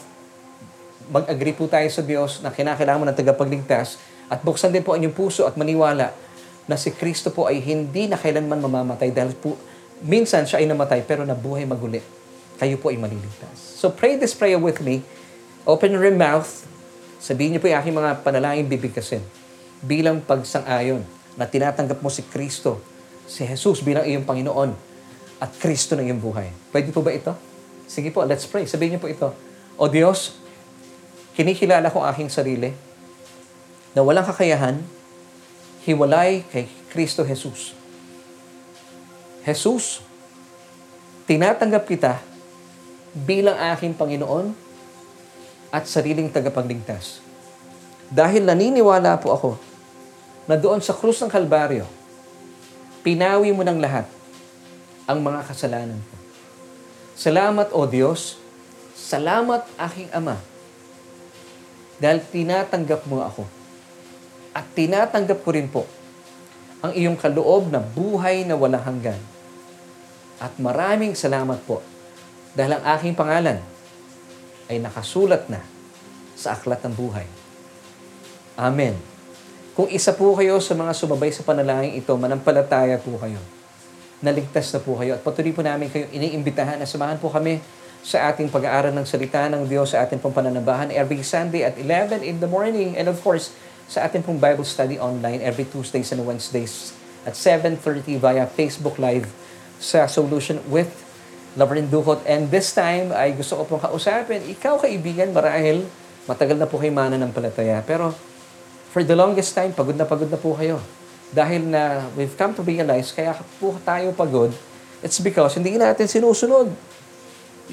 mag-agree 1.12 1.54
po 1.54 1.68
tayo 1.68 1.86
sa 1.91 2.02
Diyos 2.02 2.40
na 2.41 2.50
kinakailangan 2.50 3.00
mo 3.00 3.06
ng 3.10 3.18
tagapagligtas 3.18 4.00
at 4.32 4.40
buksan 4.41 4.72
din 4.72 4.82
po 4.82 4.95
ang 4.95 5.04
inyong 5.04 5.16
puso 5.16 5.44
at 5.44 5.54
maniwala 5.60 6.16
na 6.64 6.76
si 6.80 6.95
Kristo 6.95 7.30
po 7.30 7.45
ay 7.45 7.60
hindi 7.60 8.08
na 8.08 8.16
kailanman 8.16 8.64
mamamatay 8.64 9.12
dahil 9.12 9.36
po 9.36 9.60
minsan 10.00 10.48
siya 10.48 10.64
ay 10.64 10.68
namatay 10.68 11.04
pero 11.04 11.28
nabuhay 11.28 11.68
maguli. 11.68 12.00
Kayo 12.56 12.80
po 12.80 12.88
ay 12.90 12.98
maliligtas. 12.98 13.60
So 13.60 13.91
pray 13.91 14.16
this 14.16 14.32
prayer 14.32 14.62
with 14.62 14.80
me 14.80 15.04
Open 15.64 15.95
your 15.95 16.12
mouth. 16.12 16.68
Sabihin 17.24 17.56
niyo 17.56 17.64
po 17.64 17.72
yung 17.72 17.80
aking 17.80 17.95
mga 17.95 18.20
panalangin 18.20 18.68
bibigkasin 18.68 19.24
bilang 19.80 20.20
pagsang-ayon 20.20 21.08
na 21.38 21.49
tinatanggap 21.49 21.99
mo 21.99 22.10
si 22.10 22.22
Kristo, 22.26 22.77
si 23.26 23.45
Jesus 23.45 23.81
bilang 23.81 24.05
iyong 24.05 24.26
Panginoon 24.26 24.72
at 25.41 25.51
Kristo 25.57 25.97
ng 25.97 26.05
iyong 26.05 26.22
buhay. 26.22 26.49
Pwede 26.69 26.93
po 26.93 27.01
ba 27.01 27.11
ito? 27.11 27.34
Sige 27.89 28.14
po, 28.14 28.23
let's 28.23 28.47
pray. 28.47 28.65
Sabihin 28.65 28.97
niyo 28.97 29.01
po 29.01 29.10
ito. 29.10 29.30
O 29.76 29.89
Diyos, 29.89 30.38
kinikilala 31.34 31.89
ko 31.89 32.05
aking 32.05 32.30
sarili 32.30 32.72
na 33.93 34.01
walang 34.01 34.26
kakayahan, 34.26 34.81
hiwalay 35.85 36.45
kay 36.49 36.69
Kristo 36.93 37.26
Jesus. 37.26 37.73
Jesus, 39.43 39.99
tinatanggap 41.27 41.84
kita 41.84 42.23
bilang 43.14 43.60
aking 43.76 43.93
Panginoon 43.93 44.55
at 45.73 45.89
sariling 45.89 46.30
tagapagligtas. 46.31 47.19
Dahil 48.14 48.45
naniniwala 48.45 49.18
po 49.18 49.34
ako 49.34 49.73
na 50.48 50.56
doon 50.60 50.84
sa 50.84 50.91
krus 50.91 51.24
ng 51.24 51.32
Kalbaryo, 51.32 51.88
pinawi 53.03 53.52
mo 53.56 53.64
ng 53.64 53.80
lahat 53.80 54.07
ang 55.07 55.20
mga 55.20 55.44
kasalanan 55.48 55.99
ko. 55.99 56.15
Salamat, 57.14 57.72
O 57.76 57.86
Diyos. 57.86 58.40
Salamat, 58.95 59.68
aking 59.78 60.10
Ama. 60.15 60.40
Dahil 61.99 62.20
tinatanggap 62.24 63.06
mo 63.07 63.22
ako. 63.22 63.44
At 64.53 64.70
tinatanggap 64.74 65.40
ko 65.41 65.49
rin 65.53 65.68
po 65.70 65.84
ang 66.84 66.91
iyong 66.91 67.15
kaloob 67.15 67.72
na 67.72 67.80
buhay 67.80 68.44
na 68.44 68.60
walang 68.60 68.84
hanggan. 68.84 69.20
At 70.44 70.60
maraming 70.60 71.15
salamat 71.15 71.64
po 71.64 71.80
dahil 72.52 72.76
ang 72.76 72.84
aking 72.99 73.15
pangalan 73.15 73.64
ay 74.68 74.84
nakasulat 74.84 75.48
na 75.48 75.64
sa 76.36 76.60
aklat 76.60 76.84
ng 76.84 76.91
buhay. 76.91 77.28
Amen. 78.60 79.12
Kung 79.74 79.90
isa 79.90 80.14
po 80.14 80.38
kayo 80.38 80.62
sa 80.62 80.78
mga 80.78 80.94
sumabay 80.94 81.34
sa 81.34 81.41
panalangin 81.41 81.98
ito, 81.98 82.14
manampalataya 82.14 83.02
po 83.02 83.18
kayo. 83.18 83.41
Naligtas 84.22 84.70
na 84.70 84.78
po 84.78 84.94
kayo. 85.02 85.18
At 85.18 85.26
patuloy 85.26 85.50
po 85.50 85.66
namin 85.66 85.90
kayo 85.90 86.06
iniimbitahan 86.14 86.78
na 86.78 86.86
samahan 86.86 87.18
po 87.18 87.34
kami 87.34 87.58
sa 88.06 88.30
ating 88.30 88.54
pag-aaral 88.54 88.94
ng 88.94 89.02
salita 89.10 89.50
ng 89.50 89.66
Diyos 89.66 89.98
sa 89.98 90.06
ating 90.06 90.22
pong 90.22 90.38
pananabahan 90.38 90.94
every 90.94 91.26
Sunday 91.26 91.66
at 91.66 91.74
11 91.82 92.22
in 92.22 92.38
the 92.38 92.45
morning. 92.45 92.94
And 92.94 93.10
of 93.10 93.18
course, 93.26 93.50
sa 93.90 94.06
ating 94.06 94.22
pong 94.22 94.38
Bible 94.38 94.62
study 94.62 95.02
online 95.02 95.41
every 95.41 95.66
Tuesdays 95.66 96.14
and 96.14 96.22
Wednesdays 96.22 96.94
at 97.26 97.34
7.30 97.34 98.22
via 98.22 98.45
Facebook 98.45 99.02
Live 99.02 99.26
sa 99.82 100.06
Solution 100.06 100.62
with 100.70 100.94
Laverne 101.58 101.90
Ducot. 101.90 102.22
And 102.30 102.54
this 102.54 102.78
time, 102.78 103.10
ay 103.10 103.34
gusto 103.34 103.58
ko 103.58 103.66
pong 103.66 103.82
kausapin, 103.82 104.45
ikaw 104.54 104.78
kaibigan, 104.78 105.34
marahil 105.34 105.90
matagal 106.30 106.62
na 106.62 106.70
po 106.70 106.78
kayo 106.78 106.94
mananampalataya. 106.94 107.82
Pero 107.82 108.14
for 108.94 109.02
the 109.02 109.18
longest 109.18 109.57
time, 109.57 109.74
pagod 109.74 109.98
na 109.98 110.06
pagod 110.06 110.30
na 110.30 110.38
po 110.38 110.53
kayo. 110.53 110.78
Dahil 111.34 111.65
na 111.65 112.06
we've 112.14 112.38
come 112.38 112.53
to 112.53 112.61
realize, 112.61 113.10
kaya 113.10 113.34
po 113.57 113.74
tayo 113.82 114.14
pagod, 114.14 114.53
it's 115.02 115.18
because 115.18 115.57
hindi 115.57 115.74
natin 115.82 116.06
sinusunod 116.06 116.70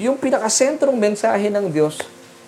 yung 0.01 0.17
pinakasentrong 0.17 0.97
mensahe 0.97 1.53
ng 1.53 1.69
Diyos 1.69 2.01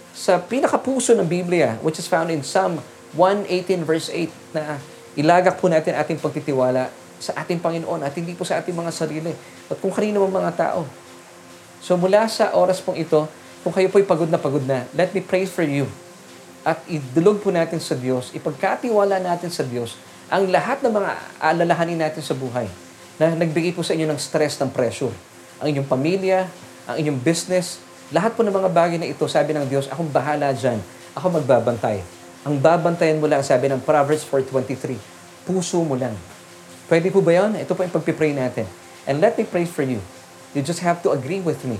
sa 0.09 0.41
pinakapuso 0.41 1.13
ng 1.13 1.29
Biblia, 1.29 1.77
which 1.85 2.01
is 2.01 2.09
found 2.09 2.33
in 2.33 2.41
Psalm 2.41 2.81
118 3.13 3.85
verse 3.85 4.09
8 4.09 4.57
na 4.57 4.81
ilagak 5.13 5.61
po 5.61 5.69
natin 5.69 5.93
ating 5.93 6.17
pagtitiwala 6.17 6.89
sa 7.21 7.37
ating 7.45 7.61
Panginoon 7.61 8.01
at 8.01 8.13
hindi 8.17 8.33
po 8.33 8.41
sa 8.41 8.57
ating 8.57 8.73
mga 8.73 8.89
sarili 8.89 9.37
at 9.69 9.77
kung 9.77 9.93
kanino 9.93 10.25
mga 10.25 10.53
tao. 10.57 10.89
So 11.77 11.93
mula 11.93 12.25
sa 12.25 12.57
oras 12.57 12.81
pong 12.81 12.97
ito, 12.97 13.29
kung 13.61 13.69
kayo 13.69 13.85
po'y 13.93 14.03
pagod 14.03 14.33
na 14.33 14.41
pagod 14.41 14.65
na, 14.65 14.89
let 14.97 15.13
me 15.13 15.21
pray 15.21 15.45
for 15.45 15.61
you. 15.61 15.85
At 16.63 16.79
idulog 16.87 17.43
po 17.43 17.51
natin 17.51 17.83
sa 17.83 17.91
Diyos, 17.95 18.31
ipagkatiwala 18.31 19.19
natin 19.19 19.51
sa 19.51 19.67
Diyos 19.67 19.99
ang 20.31 20.47
lahat 20.47 20.79
ng 20.79 20.95
mga 20.95 21.11
alalahanin 21.43 21.99
natin 21.99 22.23
sa 22.23 22.31
buhay 22.31 22.65
na 23.19 23.35
nagbigay 23.35 23.75
po 23.75 23.83
sa 23.83 23.91
inyo 23.91 24.07
ng 24.07 24.15
stress, 24.15 24.57
ng 24.63 24.71
pressure. 24.71 25.11
Ang 25.59 25.75
inyong 25.75 25.87
pamilya, 25.91 26.47
ang 26.87 26.95
inyong 26.97 27.19
business, 27.19 27.83
lahat 28.15 28.33
po 28.33 28.41
ng 28.47 28.55
mga 28.55 28.69
bagay 28.71 28.97
na 28.97 29.07
ito, 29.11 29.27
sabi 29.27 29.51
ng 29.51 29.67
Diyos, 29.67 29.91
akong 29.91 30.07
bahala 30.07 30.55
dyan. 30.55 30.79
Ako 31.13 31.35
magbabantay. 31.35 31.99
Ang 32.43 32.59
babantayan 32.59 33.19
mo 33.19 33.27
lang, 33.27 33.43
sabi 33.43 33.67
ng 33.67 33.83
Proverbs 33.83 34.23
4.23, 34.27 34.95
puso 35.47 35.83
mo 35.83 35.99
lang. 35.99 36.15
Pwede 36.87 37.11
po 37.11 37.23
ba 37.23 37.31
yun? 37.31 37.55
Ito 37.55 37.75
po 37.75 37.83
yung 37.83 37.95
pagpipray 37.95 38.35
natin. 38.35 38.67
And 39.03 39.19
let 39.19 39.35
me 39.35 39.43
pray 39.47 39.67
for 39.67 39.83
you. 39.83 39.99
You 40.55 40.63
just 40.63 40.83
have 40.83 41.03
to 41.03 41.11
agree 41.11 41.39
with 41.39 41.63
me. 41.67 41.79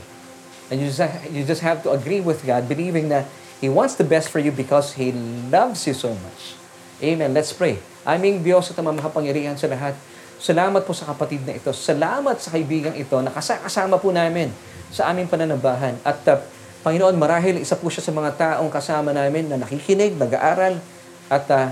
And 0.72 0.80
you 0.80 0.88
just, 0.88 1.04
you 1.30 1.44
just 1.44 1.62
have 1.62 1.84
to 1.84 1.92
agree 1.92 2.24
with 2.24 2.44
God, 2.48 2.66
believing 2.72 3.12
that 3.12 3.28
He 3.60 3.68
wants 3.70 4.00
the 4.00 4.08
best 4.08 4.32
for 4.32 4.40
you 4.40 4.50
because 4.50 4.96
He 4.96 5.14
loves 5.50 5.86
you 5.86 5.94
so 5.94 6.14
much. 6.14 6.58
Amen. 7.04 7.36
Let's 7.36 7.52
pray. 7.52 7.82
Aming 8.04 8.44
Diyos 8.44 8.72
at 8.72 8.80
ang 8.80 8.92
makapangyarihan 8.96 9.56
sa 9.60 9.68
lahat, 9.68 9.96
salamat 10.40 10.84
po 10.84 10.92
sa 10.92 11.08
kapatid 11.08 11.44
na 11.48 11.56
ito. 11.56 11.72
Salamat 11.72 12.40
sa 12.40 12.52
kaibigang 12.52 12.96
ito 12.96 13.16
na 13.24 13.32
kasama 13.32 13.96
po 14.00 14.12
namin 14.12 14.52
sa 14.92 15.10
aming 15.10 15.26
pananabahan. 15.26 15.96
At 16.04 16.20
uh, 16.28 16.40
Panginoon, 16.84 17.16
marahil 17.16 17.64
isa 17.64 17.80
po 17.80 17.88
siya 17.88 18.04
sa 18.04 18.12
mga 18.12 18.32
taong 18.36 18.68
kasama 18.68 19.16
namin 19.16 19.48
na 19.48 19.56
nakikinig, 19.56 20.20
nag-aaral, 20.20 20.84
at 21.32 21.46
uh, 21.48 21.72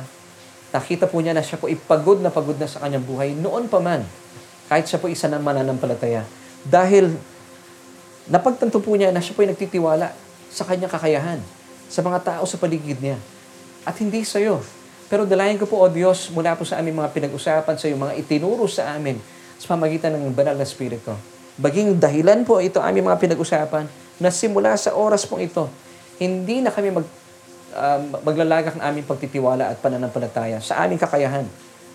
nakita 0.71 1.05
po 1.05 1.19
niya 1.19 1.35
na 1.35 1.43
siya 1.43 1.59
po 1.59 1.67
ipagod 1.67 2.23
na 2.23 2.31
pagod 2.31 2.55
na 2.55 2.65
sa 2.65 2.79
kanyang 2.79 3.03
buhay 3.03 3.35
noon 3.35 3.67
pa 3.67 3.83
man, 3.83 4.07
kahit 4.71 4.87
siya 4.87 5.03
po 5.03 5.11
isa 5.11 5.27
na 5.27 5.35
mananampalataya. 5.37 6.23
Dahil 6.63 7.11
napagtanto 8.31 8.79
po 8.79 8.95
niya 8.95 9.11
na 9.11 9.19
siya 9.19 9.35
po 9.35 9.43
ay 9.43 9.51
nagtitiwala 9.51 10.15
sa 10.47 10.63
kanyang 10.63 10.91
kakayahan, 10.91 11.43
sa 11.91 11.99
mga 11.99 12.19
tao 12.23 12.43
sa 12.47 12.55
paligid 12.55 13.03
niya. 13.03 13.19
At 13.83 13.99
hindi 13.99 14.23
sa 14.23 14.39
iyo. 14.39 14.63
Pero 15.11 15.27
dalayan 15.27 15.59
ko 15.59 15.67
po, 15.67 15.83
O 15.83 15.91
Diyos, 15.91 16.31
mula 16.31 16.55
po 16.55 16.63
sa 16.63 16.79
aming 16.79 16.95
mga 16.95 17.11
pinag-usapan 17.11 17.75
sa 17.75 17.85
iyo, 17.91 17.99
mga 17.99 18.15
itinuro 18.15 18.63
sa 18.71 18.95
amin 18.95 19.19
sa 19.59 19.75
pamagitan 19.75 20.15
ng 20.15 20.31
banal 20.31 20.55
na 20.55 20.63
Espiritu. 20.63 21.11
Baging 21.59 21.99
dahilan 21.99 22.47
po 22.47 22.63
ito 22.63 22.79
aming 22.79 23.11
mga 23.11 23.19
pinag-usapan 23.19 23.91
na 24.23 24.31
simula 24.31 24.71
sa 24.79 24.95
oras 24.95 25.27
pong 25.27 25.43
ito, 25.43 25.67
hindi 26.15 26.63
na 26.63 26.71
kami 26.71 26.95
mag, 26.95 27.05
uh, 27.75 27.99
maglalagak 28.23 28.79
ng 28.79 28.83
aming 28.87 29.03
pagtitiwala 29.03 29.67
at 29.67 29.77
pananampalataya 29.83 30.63
sa 30.63 30.79
aming 30.87 30.97
kakayahan 30.97 31.43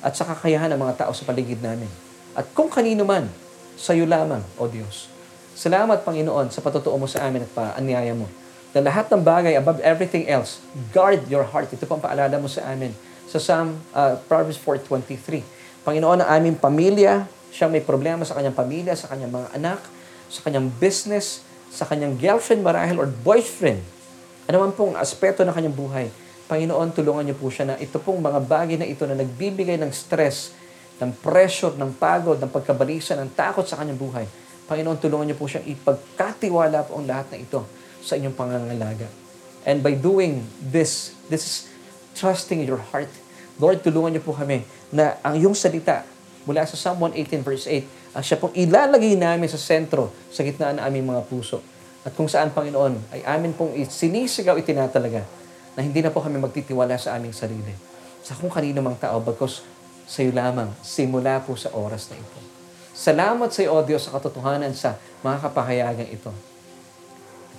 at 0.04 0.12
sa 0.12 0.28
kakayahan 0.28 0.68
ng 0.76 0.80
mga 0.84 1.08
tao 1.08 1.12
sa 1.16 1.24
paligid 1.24 1.64
namin. 1.64 1.88
At 2.36 2.52
kung 2.52 2.68
kanino 2.68 3.08
man, 3.08 3.32
sa 3.80 3.96
iyo 3.96 4.04
lamang, 4.04 4.44
O 4.60 4.68
Diyos. 4.68 5.08
Salamat, 5.56 6.04
Panginoon, 6.04 6.52
sa 6.52 6.60
patutuo 6.60 7.00
mo 7.00 7.08
sa 7.08 7.24
amin 7.24 7.48
at 7.48 7.50
paanyaya 7.56 8.12
mo. 8.12 8.28
Na 8.76 8.84
lahat 8.84 9.08
ng 9.08 9.24
bagay, 9.24 9.56
above 9.56 9.80
everything 9.80 10.28
else, 10.28 10.60
guard 10.92 11.24
your 11.32 11.48
heart. 11.48 11.72
Ito 11.72 11.88
pang 11.88 11.96
paalala 11.96 12.36
mo 12.36 12.44
sa 12.44 12.60
amin 12.68 12.92
sa 13.24 13.40
Psalm, 13.40 13.80
uh, 13.96 14.20
Proverbs 14.28 14.60
4.23. 14.60 15.40
Panginoon, 15.80 16.20
ang 16.20 16.28
aming 16.28 16.60
pamilya, 16.60 17.24
siyang 17.48 17.72
may 17.72 17.80
problema 17.80 18.20
sa 18.28 18.36
kanyang 18.36 18.52
pamilya, 18.52 18.92
sa 18.92 19.08
kanyang 19.08 19.32
mga 19.32 19.48
anak, 19.56 19.80
sa 20.28 20.44
kanyang 20.44 20.68
business, 20.76 21.40
sa 21.72 21.88
kanyang 21.88 22.20
girlfriend 22.20 22.60
marahil 22.60 23.00
or 23.00 23.08
boyfriend, 23.08 23.80
ano 24.44 24.60
man 24.60 24.76
pong 24.76 24.92
aspeto 25.00 25.40
ng 25.40 25.56
kanyang 25.56 25.72
buhay, 25.72 26.06
Panginoon, 26.44 26.92
tulungan 26.92 27.24
niyo 27.24 27.34
po 27.40 27.48
siya 27.48 27.72
na 27.72 27.80
ito 27.80 27.96
pong 27.96 28.20
mga 28.20 28.44
bagay 28.44 28.76
na 28.76 28.84
ito 28.84 29.08
na 29.08 29.16
nagbibigay 29.16 29.80
ng 29.80 29.88
stress, 29.88 30.52
ng 31.00 31.16
pressure, 31.24 31.72
ng 31.80 31.96
pagod, 31.96 32.36
ng 32.36 32.52
pagkabalisa, 32.52 33.16
ng 33.16 33.32
takot 33.32 33.64
sa 33.64 33.80
kanyang 33.80 33.96
buhay. 33.96 34.28
Panginoon, 34.68 35.00
tulungan 35.00 35.32
niyo 35.32 35.40
po 35.40 35.48
siyang 35.48 35.64
ipagkatiwala 35.64 36.84
po 36.84 37.00
ang 37.00 37.08
lahat 37.08 37.32
na 37.32 37.40
ito 37.40 37.64
sa 38.06 38.14
inyong 38.14 38.38
pangangalaga. 38.38 39.10
And 39.66 39.82
by 39.82 39.98
doing 39.98 40.46
this, 40.62 41.10
this 41.26 41.42
is 41.42 41.56
trusting 42.14 42.62
your 42.62 42.78
heart. 42.94 43.10
Lord, 43.58 43.82
tulungan 43.82 44.14
niyo 44.14 44.22
po 44.22 44.38
kami 44.38 44.62
na 44.94 45.18
ang 45.26 45.34
iyong 45.34 45.58
salita 45.58 46.06
mula 46.46 46.62
sa 46.62 46.78
Psalm 46.78 47.02
118 47.02 47.42
verse 47.42 47.66
8 47.66 48.14
ang 48.16 48.24
siya 48.24 48.40
pong 48.40 48.56
ilalagay 48.56 49.12
namin 49.12 49.44
sa 49.44 49.60
sentro, 49.60 50.08
sa 50.32 50.40
gitna 50.40 50.72
ng 50.72 50.80
aming 50.80 51.12
mga 51.12 51.28
puso. 51.28 51.60
At 52.00 52.16
kung 52.16 52.32
saan, 52.32 52.48
Panginoon, 52.48 53.12
ay 53.12 53.20
amin 53.28 53.52
pong 53.52 53.76
sinisigaw 53.76 54.56
itinatalaga 54.56 55.20
na 55.76 55.84
hindi 55.84 56.00
na 56.00 56.08
po 56.08 56.24
kami 56.24 56.40
magtitiwala 56.40 56.96
sa 56.96 57.12
aming 57.20 57.36
sarili. 57.36 57.76
Sa 58.24 58.32
kung 58.32 58.48
kanino 58.48 58.80
mang 58.80 58.96
tao, 58.96 59.20
bagkos 59.20 59.60
sa 60.08 60.24
iyo 60.24 60.32
lamang, 60.32 60.72
simula 60.80 61.44
po 61.44 61.58
sa 61.60 61.74
oras 61.76 62.08
na 62.08 62.16
ito. 62.16 62.40
Salamat 62.96 63.52
sa 63.52 63.60
iyo, 63.60 63.76
O 63.76 63.84
Diyos, 63.84 64.08
sa 64.08 64.16
katotohanan 64.16 64.72
sa 64.72 64.96
mga 65.20 65.44
kapahayagan 65.44 66.08
ito. 66.08 66.32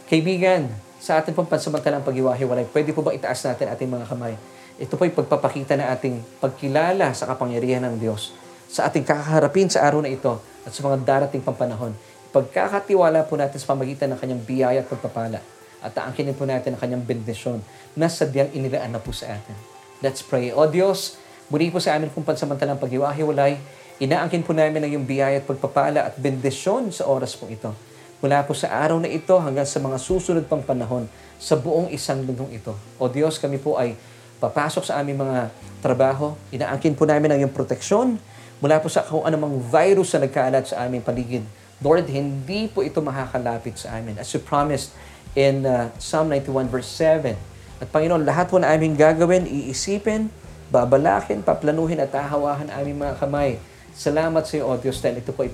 Kaibigan, 0.07 0.71
sa 1.03 1.19
ating 1.19 1.35
pong 1.35 1.51
pansamantalang 1.51 1.99
pag-iwahiwalay, 1.99 2.63
pwede 2.71 2.95
po 2.95 3.03
ba 3.03 3.11
itaas 3.11 3.43
natin 3.43 3.67
ating 3.67 3.91
mga 3.91 4.07
kamay? 4.07 4.39
Ito 4.79 4.95
po 4.95 5.03
ay 5.03 5.11
pagpapakita 5.11 5.75
na 5.75 5.91
ating 5.91 6.23
pagkilala 6.39 7.11
sa 7.11 7.27
kapangyarihan 7.27 7.83
ng 7.83 7.99
Diyos 7.99 8.31
sa 8.71 8.87
ating 8.87 9.03
kakaharapin 9.03 9.67
sa 9.67 9.83
araw 9.83 10.03
na 10.03 10.11
ito 10.11 10.39
at 10.63 10.71
sa 10.71 10.79
mga 10.87 11.03
darating 11.03 11.43
pang 11.43 11.55
panahon. 11.55 11.91
Pagkakatiwala 12.31 13.27
po 13.27 13.35
natin 13.35 13.59
sa 13.59 13.75
pamagitan 13.75 14.07
ng 14.11 14.19
kanyang 14.19 14.43
biyaya 14.43 14.79
at 14.83 14.87
pagpapala 14.87 15.39
at 15.83 15.91
aangkinin 15.91 16.35
po 16.35 16.43
natin 16.47 16.75
ang 16.75 16.81
kanyang 16.83 17.03
bendisyon 17.03 17.59
na 17.95 18.07
sadyang 18.07 18.51
inilaan 18.55 18.95
na 18.95 19.03
po 19.03 19.11
sa 19.11 19.35
atin. 19.35 19.55
Let's 19.99 20.23
pray. 20.23 20.55
O 20.55 20.67
Diyos, 20.71 21.19
muli 21.51 21.67
po 21.67 21.83
sa 21.83 21.99
amin 21.99 22.11
kung 22.15 22.23
pansamantalang 22.23 22.79
pag-iwahiwalay, 22.79 23.59
inaangkin 23.99 24.43
po 24.43 24.55
namin 24.55 24.83
ang 24.83 24.91
iyong 24.95 25.07
biyaya 25.07 25.43
at 25.43 25.45
pagpapala 25.47 26.07
at 26.07 26.15
bendisyon 26.15 26.95
sa 26.95 27.07
oras 27.11 27.35
po 27.35 27.47
ito. 27.51 27.86
Mula 28.17 28.41
po 28.41 28.57
sa 28.57 28.73
araw 28.73 28.97
na 28.97 29.05
ito 29.05 29.37
hanggang 29.37 29.69
sa 29.69 29.77
mga 29.77 30.01
susunod 30.01 30.49
pang 30.49 30.65
panahon 30.65 31.05
sa 31.37 31.53
buong 31.53 31.93
isang 31.93 32.25
linggong 32.25 32.49
ito. 32.49 32.73
O 32.97 33.05
Diyos, 33.05 33.37
kami 33.37 33.61
po 33.61 33.77
ay 33.77 33.93
papasok 34.41 34.89
sa 34.89 34.97
aming 34.97 35.21
mga 35.21 35.53
trabaho. 35.85 36.33
Inaangkin 36.49 36.97
po 36.97 37.05
namin 37.05 37.29
ang 37.29 37.39
iyong 37.45 37.53
proteksyon, 37.53 38.17
mula 38.57 38.81
po 38.81 38.89
sa 38.89 39.05
kung 39.05 39.21
anumang 39.21 39.61
virus 39.69 40.17
na 40.17 40.25
nagkaalat 40.25 40.65
sa 40.65 40.81
aming 40.89 41.05
paligid. 41.05 41.45
Lord, 41.77 42.09
hindi 42.09 42.65
po 42.65 42.81
ito 42.81 42.97
makakalapit 43.05 43.77
sa 43.77 44.01
amin. 44.01 44.17
As 44.17 44.33
you 44.33 44.41
promised 44.41 44.97
in 45.37 45.69
uh, 45.69 45.93
Psalm 46.01 46.33
91 46.33 46.73
verse 46.73 46.89
7. 46.89 47.37
At 47.77 47.87
Panginoon, 47.93 48.25
lahat 48.25 48.49
po 48.49 48.57
na 48.57 48.73
aming 48.73 48.97
gagawin, 48.97 49.45
iisipin, 49.45 50.33
babalakin, 50.73 51.45
paplanuhin 51.45 52.01
at 52.01 52.09
ahawahan 52.17 52.73
aming 52.73 52.97
mga 53.05 53.21
kamay. 53.21 53.61
Salamat 53.93 54.41
sa 54.49 54.57
iyo, 54.57 54.65
O 54.65 54.73
Diyos, 54.81 54.97
dahil 54.97 55.21
ito 55.21 55.29
po 55.29 55.45
ay 55.45 55.53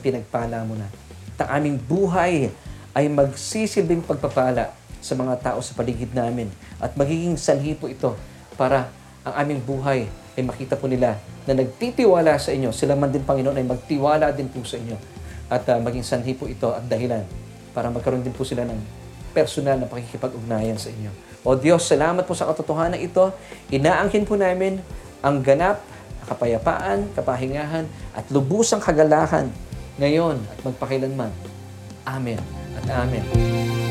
mo 0.63 0.75
na. 0.79 0.87
Ang 1.41 1.49
aming 1.49 1.77
buhay 1.81 2.53
ay 2.93 3.05
magsisilbing 3.09 4.05
pagpapala 4.05 4.69
sa 5.03 5.13
mga 5.17 5.33
tao 5.41 5.59
sa 5.59 5.73
paligid 5.73 6.13
namin. 6.13 6.47
At 6.77 6.93
magiging 6.93 7.35
sanhi 7.35 7.73
po 7.73 7.89
ito 7.89 8.13
para 8.55 8.87
ang 9.25 9.33
aming 9.43 9.59
buhay 9.65 10.07
ay 10.37 10.41
makita 10.45 10.77
po 10.77 10.85
nila 10.85 11.17
na 11.43 11.57
nagtitiwala 11.57 12.37
sa 12.39 12.53
inyo. 12.53 12.71
Sila 12.71 12.95
man 12.95 13.11
din, 13.11 13.25
Panginoon, 13.25 13.57
ay 13.59 13.65
magtiwala 13.67 14.31
din 14.31 14.47
po 14.47 14.63
sa 14.63 14.79
inyo. 14.79 14.95
At 15.51 15.67
uh, 15.67 15.81
maging 15.81 16.05
sanhi 16.05 16.37
po 16.37 16.47
ito 16.47 16.71
at 16.71 16.85
dahilan 16.87 17.25
para 17.75 17.89
magkaroon 17.89 18.23
din 18.23 18.31
po 18.31 18.45
sila 18.47 18.63
ng 18.63 18.79
personal 19.33 19.81
na 19.81 19.89
pakikipag-ugnayan 19.89 20.77
sa 20.77 20.93
inyo. 20.93 21.09
O 21.43 21.57
Diyos, 21.57 21.83
salamat 21.83 22.23
po 22.23 22.37
sa 22.37 22.47
katotohanan 22.47 23.01
ito. 23.01 23.33
Inaangkin 23.73 24.23
po 24.23 24.37
namin 24.37 24.79
ang 25.19 25.41
ganap, 25.41 25.81
kapayapaan, 26.29 27.11
kapahingahan, 27.17 27.89
at 28.15 28.23
lubusang 28.31 28.79
kagalahan 28.79 29.51
ngayon 29.97 30.41
at 30.49 30.59
magpakilanman. 30.65 31.31
Amen 32.03 32.41
at 32.77 32.85
Amen. 32.89 33.82